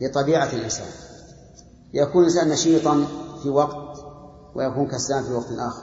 لطبيعة 0.00 0.52
الإنسان. 0.52 0.86
يكون 1.94 2.22
الإنسان 2.22 2.48
نشيطا 2.48 3.04
في 3.42 3.48
وقت 3.48 3.98
ويكون 4.54 4.88
كسلان 4.88 5.22
في 5.22 5.32
وقت 5.32 5.52
آخر. 5.52 5.82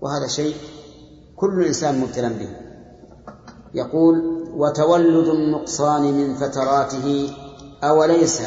وهذا 0.00 0.26
شيء 0.26 0.56
كل 1.36 1.64
إنسان 1.66 2.00
مبتلى 2.00 2.28
به. 2.28 2.56
يقول 3.74 4.42
وتولد 4.56 5.28
النقصان 5.28 6.02
من 6.02 6.34
فتراته 6.34 7.30
أوليس 7.84 8.42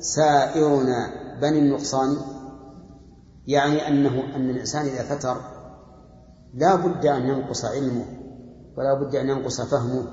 سائرنا 0.00 1.10
بني 1.40 1.58
النقصان؟ 1.58 2.16
يعني 3.46 3.88
أنه 3.88 4.36
أن 4.36 4.50
الإنسان 4.50 4.86
إذا 4.86 5.02
فتر 5.02 5.36
لا 6.54 6.74
بد 6.74 7.06
أن 7.06 7.22
ينقص 7.22 7.64
علمه 7.64 8.04
ولا 8.76 8.94
بد 8.94 9.16
أن 9.16 9.28
ينقص 9.28 9.60
فهمه 9.60 10.06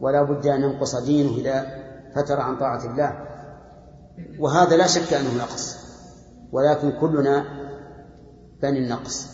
ولا 0.00 0.22
بد 0.22 0.46
أن 0.46 0.62
ينقص 0.62 0.96
دينه 0.96 1.36
إذا 1.36 1.66
فتر 2.14 2.40
عن 2.40 2.58
طاعة 2.58 2.84
الله. 2.84 3.24
وهذا 4.38 4.76
لا 4.76 4.86
شك 4.86 5.12
أنه 5.14 5.38
نقص 5.38 5.76
ولكن 6.52 6.92
كلنا 7.00 7.44
بني 8.62 8.78
النقص. 8.78 9.26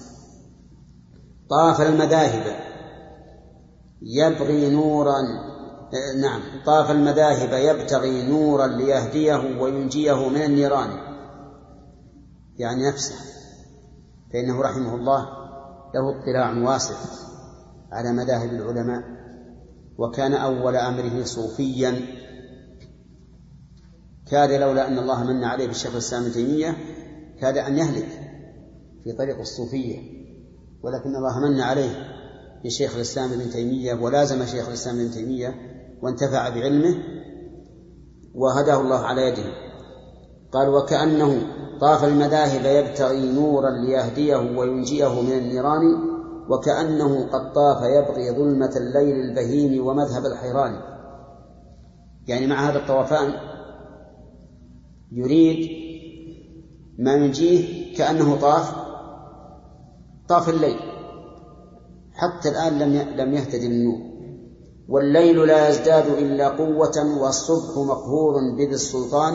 طاف 1.51 1.81
المذاهب 1.81 2.57
يبغي 4.03 4.71
نورا 4.71 5.23
نعم. 6.21 6.41
طاف 6.67 6.91
المذاهب 6.91 7.53
يبتغي 7.53 8.23
نورا 8.23 8.67
ليهديه 8.67 9.61
وينجيه 9.61 10.29
من 10.29 10.43
النيران. 10.43 10.91
يعني 12.59 12.89
نفسه. 12.89 13.15
فإنه 14.33 14.63
رحمه 14.63 14.95
الله 14.95 15.29
له 15.95 16.21
اطلاع 16.21 16.71
واسع 16.71 16.95
على 17.93 18.13
مذاهب 18.13 18.51
العلماء. 18.51 19.03
وكان 19.99 20.33
أول 20.33 20.77
أمره 20.77 21.25
صوفيا. 21.25 22.01
كاد 24.31 24.51
لولا 24.51 24.89
أن 24.89 24.99
الله 24.99 25.25
من 25.25 25.45
عليه 25.45 25.67
بالشيخ 25.67 25.93
الإسلام 25.93 26.23
ابن 26.23 26.33
تيمية 26.33 26.77
كاد 27.41 27.59
أن 27.59 27.79
يهلك 27.79 28.09
في 29.05 29.13
طريق 29.13 29.39
الصوفية. 29.39 29.99
ولكن 30.83 31.17
الله 31.17 31.41
من 31.41 31.61
عليه 31.61 32.15
بشيخ 32.65 32.95
الإسلام 32.95 33.33
ابن 33.33 33.51
تيمية 33.51 33.95
ولازم 33.95 34.47
شيخ 34.47 34.69
الإسلام 34.69 35.01
ابن 35.01 35.11
تيمية 35.11 35.74
وانتفع 36.05 36.49
بعلمه 36.49 36.95
وهداه 38.35 38.81
الله 38.81 38.99
على 38.99 39.23
يده. 39.23 39.45
قال 40.53 40.69
وكأنه 40.69 41.43
طاف 41.81 42.05
المذاهب 42.05 42.65
يبتغي 42.65 43.33
نورا 43.33 43.71
ليهديه 43.71 44.37
وينجيه 44.37 45.23
من 45.23 45.33
النيران 45.33 45.83
وكأنه 46.49 47.29
قد 47.29 47.53
طاف 47.53 47.83
يبغي 47.83 48.31
ظلمة 48.31 48.77
الليل 48.77 49.17
البهيم 49.21 49.87
ومذهب 49.87 50.25
الحيران. 50.25 50.81
يعني 52.27 52.47
مع 52.47 52.71
هذا 52.71 52.79
الطوفان 52.79 53.35
يريد 55.13 55.69
ما 56.99 57.15
ينجيه 57.15 57.97
كأنه 57.97 58.37
طاف 58.41 58.77
طاف 60.29 60.49
الليل 60.49 60.79
حتى 62.13 62.49
الآن 62.49 62.79
لم 62.79 62.93
لم 63.21 63.35
يهتدي 63.35 63.67
النور 63.67 64.14
والليل 64.89 65.47
لا 65.47 65.69
يزداد 65.69 66.07
إلا 66.19 66.49
قوة 66.49 67.19
والصبح 67.19 67.79
مقهور 67.79 68.35
بذي 68.57 68.75
السلطان 68.75 69.35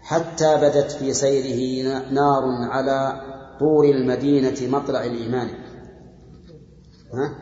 حتى 0.00 0.56
بدت 0.56 0.92
في 0.92 1.12
سيره 1.12 1.98
نار 2.10 2.42
على 2.44 3.20
طور 3.60 3.84
المدينة 3.84 4.78
مطلع 4.78 5.04
الإيمان. 5.04 5.48
ها؟ 7.14 7.34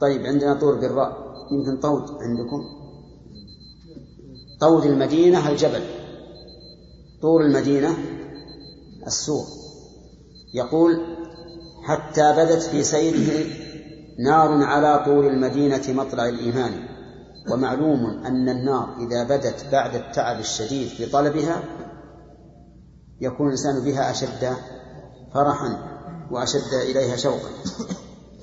طيب 0.00 0.26
عندنا 0.26 0.54
طور 0.54 0.74
بالراء. 0.74 1.32
يمكن 1.52 1.80
طود 1.80 2.02
عندكم؟ 2.10 2.62
طود 4.60 4.84
المدينة 4.84 5.48
الجبل. 5.48 5.82
طور 7.22 7.40
المدينة 7.40 7.96
السور. 9.06 9.44
يقول 10.54 11.00
حتى 11.82 12.32
بدت 12.32 12.62
في 12.62 12.82
سيره 12.82 13.61
نار 14.18 14.64
على 14.64 15.04
طور 15.04 15.26
المدينة 15.26 15.82
مطلع 15.88 16.28
الإيمان. 16.28 16.72
ومعلوم 17.50 18.24
أن 18.26 18.48
النار 18.48 18.96
إذا 19.00 19.24
بدت 19.24 19.66
بعد 19.72 19.94
التعب 19.94 20.40
الشديد 20.40 20.88
في 20.88 21.06
طلبها 21.06 21.62
يكون 23.20 23.46
الإنسان 23.46 23.84
بها 23.84 24.10
أشد 24.10 24.52
فرحا 25.34 25.78
وأشد 26.30 26.74
إليها 26.90 27.16
شوقا. 27.16 27.48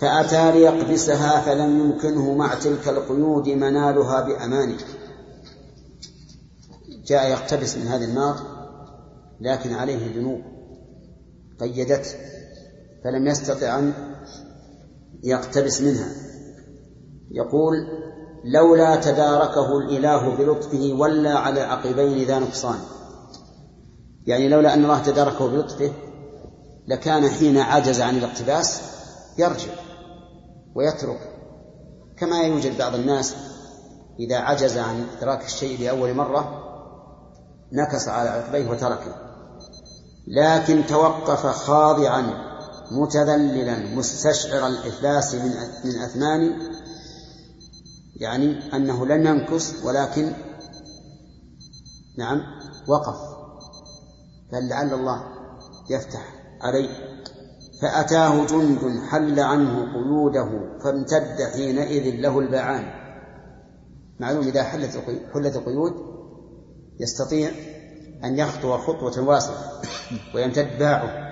فأتى 0.01 0.51
ليقبسها 0.51 1.41
فلم 1.41 1.79
يمكنه 1.79 2.33
مع 2.33 2.53
تلك 2.53 2.87
القيود 2.87 3.49
منالها 3.49 4.21
بأمانه. 4.21 4.77
جاء 7.05 7.29
يقتبس 7.29 7.77
من 7.77 7.87
هذه 7.87 8.03
النار 8.03 8.35
لكن 9.41 9.73
عليه 9.73 10.19
ذنوب. 10.19 10.41
قيدته 11.59 12.09
فلم 13.03 13.27
يستطع 13.27 13.79
أن 13.79 14.08
يقتبس 15.23 15.81
منها. 15.81 16.07
يقول 17.31 17.75
لولا 18.43 18.95
تداركه 18.95 19.77
الإله 19.77 20.35
بلطفه 20.35 20.95
ولا 20.99 21.37
على 21.37 21.61
عقبين 21.61 22.27
ذا 22.27 22.39
نقصان. 22.39 22.79
يعني 24.27 24.49
لولا 24.49 24.73
أن 24.73 24.83
الله 24.83 25.03
تداركه 25.03 25.47
بلطفه 25.47 25.91
لكان 26.87 27.29
حين 27.29 27.57
عجز 27.57 28.01
عن 28.01 28.17
الاقتباس 28.17 28.81
يرجع 29.37 29.73
ويترك. 30.75 31.19
كما 32.17 32.41
يوجد 32.41 32.77
بعض 32.77 32.95
الناس 32.95 33.35
إذا 34.19 34.37
عجز 34.37 34.77
عن 34.77 35.05
إدراك 35.17 35.45
الشيء 35.45 35.79
لأول 35.79 36.13
مرة 36.13 36.63
نكص 37.71 38.07
على 38.07 38.29
عقبيه 38.29 38.69
وتركه. 38.69 39.15
لكن 40.27 40.85
توقف 40.85 41.45
خاضعا 41.45 42.48
متذللا 42.91 43.95
مستشعر 43.95 44.67
الإفلاس 44.67 45.35
من 45.35 45.51
من 45.85 46.01
أثمان 46.01 46.61
يعني 48.15 48.75
أنه 48.75 49.05
لن 49.05 49.25
ينكص 49.25 49.83
ولكن 49.83 50.33
نعم 52.17 52.41
وقف. 52.87 53.15
فلعل 54.51 54.93
الله 54.93 55.23
يفتح 55.89 56.33
عليه. 56.61 56.89
فأتاه 57.81 58.45
جند 58.45 59.03
حل 59.09 59.39
عنه 59.39 59.93
قيوده 59.93 60.79
فامتد 60.83 61.43
حينئذ 61.53 62.15
له 62.15 62.39
البعان. 62.39 62.85
معلوم 64.19 64.47
إذا 64.47 64.63
حلت 64.63 65.03
حلت 65.33 65.55
القيود 65.55 65.93
يستطيع 66.99 67.51
أن 68.23 68.39
يخطو 68.39 68.77
خطوة 68.77 69.19
واسعة 69.19 69.81
ويمتد 70.35 70.79
باعه. 70.79 71.28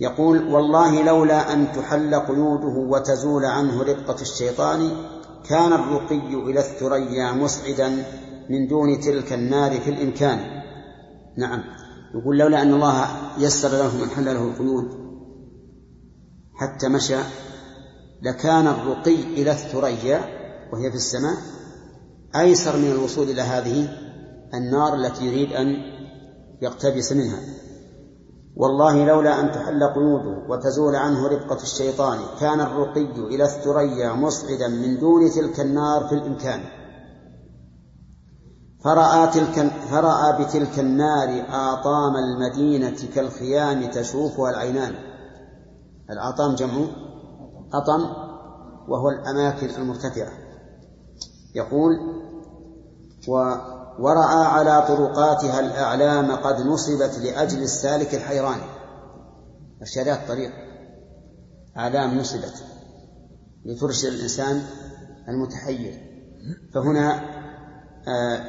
يقول 0.00 0.54
والله 0.54 1.02
لولا 1.02 1.52
أن 1.52 1.72
تحل 1.72 2.14
قيوده 2.14 2.78
وتزول 2.78 3.44
عنه 3.44 3.82
رقة 3.82 4.22
الشيطان 4.22 4.90
كان 5.48 5.72
الرقي 5.72 6.34
إلى 6.50 6.60
الثريا 6.60 7.32
مسعدا 7.32 7.88
من 8.50 8.68
دون 8.68 9.00
تلك 9.00 9.32
النار 9.32 9.80
في 9.80 9.90
الإمكان. 9.90 10.38
نعم. 11.38 11.62
يقول 12.14 12.38
لولا 12.38 12.62
أن 12.62 12.74
الله 12.74 13.06
يسر 13.38 13.68
له 13.68 13.96
من 13.96 14.10
حل 14.10 14.24
له 14.24 14.44
القيود 14.44 15.04
حتى 16.54 16.88
مشى 16.88 17.18
لكان 18.22 18.66
الرقي 18.66 19.14
إلى 19.14 19.50
الثريا 19.50 20.20
وهي 20.72 20.90
في 20.90 20.96
السماء 20.96 21.36
أيسر 22.36 22.76
من 22.76 22.90
الوصول 22.90 23.30
إلى 23.30 23.42
هذه 23.42 23.88
النار 24.54 24.94
التي 24.94 25.24
يريد 25.24 25.52
أن 25.52 25.76
يقتبس 26.62 27.12
منها. 27.12 27.38
والله 28.56 29.04
لولا 29.04 29.40
أن 29.40 29.52
تحل 29.52 29.84
قيوده 29.84 30.48
وتزول 30.48 30.96
عنه 30.96 31.28
رفقة 31.28 31.62
الشيطان 31.62 32.18
كان 32.40 32.60
الرقي 32.60 33.26
إلى 33.34 33.44
الثريا 33.44 34.12
مصعدا 34.12 34.68
من 34.68 34.98
دون 34.98 35.30
تلك 35.30 35.60
النار 35.60 36.04
في 36.08 36.14
الإمكان. 36.14 36.60
فرأى 38.84 39.26
تلك 39.26 39.72
فرأى 39.90 40.44
بتلك 40.44 40.78
النار 40.78 41.44
آطام 41.48 42.16
المدينة 42.16 43.08
كالخيام 43.14 43.90
تشوفها 43.90 44.50
العينان. 44.50 44.94
الآطام 46.10 46.54
جمع؟ 46.54 46.86
أطم 47.72 48.02
وهو 48.88 49.08
الأماكن 49.08 49.70
المرتفعة. 49.70 50.32
يقول 51.54 51.92
و 53.28 53.54
ورأى 53.98 54.44
على 54.46 54.86
طرقاتها 54.88 55.60
الأعلام 55.60 56.32
قد 56.32 56.60
نصبت 56.60 57.18
لأجل 57.18 57.62
السالك 57.62 58.14
الحيران. 58.14 58.58
إرشادات 59.80 60.18
الطريق 60.18 60.52
أعلام 61.76 62.18
نصبت 62.18 62.64
لترشد 63.64 64.08
الإنسان 64.08 64.62
المتحير. 65.28 66.00
فهنا 66.74 67.34
آه، 68.08 68.44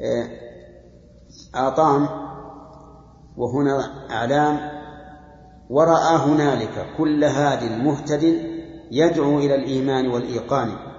آه، 0.00 0.30
آطام 1.54 2.08
وهنا 3.36 4.06
أعلام. 4.10 4.76
ورأى 5.70 6.16
هنالك 6.16 6.86
كل 6.98 7.24
هاد 7.24 7.62
مهتد 7.72 8.22
يدعو 8.90 9.38
إلى 9.38 9.54
الإيمان 9.54 10.08
والإيقان. 10.08 10.95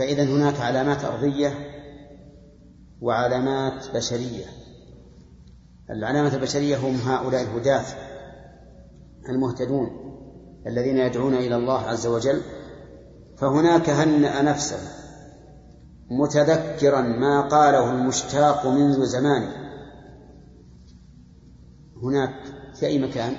فإذا 0.00 0.24
هناك 0.24 0.60
علامات 0.60 1.04
أرضية 1.04 1.54
وعلامات 3.00 3.90
بشرية. 3.94 4.44
العلامة 5.90 6.34
البشرية 6.34 6.76
هم 6.76 6.94
هؤلاء 6.94 7.42
الهداة 7.42 7.84
المهتدون 9.28 9.90
الذين 10.66 10.98
يدعون 10.98 11.34
إلى 11.34 11.56
الله 11.56 11.78
عز 11.78 12.06
وجل. 12.06 12.40
فهناك 13.36 13.90
هنأ 13.90 14.42
نفسه 14.42 14.78
متذكرا 16.10 17.00
ما 17.00 17.48
قاله 17.48 17.90
المشتاق 17.90 18.66
منذ 18.66 19.04
زمان. 19.04 19.48
هناك 22.02 22.34
في 22.74 22.86
أي 22.86 22.98
مكان؟ 22.98 23.36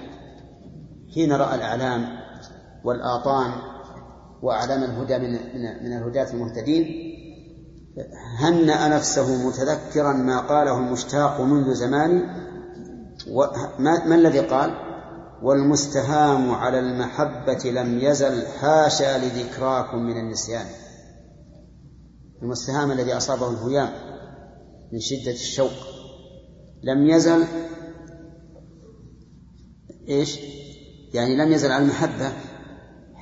حين 1.13 1.33
رأى 1.33 1.55
الأعلام 1.55 2.07
والآطان 2.83 3.70
وأعلام 4.41 4.83
الهدى 4.83 5.17
من 5.17 5.31
من 5.31 5.83
من 5.83 5.97
الهداة 5.97 6.33
المهتدين. 6.33 7.11
هنأ 8.39 8.87
نفسه 8.87 9.47
متذكرا 9.47 10.13
ما 10.13 10.39
قاله 10.39 10.77
المشتاق 10.77 11.41
منذ 11.41 11.73
زمان. 11.73 12.23
ما 13.79 14.15
الذي 14.15 14.39
قال؟ 14.39 14.71
والمستهام 15.43 16.51
على 16.51 16.79
المحبة 16.79 17.71
لم 17.71 17.99
يزل 17.99 18.47
حاشا 18.47 19.17
لذكراكم 19.17 19.97
من 19.97 20.17
النسيان. 20.17 20.65
المستهام 22.41 22.91
الذي 22.91 23.17
أصابه 23.17 23.49
الهيام 23.49 23.89
من 24.93 24.99
شدة 24.99 25.31
الشوق. 25.31 25.71
لم 26.83 27.07
يزل 27.09 27.45
إيش؟ 30.09 30.39
يعني 31.13 31.35
لم 31.37 31.51
يزل 31.51 31.71
على 31.71 31.83
المحبة. 31.83 32.31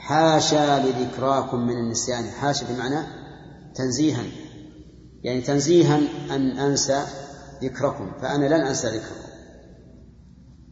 حاشا 0.10 0.80
لذكراكم 0.80 1.60
من 1.68 1.78
النسيان. 1.78 2.24
حاشا 2.24 2.66
بمعنى 2.74 3.07
تنزيها. 3.76 4.24
يعني 5.24 5.41
تنزيها 5.41 5.97
أن 6.36 6.60
أنسى 6.60 7.03
ذكركم. 7.64 8.12
فأنا 8.22 8.45
لن 8.45 8.68
أنسى 8.68 8.88
ذكركم. 8.88 9.30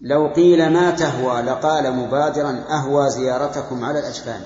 لو 0.01 0.27
قيل 0.27 0.73
ما 0.73 0.91
تهوى 0.91 1.41
لقال 1.41 1.95
مبادرا 1.95 2.63
أهوى 2.69 3.09
زيارتكم 3.09 3.83
على 3.83 3.99
الأجفان. 3.99 4.41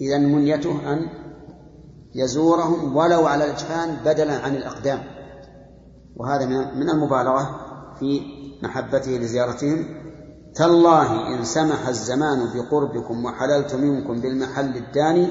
إذا 0.00 0.18
منيته 0.18 0.92
أن 0.92 1.08
يزورهم 2.14 2.96
ولو 2.96 3.26
على 3.26 3.44
الأجفان 3.44 3.96
بدلا 4.04 4.38
عن 4.38 4.56
الأقدام. 4.56 5.02
وهذا 6.16 6.46
من 6.74 6.90
المبالغة 6.90 7.60
في 7.98 8.20
محبته 8.62 9.10
لزيارتهم. 9.10 10.01
تالله 10.54 11.34
إن 11.34 11.44
سمح 11.44 11.88
الزمان 11.88 12.38
بقربكم 12.54 13.24
وحللت 13.24 13.74
منكم 13.74 14.20
بالمحل 14.20 14.76
الداني 14.76 15.26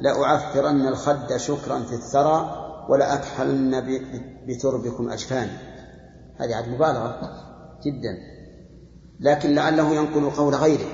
لأعفرن 0.00 0.88
الخد 0.88 1.36
شكرا 1.36 1.78
في 1.80 1.94
الثرى 1.94 2.64
ولأكحلن 2.88 4.00
بتربكم 4.48 5.10
أجفاني. 5.10 5.50
هذه 6.36 6.54
عاد 6.54 6.68
مبالغة 6.68 7.20
جدا. 7.86 8.18
لكن 9.20 9.54
لعله 9.54 9.94
ينقل 9.94 10.30
قول 10.30 10.54
غيره. 10.54 10.88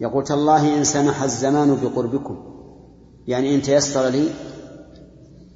يقول 0.00 0.24
تالله 0.24 0.78
إن 0.78 0.84
سمح 0.84 1.22
الزمان 1.22 1.76
بقربكم. 1.82 2.36
يعني 3.26 3.54
إن 3.54 3.62
تيسر 3.62 4.08
لي 4.08 4.28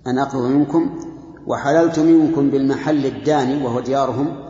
أن 0.06 0.18
أقرب 0.18 0.42
منكم 0.42 1.00
وحللت 1.46 1.98
منكم 1.98 2.50
بالمحل 2.50 3.06
الداني 3.06 3.64
وهو 3.64 3.80
ديارهم 3.80 4.49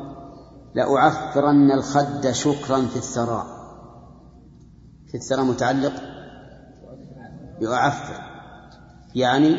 لأعفرن 0.75 1.71
الخد 1.73 2.31
شكرا 2.31 2.87
في 2.87 2.97
الثراء. 2.97 3.47
في 5.09 5.15
الثراء 5.15 5.45
متعلق 5.45 5.93
بأعفر 7.61 8.23
يعني 9.15 9.57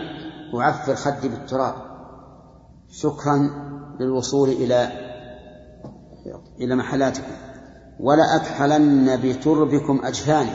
أعفر 0.56 0.96
خدي 0.96 1.30
بالتراب 1.30 1.76
شكرا 2.90 3.50
للوصول 4.00 4.50
إلى 4.50 4.92
إلى 6.60 6.76
محلاتكم. 6.76 7.32
ولأكحلن 8.00 9.22
بتربكم 9.22 10.02
أجفاني 10.04 10.52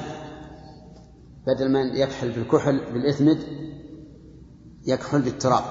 بدل 1.46 1.72
ما 1.72 1.80
يكحل 1.80 2.30
بالكحل 2.32 2.92
بالإثمد 2.92 3.38
يكحل 4.86 5.22
بالتراب. 5.22 5.64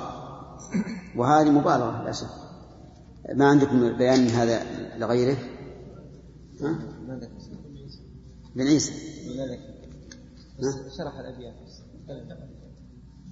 وهذه 1.18 1.50
مبالغة 1.50 2.04
لا 2.04 2.12
شك. 2.12 2.45
ما 3.34 3.46
عندكم 3.46 3.98
بيان 3.98 4.20
من 4.20 4.30
هذا 4.30 4.64
لغيره 4.98 5.38
ها؟ 6.62 6.80
بن 8.56 8.62
عيسى 8.62 8.94
شرح 10.98 11.20
الأبيات 11.20 11.56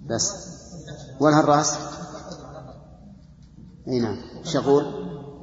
بس 0.09 0.33
ولها 1.19 1.39
الرأس 1.39 1.77
إي 3.87 3.99
نعم 3.99 4.17
يقول؟ 4.55 4.83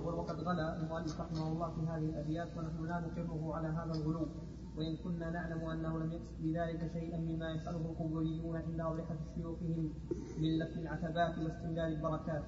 وقد 0.05 0.41
غلا 0.41 0.77
المؤلف 0.77 1.21
رحمه 1.21 1.53
الله 1.53 1.71
في 1.75 1.81
هذه 1.81 2.11
الابيات 2.11 2.49
ونحن 2.57 2.85
لا 2.85 3.01
نقره 3.01 3.55
على 3.55 3.69
هذا 3.69 3.93
الغلو 3.95 4.29
وان 4.77 4.97
كنا 4.97 5.31
نعلم 5.31 5.65
انه 5.65 5.99
لم 5.99 6.13
يقصد 6.13 6.43
بذلك 6.43 6.91
شيئا 6.93 7.19
مما 7.19 7.51
يفعله 7.51 7.77
القبوريون 7.79 8.57
عند 8.57 8.81
اضرحه 8.81 9.17
شيوخهم 9.35 9.93
من 10.39 10.59
لف 10.59 10.79
العتبات 10.79 11.39
واستمداد 11.39 11.93
البركات. 11.93 12.43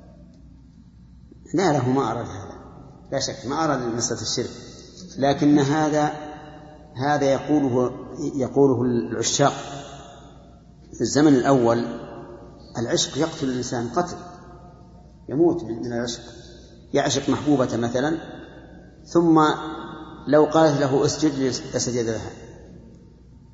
لا 1.55 1.72
له 1.72 1.88
ما 1.88 2.12
أراد 2.12 2.26
هذا. 2.26 2.59
لا 3.12 3.18
شك 3.20 3.47
ما 3.47 3.64
أراد 3.64 3.95
مسألة 3.95 4.20
الشرك. 4.20 4.51
لكن 5.18 5.59
هذا 5.59 6.12
هذا 6.97 7.24
يقوله 7.24 7.93
يقوله 8.34 8.82
العشاق. 8.82 9.53
في 10.95 11.01
الزمن 11.01 11.34
الأول 11.34 11.84
العشق 12.78 13.18
يقتل 13.18 13.49
الإنسان 13.49 13.88
قتل 13.88 14.16
يموت 15.28 15.64
من 15.64 15.93
العشق. 15.93 16.20
يعشق 16.93 17.30
محبوبة 17.30 17.76
مثلا 17.76 18.18
ثم 19.05 19.40
لو 20.26 20.45
قالت 20.45 20.80
له 20.80 21.05
اسجد 21.05 21.32
لسجد 21.74 22.07
لها 22.07 22.30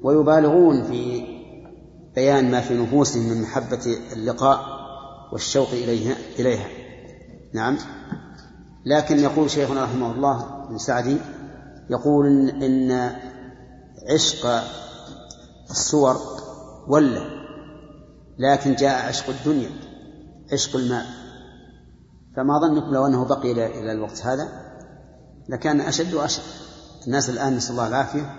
ويبالغون 0.02 0.82
في 0.82 1.22
بيان 2.14 2.50
ما 2.50 2.60
في 2.60 2.74
نفوسهم 2.74 3.22
من 3.22 3.42
محبة 3.42 3.96
اللقاء 4.12 4.60
والشوق 5.32 5.68
إليها 5.68 6.16
إليها. 6.38 6.77
نعم. 7.54 7.76
لكن 8.86 9.18
يقول 9.18 9.50
شيخنا 9.50 9.84
رحمه 9.84 10.12
الله 10.12 10.66
بن 10.68 10.78
سعدي 10.78 11.16
يقول 11.90 12.26
إن, 12.26 12.62
إن 12.62 13.16
عشق 14.14 14.62
الصور 15.70 16.16
ولا 16.88 17.38
لكن 18.38 18.74
جاء 18.74 19.08
عشق 19.08 19.28
الدنيا 19.28 19.70
عشق 20.52 20.76
المال 20.76 21.06
فما 22.36 22.58
ظنكم 22.58 22.94
لو 22.94 23.06
أنه 23.06 23.24
بقي 23.24 23.52
إلى 23.52 23.92
الوقت 23.92 24.26
هذا؟ 24.26 24.48
لكان 25.48 25.80
أشد 25.80 26.14
وأشد. 26.14 26.42
الناس 27.06 27.30
الآن 27.30 27.56
نسأل 27.56 27.72
الله 27.72 27.88
العافية 27.88 28.34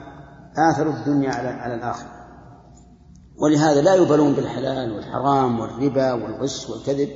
آثروا 0.57 0.93
الدنيا 0.93 1.32
على 1.32 1.47
على 1.47 1.76
الآخرة. 1.76 2.10
ولهذا 3.38 3.82
لا 3.82 3.95
يبالون 3.95 4.34
بالحلال 4.34 4.91
والحرام 4.91 5.60
والربا 5.60 6.14
والغش 6.14 6.70
والكذب. 6.70 7.10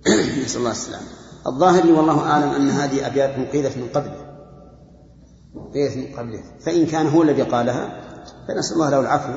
نسأل 0.44 0.60
الله 0.60 0.70
السلامة. 0.70 1.06
الظاهر 1.46 1.84
لي 1.84 1.92
والله 1.92 2.30
أعلم 2.30 2.50
أن 2.50 2.70
هذه 2.70 3.06
أبيات 3.06 3.52
قيلت 3.52 3.76
من 3.78 3.88
قبله 3.94 4.30
قيلت 5.74 5.96
من 5.96 6.18
قبله 6.18 6.42
فإن 6.60 6.86
كان 6.86 7.06
هو 7.06 7.22
الذي 7.22 7.42
قالها 7.42 8.00
فنسأل 8.48 8.74
الله 8.74 8.90
له 8.90 9.00
العفو. 9.00 9.32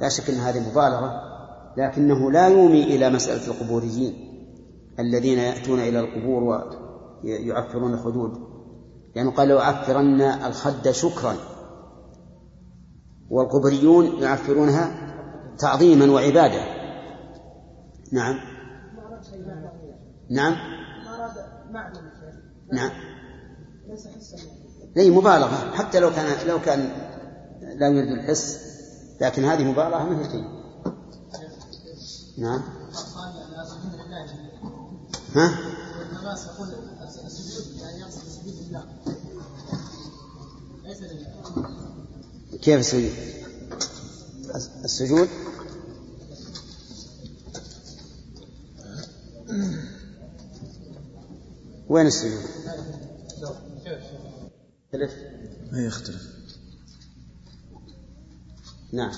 لا 0.00 0.08
شك 0.08 0.30
أن 0.30 0.36
هذه 0.36 0.70
مبالغة 0.70 1.12
لكنه 1.76 2.30
لا 2.30 2.48
يومي 2.48 2.84
إلى 2.84 3.10
مسألة 3.10 3.46
القبوريين 3.46 4.14
الذين 4.98 5.38
يأتون 5.38 5.80
إلى 5.80 6.00
القبور 6.00 6.42
ويعفرون 7.24 7.94
الخدود 7.94 8.30
لأنه 9.16 9.28
يعني 9.28 9.30
قال 9.30 9.48
لأعفرن 9.48 10.20
الخد 10.20 10.90
شكرا. 10.90 11.34
والقبريون 13.30 14.22
يعفرونها 14.22 15.14
تعظيما 15.58 16.12
وعبادة. 16.12 16.60
نعم. 18.12 18.55
نعم. 20.30 20.56
نعم. 22.72 22.90
أي 24.96 25.10
مبالغة. 25.10 25.70
حتى 25.74 26.00
لو 26.00 26.10
كان 26.10 26.48
لو 26.48 26.60
كان 26.60 26.88
لا 27.60 27.88
يريد 27.88 28.12
الحس 28.12 28.58
لكن 29.20 29.44
هذه 29.44 29.64
مبالغة 29.64 30.02
ما 30.02 30.22
هي 30.22 30.66
نعم. 32.38 32.62
ها؟ 35.34 35.58
ليس 40.84 41.02
كيف 42.62 42.80
السجود؟ 42.80 43.12
السجود؟ 44.84 45.28
وين 51.88 52.06
السجود؟ 52.06 52.44
يختلف 54.94 55.12
يختلف. 55.72 56.22
نعم. 58.92 59.12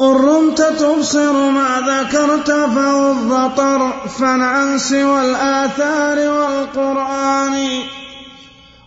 إن 0.00 0.06
رمت 0.06 0.62
تبصر 0.62 1.32
ما 1.32 1.80
ذكرت 1.80 2.50
فوض 2.50 3.56
طرفا 3.56 4.26
عن 4.26 4.78
سوى 4.78 5.30
الآثار 5.30 6.18
والقرآن. 6.18 7.82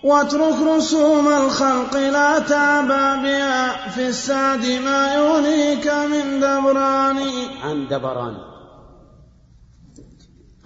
واترك 0.03 0.55
رسوم 0.77 1.27
الخلق 1.27 1.95
لا 1.95 2.39
تعبى 2.39 3.21
بها 3.23 3.89
في 3.89 4.07
السعد 4.07 4.65
ما 4.65 5.13
يغنيك 5.13 5.87
من 5.87 6.39
دبران. 6.39 7.17
عن 7.63 7.87
دبران. 7.87 8.56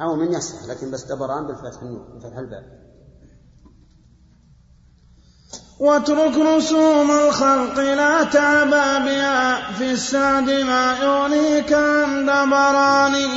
أو 0.02 0.16
من 0.16 0.34
يصح 0.34 0.66
لكن 0.66 0.92
بس 0.92 1.04
دبران 1.04 1.48
بالفتح 1.48 1.82
النور 1.82 2.02
بفتح 2.16 2.38
الباب. 2.38 2.82
واترك 5.80 6.36
رسوم 6.38 7.12
الخلق 7.12 7.80
لا 7.80 8.24
تعبى 8.24 9.06
بها 9.06 9.72
في 9.72 9.92
السعد 9.92 10.50
ما 10.50 10.98
يغنيك 11.02 11.74
عند 11.74 12.26
براني 12.26 13.28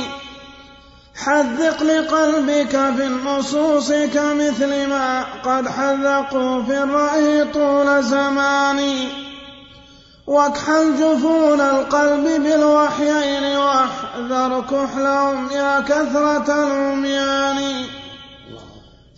حذق 1.15 1.83
لقلبك 1.83 2.69
في 2.69 3.07
النصوص 3.07 3.91
كمثل 3.91 4.89
ما 4.89 5.23
قد 5.41 5.67
حذقوا 5.67 6.63
في 6.63 6.83
الرأي 6.83 7.51
طول 7.51 8.03
زمان. 8.03 8.79
واكحل 10.27 10.95
جفون 10.97 11.61
القلب 11.61 12.23
بالوحيين 12.43 13.57
واحذر 13.57 14.61
كحلهم 14.61 15.51
يا 15.51 15.79
كثرة 15.79 16.63
العميان. 16.63 17.85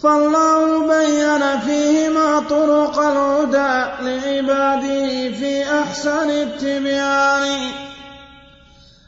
فالله 0.04 0.88
بين 0.88 1.60
فيهما 1.60 2.40
طرق 2.50 3.00
الهدى 3.00 3.74
لعباده 4.02 5.32
في 5.32 5.80
أحسن 5.80 6.30
التبيان. 6.30 7.72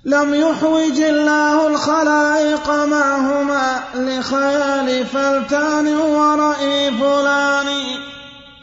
لم 0.05 0.33
يحوج 0.33 1.01
الله 1.01 1.67
الخلائق 1.67 2.69
معهما 2.69 3.79
لخيال 3.95 5.05
فلتان 5.05 5.87
ورأي 5.87 6.91
فلان. 6.91 7.67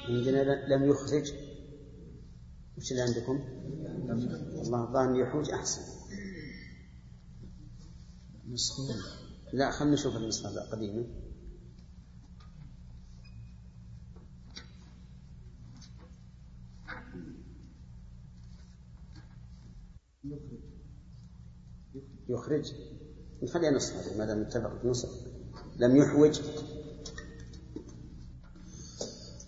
عندنا 0.09 0.43
لم 0.69 0.91
يخرج 0.91 1.46
وش 2.79 2.93
اللي 2.93 3.03
عندكم؟ 3.03 3.45
الله 4.63 4.85
الظاهر 4.85 5.17
يحوج 5.21 5.51
أحسن. 5.51 5.83
لا 9.53 9.71
خلنا 9.71 9.93
نشوف 9.93 10.17
النسخة 10.17 10.49
القديمة 10.49 11.07
يخرج. 22.29 22.73
نخليها 23.43 23.71
نسخة 23.71 24.19
ما 24.19 24.27
دام 24.27 24.41
اتفق 24.41 24.83
في 24.83 24.89
نسخ 24.89 25.09
لم 25.77 25.97
يحوج. 25.97 26.41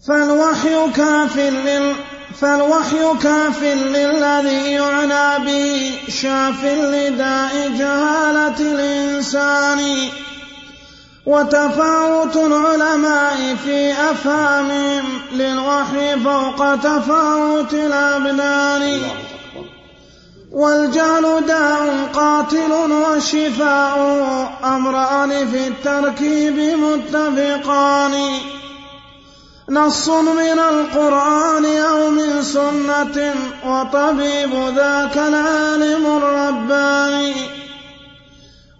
فالوحي 0.09 0.91
كاف 0.97 1.37
لل 1.37 1.95
فالوحي 2.41 3.19
كاف 3.23 3.63
للذي 3.63 4.73
يعنى 4.73 5.45
به 5.45 5.93
شاف 6.09 6.65
لداء 6.65 7.69
جهالة 7.79 8.61
الإنسان. 8.61 10.09
وتفاوت 11.27 12.37
العلماء 12.37 13.57
في 13.65 13.93
أفهامهم 13.93 15.05
للوحي 15.33 16.21
فوق 16.25 16.77
تفاوت 16.77 17.75
الأبدان 17.75 19.01
والجهل 20.53 21.47
داء 21.47 22.09
قاتل 22.13 22.73
وشفاؤه 22.93 24.49
أمران 24.77 25.49
في 25.49 25.69
التركيب 25.69 26.79
متفقان. 26.79 28.15
نص 29.71 30.09
من 30.09 30.59
القرآن 30.59 31.65
أو 31.77 32.11
من 32.11 32.43
سنة 32.43 33.35
وطبيب 33.67 34.55
ذاك 34.77 35.17
العالم 35.17 36.07
الرباني. 36.07 37.35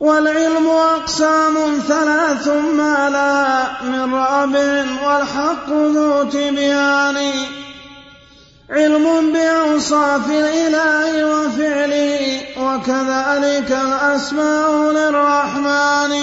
والعلم 0.01 0.69
أقسام 0.69 1.55
ثلاث 1.89 2.49
ما 2.49 3.11
لا 3.11 3.67
من 3.91 4.15
رابع 4.15 4.85
والحق 5.05 5.69
ذو 5.69 6.25
تبيان 6.25 7.17
علم 8.71 9.33
بأوصاف 9.33 10.31
الإله 10.31 11.25
وفعله 11.25 12.41
وكذلك 12.61 13.71
الأسماء 13.73 14.71
للرحمن. 14.93 16.15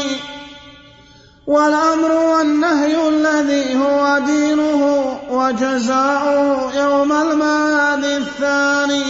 والأمر 1.47 2.11
والنهي 2.11 3.07
الذي 3.07 3.75
هو 3.75 4.19
دينه 4.25 4.81
وجزاؤه 5.29 6.75
يوم 6.75 7.11
المعاد 7.11 8.03
الثاني. 8.03 9.03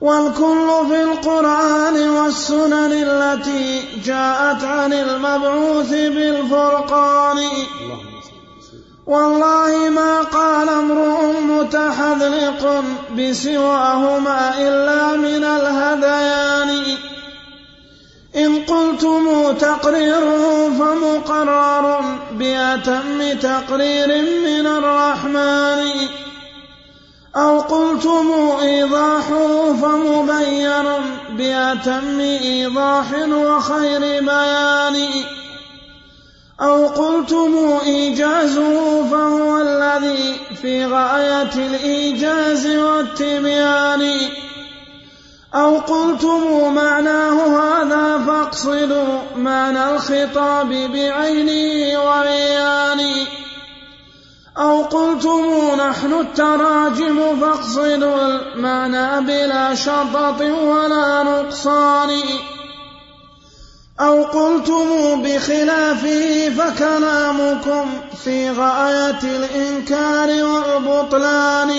والكل 0.00 0.68
في 0.88 1.02
القرآن 1.02 2.08
والسنن 2.08 2.92
التي 2.92 3.82
جاءت 4.04 4.64
عن 4.64 4.92
المبعوث 4.92 5.90
بالفرقان. 5.90 7.38
والله 9.06 9.88
ما 9.88 10.20
قال 10.20 10.68
امرؤ 10.68 11.32
متحذلق 11.40 12.84
بسواهما 13.18 14.54
إلا 14.58 15.16
من 15.16 15.44
الهذيان. 15.44 17.13
إن 18.36 18.64
قلتم 18.64 19.52
تقريره 19.52 20.68
فمقرر 20.68 22.00
بأتم 22.32 23.38
تقرير 23.38 24.08
من 24.22 24.66
الرحمن. 24.66 26.08
أو 27.36 27.60
قلتم 27.60 28.32
إيضاحه 28.62 29.72
فمبين 29.72 30.84
بأتم 31.30 32.20
إيضاح 32.20 33.06
وخير 33.28 34.00
بيان. 34.00 35.08
أو 36.60 36.86
قلتم 36.86 37.78
إيجازه 37.86 39.04
فهو 39.10 39.60
الذي 39.60 40.34
في 40.62 40.86
غاية 40.86 41.66
الإيجاز 41.66 42.66
والتبيان. 42.66 44.18
أو 45.54 45.78
قلتم 45.78 46.74
معناه 46.74 47.46
هذا 47.46 48.24
فاقصدوا 48.26 49.18
معنى 49.36 49.90
الخطاب 49.90 50.68
بعينه 50.68 51.98
وعيانه 52.04 53.26
أو 54.58 54.82
قلتم 54.82 55.42
نحن 55.78 56.12
التراجم 56.12 57.40
فاقصدوا 57.40 58.26
المعنى 58.26 59.26
بلا 59.26 59.74
شطط 59.74 60.40
ولا 60.40 61.22
نقصان. 61.22 62.10
أو 64.00 64.24
قلتم 64.24 65.22
بخلافه 65.22 66.50
فكلامكم 66.50 67.90
في 68.24 68.50
غاية 68.50 69.22
الإنكار 69.22 70.44
والبطلان. 70.44 71.70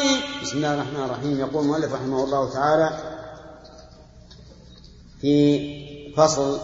بسم 0.43 0.57
الله 0.57 0.73
الرحمن 0.73 1.05
الرحيم. 1.05 1.39
يقول 1.39 1.63
المؤلف 1.63 1.93
رحمه 1.93 2.23
الله 2.23 2.53
تعالى 2.53 3.14
في 5.21 5.59
فصل 6.17 6.59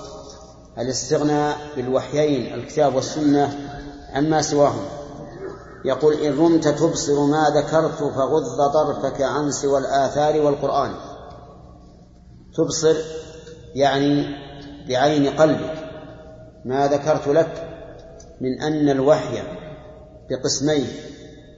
الاستغناء 0.77 1.57
بالوحيين 1.75 2.53
الكتاب 2.53 2.95
والسنة 2.95 3.59
عما 4.13 4.41
سواهم. 4.41 4.85
يقول 5.85 6.13
إن 6.13 6.39
رمت 6.39 6.67
تبصر 6.67 7.25
ما 7.25 7.49
ذكرت 7.49 7.97
فغض 7.97 8.71
طرفك 8.73 9.21
عن 9.21 9.51
سوى 9.51 9.77
الآثار 9.77 10.41
والقرآن. 10.41 10.91
تبصر 12.57 12.95
يعني 13.75 14.35
بعين 14.87 15.27
قلبك. 15.27 15.89
ما 16.65 16.87
ذكرت 16.87 17.27
لك 17.27 17.67
من 18.41 18.61
أن 18.61 18.89
الوحي 18.89 19.43
بقسمي 20.29 20.87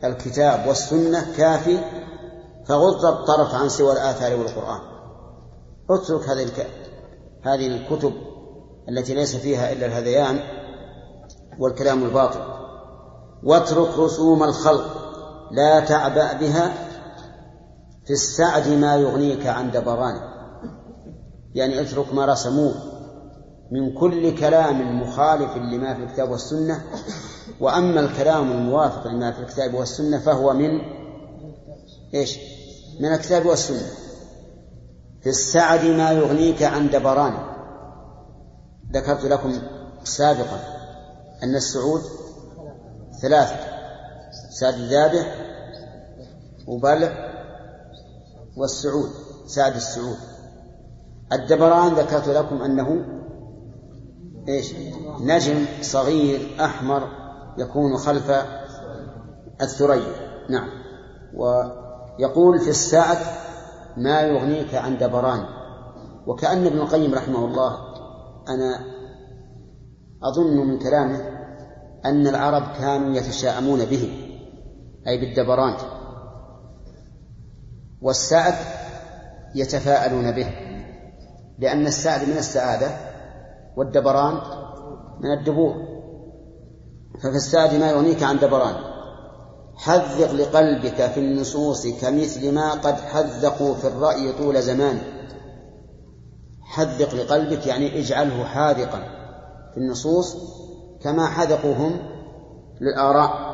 الكتاب 0.04 0.68
والسنة 0.68 1.26
كافي 1.38 1.80
فغض 2.68 3.06
الطرف 3.06 3.56
عن 3.56 3.70
سوى 3.70 3.92
الآثار 3.92 4.36
والقرآن. 4.40 4.80
اترك 5.90 6.30
هذه 6.30 6.44
هذه 7.44 7.68
الكتب 7.68 8.14
التي 8.90 9.14
ليس 9.14 9.36
فيها 9.36 9.72
إلا 9.72 9.86
الهذيان 9.86 10.40
والكلام 11.60 12.04
الباطل. 12.04 12.40
واترك 13.44 14.00
رسوم 14.00 14.44
الخلق 14.44 14.86
لا 15.52 15.80
تعبأ 15.80 16.34
بها 16.34 16.74
في 18.06 18.14
السعد 18.14 18.68
ما 18.68 18.96
يغنيك 18.96 19.48
عن 19.48 19.72
دبرانه 19.72 20.22
يعني 21.56 21.82
اترك 21.82 22.14
ما 22.14 22.26
رسموه 22.26 22.74
من 23.72 23.94
كل 23.94 24.36
كلام 24.36 25.02
مخالف 25.02 25.58
لما 25.58 25.94
في 25.94 26.04
الكتاب 26.04 26.32
والسنة. 26.32 26.84
وأما 27.60 28.00
الكلام 28.00 28.52
الموافق 28.52 29.08
لما 29.08 29.32
في 29.32 29.40
الكتاب 29.40 29.74
والسنة 29.74 30.20
فهو 30.20 30.54
من 30.54 30.82
إيش؟ 32.14 32.40
من 33.00 33.14
الكتاب 33.14 33.46
والسنة. 33.46 34.03
في 35.24 35.30
السعد 35.30 35.86
ما 35.86 36.12
يغنيك 36.12 36.64
عن 36.64 36.90
دبران. 36.90 37.34
ذكرت 38.94 39.26
لكم 39.26 39.62
سابقا 40.04 40.60
أن 41.44 41.56
السعود 41.56 42.02
ثلاثة 43.22 43.56
سعد 44.60 44.74
الذابح 44.74 45.36
وبلع 46.68 47.34
والسعود 48.58 49.10
سعد 49.48 49.76
السعود. 49.76 50.18
الدبران 51.34 51.94
ذكرت 51.94 52.28
لكم 52.28 52.62
أنه 52.62 53.06
إيش؟ 54.48 54.74
نجم 55.20 55.66
صغير 55.82 56.66
أحمر 56.66 57.08
يكون 57.58 57.98
خلف 57.98 58.32
الثريا. 59.62 60.14
نعم. 60.50 60.70
ويقول 61.36 62.60
في 62.60 62.70
السعد 62.70 63.18
ما 63.98 64.22
يغنيك 64.22 64.76
عن 64.76 64.98
دبران. 64.98 65.46
وكأن 66.28 66.66
ابن 66.66 66.78
القيم 66.78 67.14
رحمه 67.14 67.46
الله 67.46 67.78
أنا 68.50 68.80
أظن 70.24 70.68
من 70.68 70.80
كلامه 70.80 71.22
أن 72.06 72.28
العرب 72.28 72.64
كانوا 72.80 73.16
يتشاءمون 73.16 73.86
به 73.86 74.30
أي 75.08 75.18
بالدبران. 75.18 75.76
والسعد 78.02 78.54
يتفاءلون 79.56 80.32
به 80.32 80.48
لأن 81.60 81.88
السعد 81.88 82.30
من 82.30 82.38
السعادة 82.38 82.92
والدبران 83.78 84.42
من 85.20 85.32
الدبور. 85.40 85.74
ففي 87.20 87.36
السعد 87.36 87.74
ما 87.74 87.90
يغنيك 87.90 88.24
عن 88.24 88.38
دبران. 88.38 88.93
حذق 89.76 90.32
لقلبك 90.32 91.12
في 91.12 91.20
النصوص 91.20 91.88
كمثل 91.88 92.52
ما 92.52 92.72
قد 92.72 92.96
حذقوا 92.96 93.76
في 93.76 93.88
الرأي 93.88 94.34
طول 94.34 94.62
زمان. 94.62 95.00
حذق 96.62 97.16
لقلبك 97.16 97.68
يعني 97.68 98.00
اجعله 98.00 98.44
حاذقا 98.44 99.00
في 99.74 99.78
النصوص 99.78 100.38
كما 101.04 101.28
حذقوا 101.28 101.74
هم 101.74 102.00
للآراء 102.82 103.54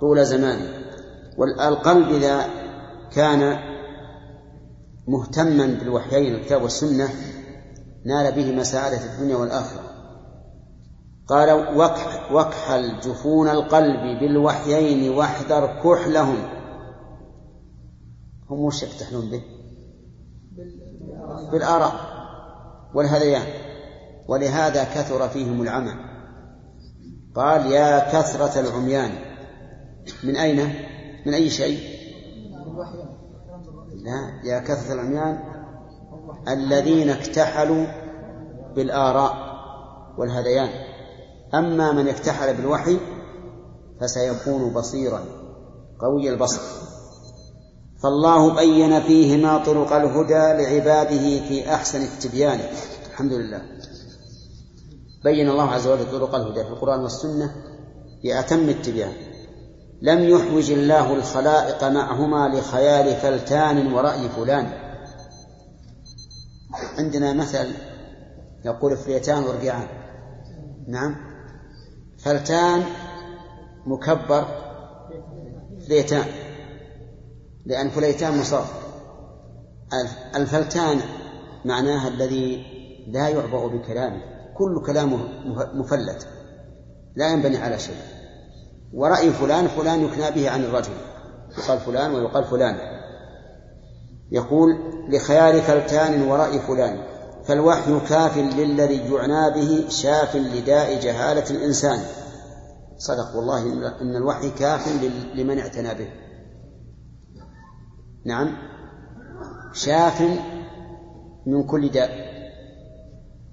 طول 0.00 0.26
زمان. 0.26 0.58
والقلب 1.38 2.08
إذا 2.08 2.44
كان 3.12 3.58
مهتما 5.08 5.66
بالوحيين 5.66 6.34
الكتاب 6.34 6.62
والسنة 6.62 7.08
نال 8.06 8.32
به 8.32 8.52
مساعدة 8.52 9.04
الدنيا 9.04 9.36
والآخرة. 9.36 9.93
قال 11.28 11.76
وكح 11.76 12.32
وكحل 12.32 13.00
جفون 13.00 13.48
القلب 13.48 14.20
بالوحيين 14.20 15.12
واحذر 15.12 15.66
كحلهم. 15.66 16.38
هم 18.50 18.60
وش 18.60 18.82
يكتحلون 18.82 19.30
به؟ 19.30 19.42
بالآراء 21.52 21.92
والهذيان. 22.94 23.46
ولهذا 24.28 24.84
كثر 24.84 25.28
فيهم 25.28 25.62
العمى. 25.62 25.94
قال 27.34 27.66
يا 27.66 28.12
كثرة 28.12 28.60
العميان. 28.60 29.10
من 30.24 30.36
أين؟ 30.36 30.74
من 31.26 31.34
أي 31.34 31.50
شيء؟ 31.50 31.78
لا 33.94 34.40
يا 34.44 34.60
كثرة 34.60 34.92
العميان 34.94 35.38
الذين 36.48 37.10
اكتحلوا 37.10 37.86
بالآراء 38.76 39.34
والهذيان. 40.18 40.93
أما 41.58 41.92
من 41.92 42.08
اكتحل 42.08 42.56
بالوحي 42.56 42.98
فسيكون 44.00 44.72
بصيرا 44.72 45.24
قوي 46.00 46.30
البصر. 46.30 46.60
فالله 48.02 48.54
بين 48.54 49.00
فيهما 49.00 49.64
طرق 49.64 49.92
الهدى 49.92 50.62
لعباده 50.62 51.48
في 51.48 51.74
أحسن 51.74 52.02
التبيان 52.02 52.60
الحمد 53.10 53.32
لله. 53.32 53.62
بين 55.24 55.48
الله 55.48 55.70
عز 55.70 55.86
وجل 55.86 56.10
طرق 56.10 56.34
الهدى 56.34 56.64
في 56.64 56.70
القرآن 56.70 57.00
والسنة 57.00 57.54
في 58.22 58.38
أتم 58.38 58.68
التبيان 58.68 59.12
لم 60.02 60.22
يحوج 60.22 60.70
الله 60.70 61.14
الخلائق 61.14 61.84
معهما 61.84 62.48
لخيال 62.48 63.16
فلتان 63.16 63.92
ورأي 63.92 64.28
فلان. 64.28 64.72
عندنا 66.98 67.32
مثل 67.32 67.68
يقول 68.64 68.96
فريتان 68.96 69.42
ورقعان 69.42 69.88
نعم. 70.88 71.33
فلتان 72.24 72.82
مكبر 73.86 74.44
فليتان 75.86 76.24
لأن 77.66 77.90
فليتان 77.90 78.38
مصاب. 78.38 78.64
الفلتان 80.36 81.00
معناها 81.64 82.08
الذي 82.08 82.66
لا 83.08 83.28
يعبأ 83.28 83.66
بكلامه 83.66 84.22
كل 84.56 84.82
كلامه 84.86 85.18
مفلت 85.74 86.28
لا 87.16 87.28
ينبني 87.28 87.56
على 87.56 87.78
شيء. 87.78 87.96
ورأي 88.94 89.30
فلان 89.30 89.68
فلان 89.68 90.04
يكنى 90.04 90.30
به 90.30 90.50
عن 90.50 90.64
الرجل 90.64 90.92
يقال 91.58 91.78
فلان 91.78 92.14
ويقال 92.14 92.44
فلان. 92.44 92.76
يقول 94.30 94.78
لخيال 95.08 95.62
فلتان 95.62 96.22
ورأي 96.22 96.58
فلان. 96.58 97.13
فالوحي 97.46 98.00
كاف 98.00 98.38
للذي 98.38 99.12
يعنى 99.12 99.54
به 99.54 99.88
شاف 99.88 100.36
لداء 100.36 101.00
جهالة 101.00 101.50
الإنسان. 101.50 102.00
صدق 102.98 103.36
والله 103.36 103.62
إن 104.00 104.16
الوحي 104.16 104.50
كاف 104.50 104.88
لمن 105.34 105.58
اعتنى 105.58 105.94
به. 105.94 106.08
نعم. 108.26 108.56
شاف 109.72 110.22
من 111.46 111.66
كل 111.66 111.88
داء. 111.88 112.10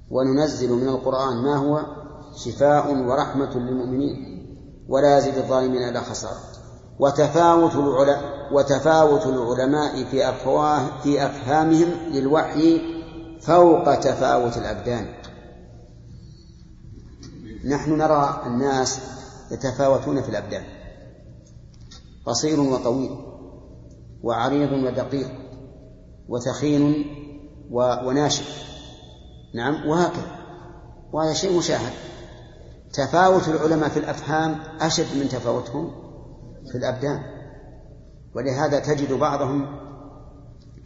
وننزل 0.10 0.72
من 0.72 0.88
القرآن 0.88 1.38
ما 1.38 1.56
هو؟ 1.56 1.86
شفاء 2.46 2.94
ورحمة 2.94 3.56
للمؤمنين. 3.56 4.16
ولا 4.90 5.18
يزيد 5.18 5.38
الظالمين 5.38 5.90
إلا 5.90 6.00
خسارة. 6.00 6.40
وتفاوت 7.00 7.76
العلماء 7.76 8.42
وتفاوت 8.52 9.26
العلماء 9.26 10.04
في 10.04 10.30
أفواه 10.30 11.02
في 11.04 11.26
أفهامهم 11.26 11.90
للوحي 12.12 13.01
فوق 13.42 13.96
تفاوت 13.96 14.58
الأبدان. 14.58 15.14
نحن 17.66 17.98
نرى 17.98 18.44
الناس 18.46 19.00
يتفاوتون 19.52 20.22
في 20.22 20.30
الأبدان. 20.30 20.64
قصير 22.26 22.60
وطويل 22.60 23.18
وعريض 24.24 24.72
ودقيق 24.72 25.32
وثخين 26.28 27.06
وناشف. 27.72 28.64
نعم 29.56 29.88
وهكذا. 29.88 30.40
وهذا 31.14 31.34
شيء 31.34 31.58
مشاهد. 31.58 31.94
تفاوت 32.94 33.48
العلماء 33.48 33.90
في 33.90 34.00
الأفهام 34.00 34.60
أشد 34.82 35.18
من 35.18 35.30
تفاوتهم 35.30 35.92
في 36.72 36.78
الأبدان. 36.78 37.24
ولهذا 38.36 38.80
تجد 38.80 39.14
بعضهم 39.14 39.66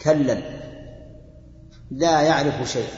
كلا. 0.01 0.54
لا 1.91 2.21
يعرف 2.21 2.69
شيء. 2.69 2.89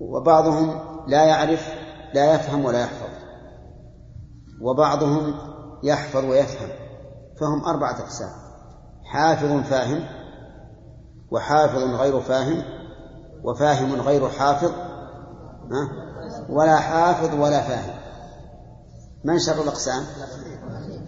وبعضهم 0.00 0.80
لا 1.08 1.24
يعرف 1.24 1.68
لا 2.14 2.34
يفهم 2.34 2.64
ولا 2.64 2.80
يحفظ. 2.80 3.10
وبعضهم 4.60 5.34
يحفظ 5.82 6.24
ويفهم. 6.24 6.68
فهم 7.40 7.64
أربعة 7.64 8.00
أقسام 8.00 8.30
حافظ 9.04 9.62
فاهم 9.62 10.04
وحافظ 11.30 11.82
غير 11.82 12.20
فاهم 12.20 12.62
وفاهم 13.44 14.00
غير 14.00 14.28
حافظ 14.28 14.72
ولا 16.48 16.76
حافظ 16.76 17.34
ولا 17.34 17.60
فاهم. 17.60 17.94
من 19.24 19.38
شر 19.38 19.62
الأقسام؟ 19.62 20.04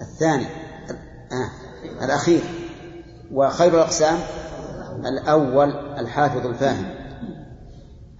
الثاني 0.00 0.46
آه. 1.32 1.50
الأخير. 2.04 2.42
وخير 3.32 3.74
الأقسام؟ 3.74 4.18
الأول 5.06 5.70
الحافظ 5.98 6.46
الفاهم. 6.46 6.94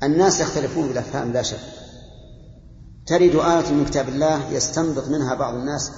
الناس 0.03 0.41
يختلفون 0.41 0.87
في 0.87 0.93
الأفهام 0.93 1.33
لا 1.33 1.43
شك. 1.43 1.81
ترد 3.07 3.35
آية 3.35 3.73
من 3.73 3.85
كتاب 3.85 4.09
الله 4.09 4.49
يستنبط 4.49 5.09
منها 5.09 5.35
بعض 5.35 5.55
الناس 5.55 5.93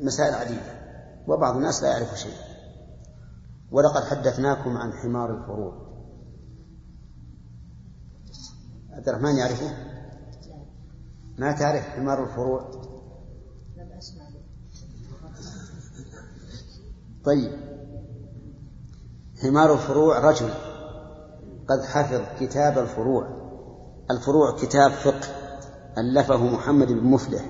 مسائل 0.00 0.34
عديدة 0.34 0.78
وبعض 1.26 1.56
الناس 1.56 1.82
لا 1.82 1.88
يعرف 1.88 2.18
شيء 2.18 2.36
ولقد 3.70 4.04
حدثناكم 4.04 4.76
عن 4.76 4.92
حمار 4.92 5.34
الفروع. 5.34 5.88
عبد 8.90 9.08
الرحمن 9.08 9.36
يعرفه؟ 9.36 9.76
ما 11.38 11.52
تعرف 11.52 11.84
حمار 11.84 12.24
الفروع؟ 12.24 12.70
طيب. 17.24 17.67
حمار 19.42 19.72
الفروع 19.72 20.30
رجل. 20.30 20.48
قد 21.68 21.84
حفظ 21.84 22.20
كتاب 22.40 22.78
الفروع. 22.78 23.28
الفروع 24.10 24.56
كتاب 24.56 24.90
فقه. 24.90 25.28
ألفه 25.98 26.36
محمد 26.36 26.92
بن 26.92 27.04
مفلح. 27.04 27.42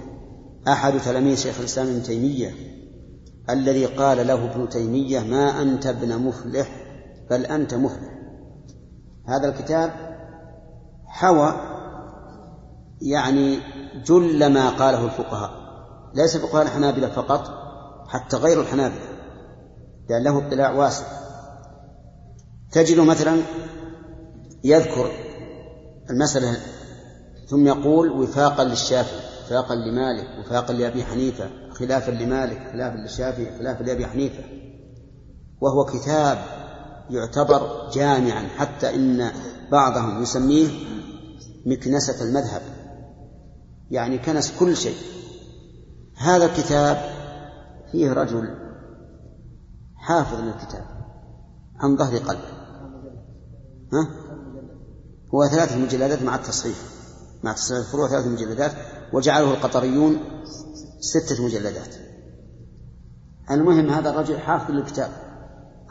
أحد 0.69 1.01
تلاميذ 1.01 1.37
شيخ 1.37 1.59
الإسلام 1.59 1.87
ابن 1.87 2.03
تيمية. 2.03 2.55
الذي 3.51 3.87
قال 3.87 4.27
له 4.27 4.55
ابن 4.55 4.69
تيمية 4.69 5.21
ما 5.21 5.63
أنت 5.63 5.87
ابن 5.87 6.19
مفلح 6.19 6.69
بل 7.31 7.47
أنت 7.47 7.75
مفلح. 7.75 8.19
هذا 9.29 9.49
الكتاب 9.49 9.91
حوى 11.07 11.55
يعني 13.03 13.59
جل 14.05 14.53
ما 14.53 14.71
قاله 14.71 15.05
الفقهاء. 15.05 15.51
ليس 16.15 16.37
فقهاء 16.37 16.63
الحنابلة 16.63 17.09
فقط 17.09 17.49
حتى 18.09 18.37
غير 18.37 18.61
الحنابلة. 18.61 19.09
لأن 20.09 20.23
له 20.23 20.47
اطلاع 20.47 20.71
واسع. 20.71 21.28
تجد 22.73 23.01
مثلا 23.01 23.43
يذكر 24.65 25.11
المسألة 26.11 26.57
ثم 27.49 27.67
يقول 27.67 28.11
وفاقا 28.11 28.65
للشافعي 28.65 29.21
وفاقا 29.45 29.75
لمالك 29.75 30.29
وفاقا 30.39 30.73
لأبي 30.73 31.05
حنيفة 31.05 31.51
خلافا 31.71 32.11
لمالك 32.11 32.71
خلافا 32.73 32.97
للشافعي 32.97 33.59
خلافا 33.59 33.83
لأبي 33.83 34.07
حنيفة. 34.07 34.45
وهو 35.61 35.85
كتاب 35.85 36.39
يعتبر 37.11 37.91
جامعا 37.93 38.49
حتى 38.57 38.95
إن 38.95 39.31
بعضهم 39.73 40.23
يسميه 40.23 40.69
مكنسة 41.67 42.25
المذهب. 42.25 42.63
يعني 43.91 44.19
كنس 44.19 44.53
كل 44.59 44.77
شيء. 44.77 44.97
هذا 46.17 46.45
الكتاب 46.45 46.97
فيه 47.93 48.13
رجل 48.13 48.55
حافظ 49.97 50.41
للكتاب 50.41 50.85
عن 51.77 51.97
ظهر 51.97 52.17
قلب 52.19 52.58
ها؟ 53.93 54.09
هو 55.35 55.47
ثلاث 55.47 55.77
مجلدات 55.77 56.23
مع 56.23 56.35
التصحيح. 56.35 56.77
مع 57.43 57.53
تصحيح 57.53 57.79
الفروع 57.79 58.09
ثلاث 58.09 58.27
مجلدات 58.27 58.73
وجعله 59.13 59.51
القطريون 59.51 60.21
ستة 61.01 61.45
مجلدات. 61.45 61.95
المهم 63.51 63.91
هذا 63.91 64.11
الرجل 64.11 64.39
حافظ 64.39 64.71
للكتاب 64.71 65.11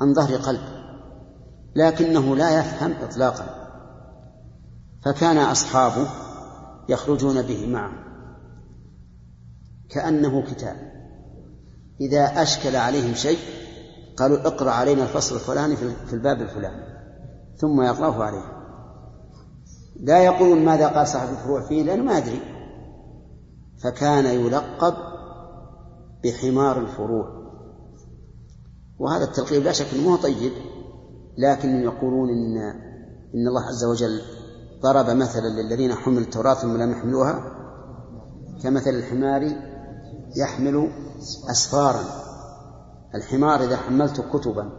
عن 0.02 0.14
ظهر 0.14 0.36
قلب 0.36 0.60
لكنه 1.76 2.36
لا 2.36 2.60
يفهم 2.60 2.92
إطلاقا. 2.92 3.68
فكان 5.06 5.38
أصحابه 5.38 6.10
يخرجون 6.90 7.42
به 7.42 7.68
معه. 7.68 7.92
كأنه 9.90 10.42
كتاب. 10.42 10.76
إذا 12.02 12.42
أشكل 12.42 12.76
عليهم 12.76 13.14
شيء 13.14 13.40
قالوا 14.18 14.48
اقرأ 14.48 14.72
علينا 14.72 15.04
الفصل 15.04 15.36
الفلاني 15.36 15.76
في 15.76 16.14
الباب 16.14 16.42
الفلاني. 16.42 16.97
ثم 17.58 17.82
يقرأه 17.82 18.24
عليه 18.24 18.58
لا 20.00 20.24
يقولون 20.24 20.66
ماذا 20.66 20.88
قال 20.88 21.08
صاحب 21.08 21.30
الفروع 21.30 21.62
فيه 21.62 21.84
لأنه 21.84 22.04
ما 22.04 22.18
يدري 22.18 22.42
فكان 23.84 24.26
يلقب 24.26 24.94
بحمار 26.24 26.80
الفروع. 26.80 27.38
وهذا 29.00 29.24
التلقيب 29.24 29.64
لا 29.64 29.72
شك 29.72 29.94
إنه 29.94 30.18
طيب 30.22 30.52
لكن 31.38 31.70
يقولون 31.70 32.30
إن 32.30 32.58
إن 33.36 33.48
الله 33.48 33.62
عز 33.62 33.86
وجل 33.86 34.22
ضرب 34.82 35.10
مثلا 35.10 35.48
للذين 35.48 35.94
حملوا 35.94 36.22
التوراة 36.22 36.54
ثم 36.54 36.78
لم 36.78 36.92
يحملوها 36.92 37.44
كمثل 38.64 38.90
الحمار 38.90 39.52
يحمل 40.36 40.92
أسفارا. 41.52 42.04
الحمار 43.16 43.64
إذا 43.64 43.78
حملت 43.78 44.22
كتبا 44.34 44.72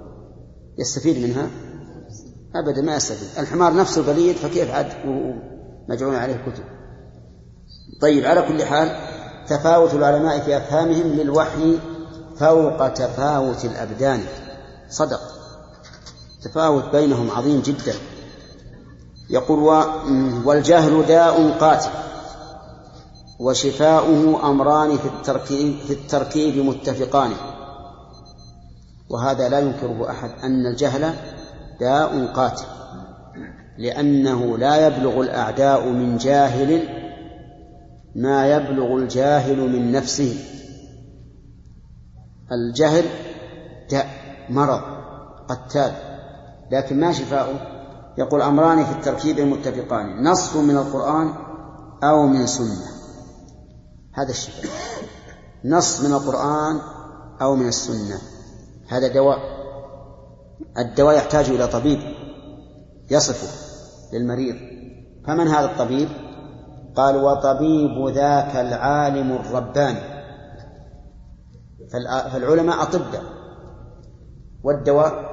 يستفيد 0.79 1.29
منها؟ 1.29 1.68
أبدا 2.59 2.83
ما 2.83 2.97
يستفيد. 2.97 3.29
الحمار 3.39 3.75
نفسه 3.75 4.03
بليد 4.03 4.37
فكيف 4.37 4.71
عاد 4.71 4.87
مجعول 5.89 6.15
عليه 6.15 6.35
كتب 6.35 6.65
طيب 8.01 8.25
على 8.25 8.43
كل 8.43 8.65
حال 8.65 8.97
تفاوت 9.49 9.95
العلماء 9.95 10.41
في 10.41 10.57
أفهامهم 10.57 11.07
للوحي 11.07 11.79
فوق 12.39 12.89
تفاوت 12.89 13.65
الأبدان. 13.65 14.21
صدق. 14.91 15.21
تفاوت 16.43 16.85
بينهم 16.85 17.31
عظيم 17.31 17.61
جدا. 17.61 17.95
يقول 19.31 19.59
والجهل 20.45 21.07
داء 21.07 21.51
قاتل 21.51 21.91
وشفاؤه 23.41 24.51
أمران 24.51 24.99
في 24.99 25.07
التركيب 25.07 25.79
في 25.87 25.93
التركيب 25.93 26.57
متفقان. 26.67 27.33
وهذا 29.11 29.49
لا 29.49 29.59
ينكره 29.59 30.11
أحد 30.11 30.31
أن 30.43 30.67
الجهل 30.67 31.15
داء 31.81 32.27
قاتل 32.27 32.79
لأنه 33.79 34.59
لا 34.59 34.87
يبلغ 34.87 35.21
الأعداء 35.21 35.89
من 35.89 36.17
جاهل 36.17 36.89
ما 38.15 38.47
يبلغ 38.47 38.97
الجاهل 38.97 39.59
من 39.59 39.93
نفسه. 39.93 40.37
الجهل 42.53 43.05
داء 43.91 44.07
مرض 44.51 44.81
قتال. 45.49 45.93
لكن 46.71 47.01
ما 47.01 47.13
شفاؤه؟ 47.13 47.61
يقول 48.19 48.43
أمران 48.43 48.85
في 48.85 48.93
التركيب 48.93 49.39
المتفقان 49.39 50.23
نص 50.23 50.57
من 50.57 50.77
القرآن 50.77 51.35
أو 52.05 52.27
من 52.27 52.47
سنة. 52.47 52.87
هذا 54.13 54.31
الشفاء. 54.31 54.71
نص 55.65 56.01
من 56.01 56.13
القرآن 56.13 56.81
أو 57.43 57.57
من 57.57 57.69
السنة. 57.69 58.21
هذا 58.89 59.09
دواء. 59.09 59.58
الدواء 60.79 61.17
يحتاج 61.17 61.51
إلى 61.51 61.67
طبيب 61.67 61.99
يصفه 63.11 63.49
للمريض. 64.13 64.57
فمن 65.27 65.49
هذا 65.49 65.65
الطبيب؟ 65.65 66.09
قال 66.97 67.17
وطبيب 67.17 68.09
ذاك 68.09 68.57
العالم 68.57 69.33
الرباني. 69.33 70.01
فالعلماء 72.33 72.83
أطباء 72.83 73.23
والدواء؟ 74.65 75.29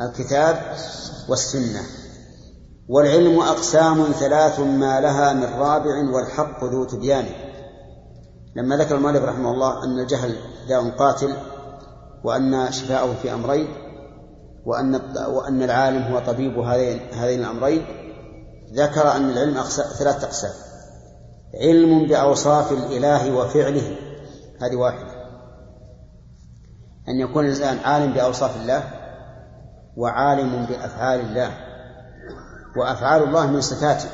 الكتاب 0.00 0.56
والسنة. 1.28 1.80
والعلم 2.88 3.40
أقسام 3.40 4.04
ثلاث 4.04 4.60
ما 4.60 5.00
لها 5.00 5.32
من 5.32 5.44
رابع 5.44 6.14
والحق 6.14 6.64
ذو 6.64 6.84
تبيان. 6.84 7.24
لما 8.56 8.76
ذكر 8.76 8.96
المؤلف 8.96 9.24
رحمه 9.24 9.50
الله 9.50 9.84
أن 9.84 9.98
الجهل 9.98 10.36
داء 10.68 10.90
قاتل 10.90 11.36
وأن 12.24 12.72
شفاءه 12.72 13.14
في 13.22 13.34
أمرين 13.34 13.85
وأن 14.66 14.94
وأن 15.28 15.62
العالم 15.62 16.02
هو 16.02 16.18
طبيب 16.18 16.58
هذين 16.58 17.00
هذين 17.12 17.40
الأمرين 17.40 17.86
ذكر 18.72 19.12
أن 19.16 19.30
العلم 19.30 19.62
ثلاث 19.98 20.24
أقسام. 20.24 20.52
علم 21.60 22.06
بأوصاف 22.06 22.72
الإله 22.72 23.34
وفعله. 23.36 23.96
هذه 24.62 24.76
واحدة. 24.76 25.26
أن 27.08 27.20
يكون 27.20 27.44
الإنسان 27.44 27.78
عالم 27.78 28.12
بأوصاف 28.12 28.56
الله 28.56 28.82
وعالم 29.96 30.66
بأفعال 30.66 31.20
الله. 31.20 31.50
وأفعال 32.76 33.22
الله 33.22 33.46
من 33.46 33.60
صفاته 33.60 34.08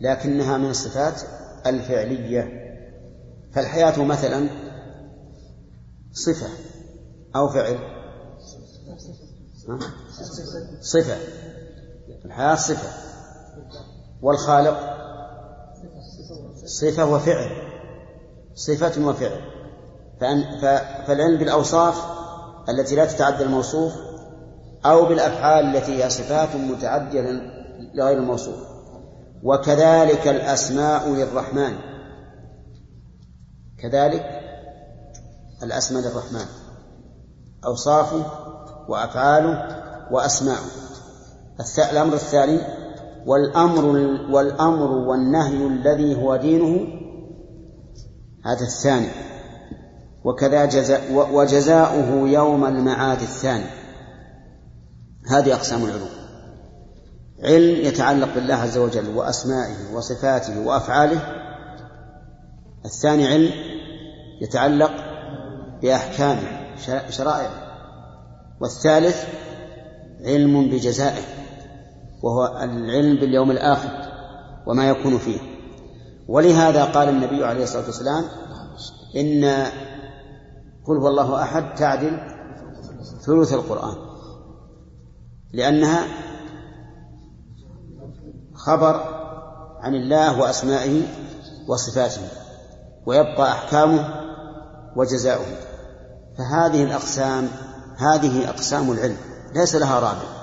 لكنها 0.00 0.58
من 0.58 0.70
الصفات 0.70 1.20
الفعلية. 1.66 2.48
فالحياة 3.52 4.04
مثلا 4.04 4.48
صفة 6.12 6.48
أو 7.36 7.48
فعل 7.48 7.95
صفة. 10.80 11.16
الحياة 12.24 12.54
صفة. 12.54 12.88
والخالق. 14.22 14.96
صفة 16.64 17.04
وفعل. 17.04 17.50
صفة 18.54 19.06
وفعل. 19.06 19.40
فالعلم 21.06 21.38
بالأوصاف 21.38 22.04
التي 22.68 22.96
لا 22.96 23.04
تتعدى 23.04 23.42
الموصوف 23.42 23.92
أو 24.86 25.06
بالأفعال 25.06 25.76
التي 25.76 26.04
هي 26.04 26.10
صفات 26.10 26.56
متعدية 26.56 27.20
لغير 27.94 28.18
الموصوف. 28.18 28.60
وكذلك 29.42 30.28
الأسماء 30.28 31.08
للرحمن. 31.08 31.78
كذلك 33.78 34.24
الأسماء 35.62 36.02
للرحمن. 36.02 36.46
أوصافه 37.64 38.45
وأفعاله 38.88 39.68
وأسماءه 40.10 40.64
الأمر 41.92 42.14
الثاني 42.14 42.58
والأمر 43.26 43.86
والأمر 44.30 44.90
والنهي 44.90 45.66
الذي 45.66 46.22
هو 46.22 46.36
دينه. 46.36 46.86
هذا 48.44 48.60
الثاني. 48.60 49.08
وكذا 50.24 50.64
جزاء 50.64 51.12
وجزاؤه 51.32 52.28
يوم 52.28 52.64
المعاد 52.64 53.20
الثاني. 53.20 53.64
هذه 55.28 55.54
أقسام 55.54 55.84
العلوم. 55.84 56.08
علم 57.42 57.86
يتعلق 57.86 58.34
بالله 58.34 58.54
عز 58.54 58.78
وجل 58.78 59.16
وأسمائه 59.16 59.94
وصفاته 59.94 60.66
وأفعاله. 60.66 61.20
الثاني 62.84 63.26
علم 63.26 63.50
يتعلق 64.40 64.92
بأحكامه 65.82 66.76
شرائعه. 67.10 67.65
والثالث 68.60 69.24
علم 70.20 70.70
بجزائه 70.70 71.22
وهو 72.22 72.46
العلم 72.46 73.20
باليوم 73.20 73.50
الآخر 73.50 73.90
وما 74.66 74.88
يكون 74.88 75.18
فيه. 75.18 75.38
ولهذا 76.28 76.84
قال 76.84 77.08
النبي 77.08 77.44
عليه 77.44 77.62
الصلاة 77.62 77.84
والسلام 77.84 78.24
إن 79.16 79.44
قل 80.86 80.96
هو 80.96 81.08
الله 81.08 81.42
أحد 81.42 81.74
تعدل 81.74 82.20
ثلث 83.26 83.52
القرآن 83.52 83.96
لأنها 85.52 86.06
خبر 88.54 89.00
عن 89.80 89.94
الله 89.94 90.40
وأسمائه 90.40 91.02
وصفاته 91.68 92.22
ويبقى 93.06 93.52
أحكامه 93.52 94.14
وجزاؤه. 94.96 95.46
فهذه 96.38 96.84
الأقسام 96.84 97.48
هذه 97.96 98.48
أقسام 98.48 98.92
العلم 98.92 99.16
ليس 99.54 99.74
لها 99.74 100.00
رابع. 100.00 100.36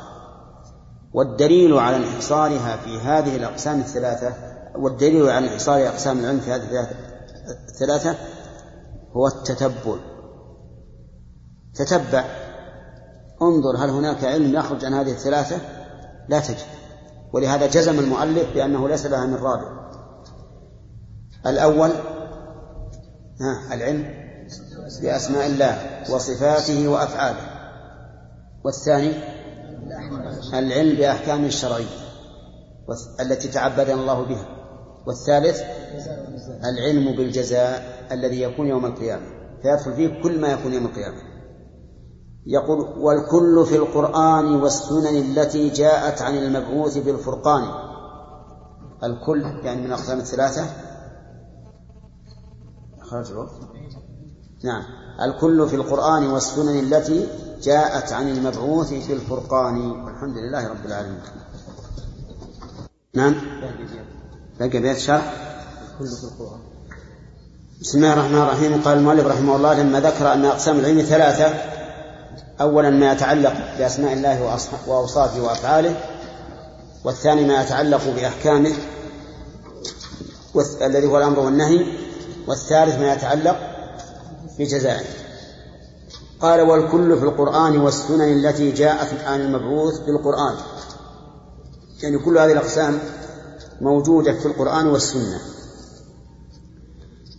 والدليل 1.13 1.73
على 1.73 1.97
انحصارها 1.97 2.77
في 2.77 2.99
هذه 2.99 3.35
الأقسام 3.35 3.79
الثلاثة 3.79 4.33
والدليل 4.75 5.29
على 5.29 5.47
انحصار 5.47 5.87
أقسام 5.87 6.19
العلم 6.19 6.39
في 6.39 6.51
هذه 6.51 6.87
الثلاثة 7.69 8.15
هو 9.11 9.27
التتبع. 9.27 9.95
تتبع. 11.75 12.25
انظر 13.41 13.77
هل 13.77 13.89
هناك 13.89 14.23
علم 14.23 14.55
يخرج 14.55 14.85
عن 14.85 14.93
هذه 14.93 15.11
الثلاثة؟ 15.11 15.57
لا 16.29 16.39
تجد. 16.39 16.57
ولهذا 17.33 17.67
جزم 17.67 17.99
المؤلف 17.99 18.53
بأنه 18.53 18.89
ليس 18.89 19.05
لها 19.05 19.25
من 19.25 19.35
رابع. 19.35 19.83
الأول 21.45 21.91
العلم. 23.71 24.22
بأسماء 25.01 25.47
الله 25.47 26.03
وصفاته 26.13 26.87
وأفعاله. 26.87 27.53
والثاني 28.65 29.11
العلم 30.53 30.97
بأحكامه 30.97 31.45
الشرعية 31.45 31.85
التي 33.19 33.47
تعبدنا 33.47 33.93
الله 33.93 34.25
بها. 34.25 34.45
والثالث 35.07 35.61
العلم 36.63 37.15
بالجزاء 37.15 38.07
الذي 38.11 38.41
يكون 38.41 38.67
يوم 38.67 38.85
القيامة. 38.85 39.25
فيدخل 39.61 39.93
فيه 39.93 40.23
كل 40.23 40.41
ما 40.41 40.47
يكون 40.47 40.73
يوم 40.73 40.85
القيامة. 40.85 41.17
يقول 42.45 42.79
والكل 42.79 43.65
في 43.65 43.75
القرآن 43.75 44.55
والسنن 44.55 45.15
التي 45.17 45.69
جاءت 45.69 46.21
عن 46.21 46.37
المبعوث 46.37 46.97
بالفرقان. 46.97 47.63
الكل 49.03 49.41
يعني 49.65 49.81
من 49.81 49.87
الأقسام 49.87 50.19
الثلاثة. 50.19 50.65
خرج 53.01 53.31
الوقت. 53.31 53.51
نعم. 54.63 54.83
الكل 55.21 55.69
في 55.69 55.75
القرآن 55.75 56.27
والسنن 56.27 56.79
التي 56.79 57.27
جاءت 57.63 58.13
عن 58.13 58.29
المبعوث 58.29 58.93
في 58.93 59.13
الفرقان. 59.13 59.91
والحمد 59.91 60.37
لله 60.37 60.67
رب 60.67 60.85
العالمين. 60.85 61.19
نعم. 63.13 63.35
باقي 64.59 64.79
بيت 64.79 64.97
شرح؟ 64.97 65.33
الكل 65.93 66.15
في 66.15 66.23
القرآن 66.23 66.59
بسم 67.81 67.97
الله 67.97 68.13
الرحمن 68.13 68.41
الرحيم. 68.41 68.81
قال 68.81 68.97
المؤلف 68.97 69.27
رحمه 69.27 69.55
الله 69.55 69.83
لما 69.83 69.99
ذكر 69.99 70.33
أن 70.33 70.45
أقسام 70.45 70.79
العلم 70.79 71.01
ثلاثة 71.01 71.73
أولا 72.61 72.89
ما 72.89 73.11
يتعلق 73.11 73.53
بأسماء 73.77 74.13
الله 74.13 74.59
وأوصافه 74.87 75.41
وأفعاله 75.41 75.95
والثاني 77.03 77.45
ما 77.45 77.61
يتعلق 77.61 78.01
بأحكامه 78.15 78.73
الذي 80.81 81.07
هو 81.07 81.17
الأمر 81.17 81.39
والنهي 81.39 81.85
والثالث 82.47 82.99
ما 82.99 83.13
يتعلق 83.13 83.72
بجزائه 84.59 85.05
قال 86.41 86.61
والكل 86.61 87.17
في 87.17 87.23
القرآن 87.23 87.77
والسنن 87.77 88.21
التي 88.21 88.71
جاءت 88.71 89.23
عن 89.23 89.41
المبعوث 89.41 89.99
بالقرآن 89.99 90.55
يعني 92.03 92.17
كل 92.17 92.37
هذه 92.37 92.51
الأقسام 92.51 92.99
موجودة 93.81 94.33
في 94.33 94.45
القرآن 94.45 94.87
والسنة. 94.87 95.39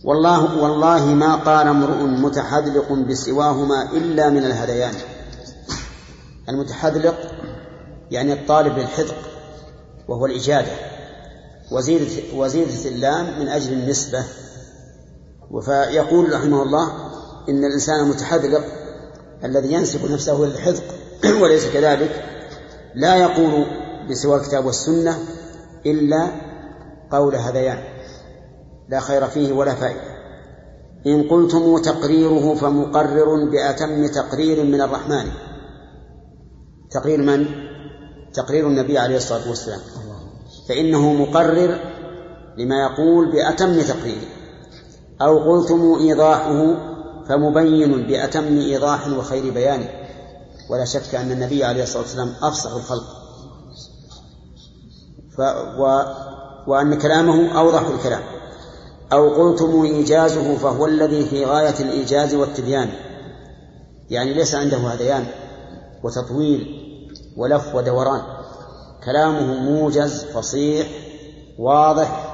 والله 0.03 0.63
والله 0.63 1.05
ما 1.05 1.35
قال 1.35 1.67
امرؤ 1.67 2.03
متحذلق 2.03 2.91
بسواهما 2.91 3.91
إلا 3.91 4.29
من 4.29 4.45
الهذيان 4.45 4.93
المتحذلق 6.49 7.15
يعني 8.11 8.33
الطالب 8.33 8.77
للحذق 8.77 9.15
وهو 10.07 10.25
الإجادة 10.25 10.71
وزيدة, 11.71 12.37
وزيدة 12.37 12.89
اللام 12.89 13.39
من 13.39 13.47
أجل 13.47 13.73
النسبة. 13.73 14.23
فيقول 15.61 16.33
رحمه 16.33 16.63
الله 16.63 16.91
إن 17.49 17.65
الإنسان 17.65 17.99
المتحذلق 17.99 18.63
الذي 19.43 19.73
ينسب 19.73 20.11
نفسه 20.11 20.39
للحذق 20.39 20.83
وليس 21.41 21.65
كذلك 21.73 22.23
لا 22.95 23.15
يقول 23.15 23.65
بسوى 24.09 24.35
الكتاب 24.35 24.65
والسنة 24.65 25.17
إلا 25.85 26.31
قول 27.11 27.35
هذيان 27.35 27.83
لا 28.89 28.99
خير 28.99 29.27
فيه 29.27 29.53
ولا 29.53 29.75
فائدة. 29.75 30.15
إن 31.07 31.29
قلتم 31.29 31.77
تقريره 31.77 32.55
فمقرر 32.55 33.49
بأتم 33.51 34.07
تقرير 34.07 34.63
من 34.63 34.81
الرحمن. 34.81 35.31
تقرير 36.91 37.21
من؟ 37.21 37.45
تقرير 38.33 38.67
النبي 38.67 38.97
عليه 38.97 39.17
الصلاة 39.17 39.49
والسلام. 39.49 39.79
فإنه 40.69 41.13
مقرر 41.13 41.79
لما 42.57 42.75
يقول 42.81 43.31
بأتم 43.31 43.81
تقرير 43.81 44.34
أو 45.21 45.51
قلتم 45.51 45.95
إيضاحه 45.99 46.75
فمبين 47.29 48.07
بأتم 48.07 48.57
إيضاح 48.57 49.07
وخير 49.07 49.53
بيان. 49.53 49.85
ولا 50.69 50.85
شك 50.85 51.15
أن 51.15 51.31
النبي 51.31 51.63
عليه 51.63 51.83
الصلاة 51.83 52.01
والسلام 52.01 52.33
أفصح 52.41 52.71
الخلق. 52.75 53.05
ف 55.37 55.41
و 55.79 56.03
وأن 56.67 56.97
كلامه 56.97 57.59
أوضح 57.59 57.87
الكلام. 57.87 58.21
أو 59.13 59.29
قلتم 59.29 59.81
إيجازه 59.83 60.55
فهو 60.55 60.85
الذي 60.85 61.25
في 61.25 61.45
غاية 61.45 61.79
الإيجاز 61.79 62.35
والتبيان. 62.35 62.89
يعني 64.09 64.33
ليس 64.33 64.55
عنده 64.55 64.77
هذيان. 64.77 65.25
وتطويل 66.03 66.67
ولف 67.37 67.75
ودوران. 67.75 68.21
كلامه 69.05 69.53
موجز 69.53 70.23
فصيح 70.23 70.87
واضح 71.59 72.31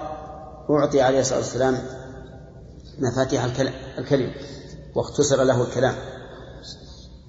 أعطي 0.70 1.02
عليه 1.02 1.20
الصلاة 1.20 1.38
والسلام 1.38 1.78
مفاتيح 3.02 3.44
الكلم 3.98 4.32
واختصر 4.96 5.44
له 5.44 5.62
الكلام. 5.62 5.96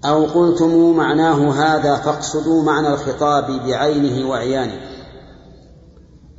أو 0.05 0.25
قلتم 0.25 0.97
معناه 0.97 1.53
هذا 1.53 1.97
فاقصدوا 1.97 2.63
معنى 2.63 2.89
الخطاب 2.89 3.47
بعينه 3.47 4.29
وعيانه. 4.29 4.81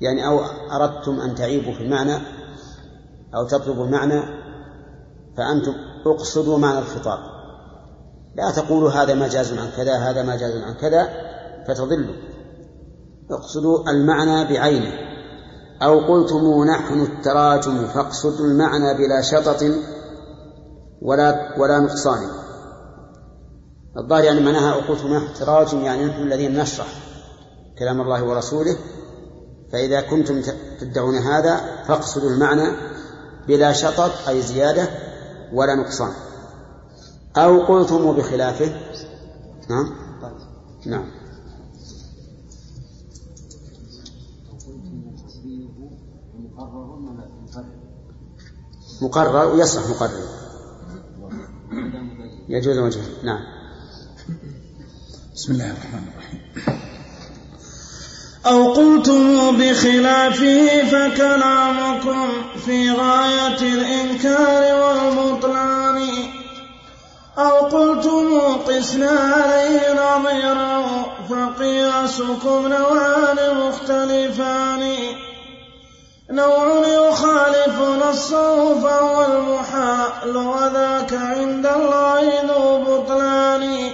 يعني 0.02 0.28
أو 0.28 0.40
أردتم 0.72 1.20
أن 1.20 1.36
تعيبوا 1.36 1.74
في 1.74 1.84
المعنى 1.84 2.18
أو 3.36 3.48
تطلبوا 3.48 3.86
المعنى 3.86 4.22
فأنتم 5.38 5.74
اقصدوا 6.06 6.58
معنى 6.58 6.80
الخطاب. 6.80 7.20
لا 8.36 8.52
تقولوا 8.52 8.90
هذا 8.90 9.14
مجاز 9.14 9.54
عن 9.54 9.70
كذا 9.78 9.98
هذا 9.98 10.24
مجاز 10.24 10.62
عن 10.62 10.74
كذا 10.74 11.10
فتضلوا. 11.68 12.16
اقصدوا 13.32 13.90
المعنى 13.90 14.54
بعينه. 14.54 15.13
أو 15.84 16.00
قلتم 16.00 16.64
نحن 16.64 17.02
التراجم 17.02 17.88
فاقصدوا 17.88 18.46
المعنى 18.46 18.94
بلا 18.94 19.22
شطط 19.22 19.64
ولا 21.02 21.56
ولا 21.58 21.80
نقصان. 21.80 22.30
الظاهر 23.98 24.24
يعني 24.24 24.40
معناها 24.40 24.74
قلتم 24.74 25.08
نحن 25.08 25.26
التراجم 25.26 25.82
يعني 25.82 26.06
نحن 26.06 26.22
الذين 26.22 26.60
نشرح 26.60 26.88
كلام 27.80 28.02
الله 28.02 28.24
ورسوله. 28.24 28.76
فإذا 29.72 30.02
كنتم 30.02 30.42
تدعون 30.80 31.16
هذا 31.16 31.84
فاقصدوا 31.88 32.30
المعنى 32.30 32.72
بلا 33.48 33.72
شطط 33.72 34.12
أي 34.28 34.42
زيادة 34.42 34.88
ولا 35.54 35.76
نقصان. 35.76 36.12
أو 37.38 37.66
قلتم 37.66 38.12
بخلافه. 38.12 38.72
نعم. 39.70 39.96
نعم. 40.86 41.23
مقرر 49.02 49.56
ويصلح 49.56 49.88
مقرر. 49.88 50.28
يجوز 52.50 52.78
وجهه 52.78 53.02
نعم. 53.24 53.40
بسم 55.36 55.54
الله 55.54 55.72
الرحمن 55.72 56.08
الرحيم. 56.14 56.42
أو 58.46 58.74
قلتم 58.74 59.58
بخلافه 59.58 60.84
فكلامكم 60.86 62.28
في 62.66 62.92
غاية 62.92 63.62
الإنكار 63.62 64.64
والبطلان. 64.84 66.10
أو 67.38 67.66
قلتم 67.66 68.40
قسنا 68.68 69.10
عليه 69.10 69.94
نظيرا 69.94 70.84
فقياسكم 71.30 72.68
نوعان 72.68 73.68
مختلفان. 73.68 74.84
نوع 76.30 76.88
يخالف 76.88 77.80
نصه 77.80 78.82
فهو 78.82 79.26
المحال 79.26 80.38
وذاك 80.38 81.14
عند 81.14 81.66
الله 81.66 82.42
ذو 82.48 82.78
بطلان. 82.78 83.92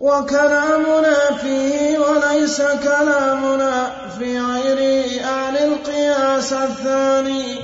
وكلامنا 0.00 1.16
فيه 1.40 1.98
وليس 1.98 2.62
كلامنا 2.62 3.92
في 4.18 4.40
غيره 4.40 5.24
أعن 5.24 5.56
القياس 5.56 6.52
الثاني. 6.52 7.58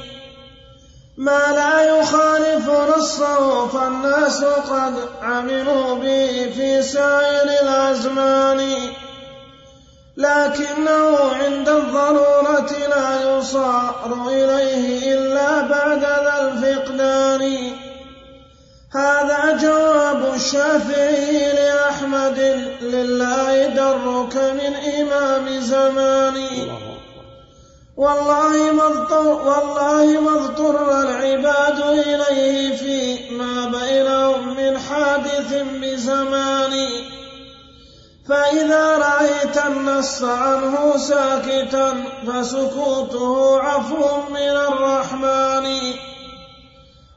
ما 1.17 1.53
لا 1.55 2.01
يخالف 2.01 2.71
نصه 2.97 3.67
فالناس 3.67 4.45
قد 4.45 4.95
عملوا 5.23 5.95
به 5.95 6.53
في 6.57 6.83
سائر 6.83 7.63
الأزمان. 7.63 8.91
لكنه 10.21 11.19
عند 11.41 11.69
الضرورة 11.69 12.73
لا 12.89 13.39
يصار 13.39 14.29
إليه 14.29 15.15
إلا 15.15 15.61
بعد 15.61 16.01
ذا 16.01 16.35
الفقدان. 16.41 17.43
هذا 18.93 19.59
جواب 19.63 20.35
الشافعي 20.35 21.53
لأحمد. 21.53 22.39
لله 22.83 23.67
درك 23.67 24.37
من 24.37 24.75
إمام 25.01 25.61
زماني 25.61 26.71
والله 27.97 28.73
ما 28.73 28.89
والله 29.49 30.21
ما 30.21 30.35
اضطر 30.45 31.03
العباد 31.03 31.81
إليه 31.81 32.77
في 32.77 33.19
ما 33.35 33.69
بينهم 33.69 34.57
من 34.57 34.79
حادث 34.79 35.65
بزماني 35.83 37.20
فإذا 38.31 38.99
رأيت 38.99 39.57
النص 39.67 40.23
عنه 40.23 40.97
ساكتا 40.97 42.05
فسكوته 42.27 43.61
عفو 43.61 44.31
من 44.31 44.57
الرحمن. 44.69 45.67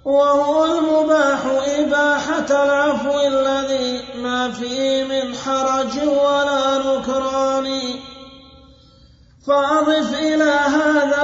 وهو 0.05 0.65
المباح 0.65 1.39
إباحة 1.79 2.63
العفو 2.63 3.19
الذي 3.19 4.01
ما 4.15 4.51
فيه 4.51 5.03
من 5.03 5.35
حرج 5.35 6.07
ولا 6.07 6.77
نكران. 6.77 7.67
فأضف 9.47 10.13
إلى 10.19 10.53
هذا 10.77 11.23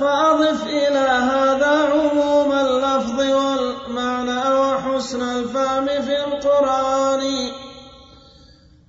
فأضف 0.00 0.66
إلى 0.66 1.08
هذا 1.32 1.88
عموم 1.92 2.52
اللفظ 2.52 3.20
والمعنى 3.20 4.54
وحسن 4.54 5.22
الفهم 5.22 5.86
في 5.86 6.24
القرآن. 6.24 7.67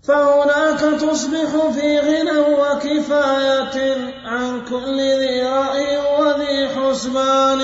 فهناك 0.10 0.80
تصبح 0.80 1.70
في 1.74 2.00
غنى 2.00 2.40
وكفاية 2.40 3.98
عن 4.26 4.66
كل 4.66 5.00
ذي 5.00 5.44
رأي 5.44 5.98
وذي 5.98 6.68
حسبان. 6.68 7.62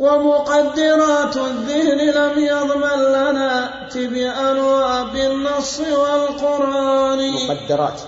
ومقدرات 0.00 1.36
الذهن 1.36 2.10
لم 2.10 2.44
يضمن 2.44 3.02
لنا 3.12 3.70
تبيانها 3.88 5.02
بالنص 5.02 5.80
والقرآن. 5.80 7.32
مقدرات. 7.48 8.00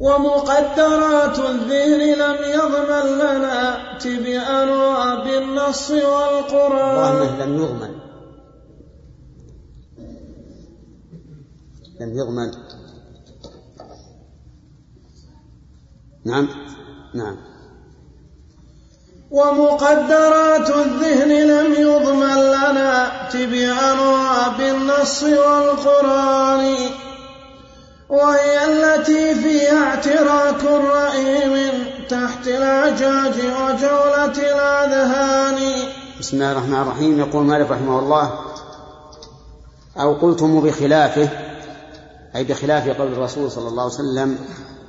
ومقدرات 0.00 1.38
الذهن 1.38 2.18
لم 2.18 2.36
يضمن 2.44 3.18
لنا 3.18 3.76
تبيانها 3.98 5.14
بالنص 5.14 5.90
والقرآن. 5.90 7.12
الله 7.12 7.44
لم 7.44 7.62
يضمن. 7.62 7.99
لم 12.00 12.18
يضمن 12.18 12.50
نعم. 16.24 16.48
نعم. 17.14 17.36
ومقدرات 19.30 20.70
الذهن 20.70 21.28
لم 21.28 21.72
يضمن 21.72 22.36
لنا 22.36 23.28
تبيانها 23.32 24.48
بالنص 24.58 25.22
والقرآن 25.22 26.76
وهي 28.08 28.64
التي 28.64 29.34
فيها 29.34 29.84
اعتراك 29.84 30.62
الرأي 30.62 31.48
من 31.48 31.72
تحت 32.08 32.48
الأعجاج 32.48 33.34
وجولة 33.34 34.36
الأذهان. 34.52 35.58
بسم 36.20 36.36
الله 36.36 36.52
الرحمن 36.52 36.82
الرحيم. 36.82 37.18
يقول 37.18 37.44
مالك 37.44 37.70
رحمه 37.70 37.98
الله 37.98 38.32
أو 39.96 40.14
قلتم 40.14 40.60
بخلافه؟ 40.60 41.49
أي 42.36 42.44
بخلاف 42.44 42.88
قول 42.88 43.12
الرسول 43.12 43.50
صلى 43.50 43.68
الله 43.68 43.82
عليه 43.82 43.94
وسلم 43.94 44.38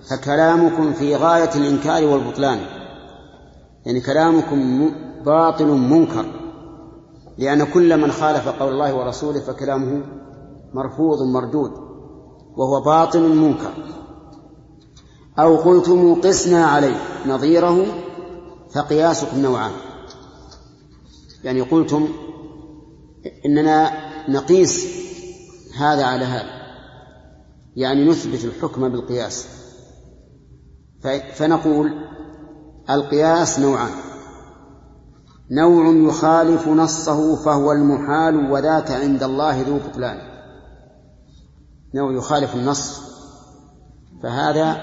فكلامكم 0.09 0.93
في 0.93 1.15
غاية 1.15 1.55
الإنكار 1.55 2.05
والبطلان. 2.05 2.59
يعني 3.85 4.01
كلامكم 4.01 4.91
باطل 5.25 5.65
منكر. 5.65 6.25
لأن 7.37 7.63
كل 7.63 7.97
من 7.97 8.11
خالف 8.11 8.47
قول 8.47 8.73
الله 8.73 8.93
ورسوله 8.93 9.39
فكلامه 9.39 10.03
مرفوض 10.73 11.21
مردود 11.21 11.71
وهو 12.57 12.81
باطل 12.85 13.35
منكر. 13.35 13.73
أو 15.39 15.57
قلتم 15.57 16.21
قسنا 16.21 16.65
عليه 16.65 16.97
نظيره 17.27 17.85
فقياسكم 18.75 19.39
نوعان. 19.39 19.71
يعني 21.43 21.61
قلتم 21.61 22.07
إننا 23.45 23.91
نقيس 24.29 24.87
هذا 25.77 26.05
على 26.05 26.25
هذا. 26.25 26.60
يعني 27.75 28.05
نثبت 28.05 28.45
الحكم 28.45 28.89
بالقياس. 28.89 29.47
فنقول 31.33 31.91
القياس 32.89 33.59
نوعان. 33.59 33.91
نوع 35.51 36.09
يخالف 36.09 36.67
نصه 36.67 37.35
فهو 37.35 37.71
المحال 37.71 38.51
وذاك 38.51 38.91
عند 38.91 39.23
الله 39.23 39.61
ذو 39.61 39.77
بطلان. 39.77 40.17
نوع 41.95 42.13
يخالف 42.13 42.55
النص 42.55 43.01
فهذا 44.23 44.77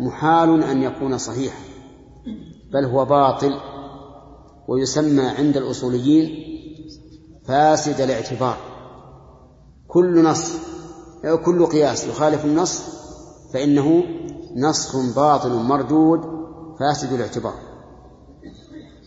محال 0.00 0.62
أن 0.62 0.82
يكون 0.82 1.18
صحيحا 1.18 1.58
بل 2.72 2.84
هو 2.84 3.04
باطل 3.04 3.60
ويسمى 4.68 5.22
عند 5.22 5.56
الأصوليين 5.56 6.28
فاسد 7.46 8.00
الاعتبار. 8.00 8.56
كل 9.88 10.24
نص 10.24 10.73
كل 11.44 11.66
قياس 11.66 12.06
يخالف 12.06 12.44
النص 12.44 12.82
فإنه 13.52 14.04
نص 14.56 14.96
باطل 14.96 15.50
مردود 15.50 16.20
فاسد 16.80 17.12
الاعتبار. 17.12 17.54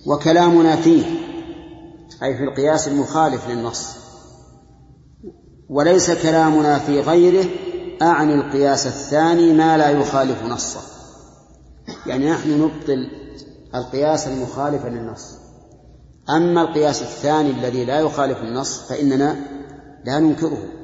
وكلامنا 0.07 0.75
فيه 0.75 1.05
أي 2.23 2.37
في 2.37 2.43
القياس 2.43 2.87
المخالف 2.87 3.49
للنص. 3.49 3.95
وليس 5.69 6.11
كلامنا 6.11 6.79
في 6.79 6.99
غيره 6.99 7.45
أعني 8.01 8.35
القياس 8.35 8.87
الثاني 8.87 9.53
ما 9.53 9.77
لا 9.77 9.89
يخالف 9.89 10.43
نصه. 10.43 10.79
يعني 12.05 12.31
نحن 12.31 12.61
نبطل 12.61 13.09
القياس 13.75 14.27
المخالف 14.27 14.85
للنص. 14.85 15.37
أما 16.29 16.61
القياس 16.61 17.01
الثاني 17.01 17.51
الذي 17.51 17.85
لا 17.85 17.99
يخالف 17.99 18.37
النص 18.37 18.79
فإننا 18.89 19.35
لا 20.05 20.19
ننكره. 20.19 20.76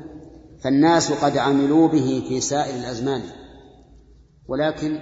فالناس 0.64 1.12
قد 1.12 1.38
عملوا 1.38 1.88
به 1.88 2.24
في 2.28 2.42
سائر 2.42 2.76
الأزمان. 2.76 3.22
ولكن 4.48 5.00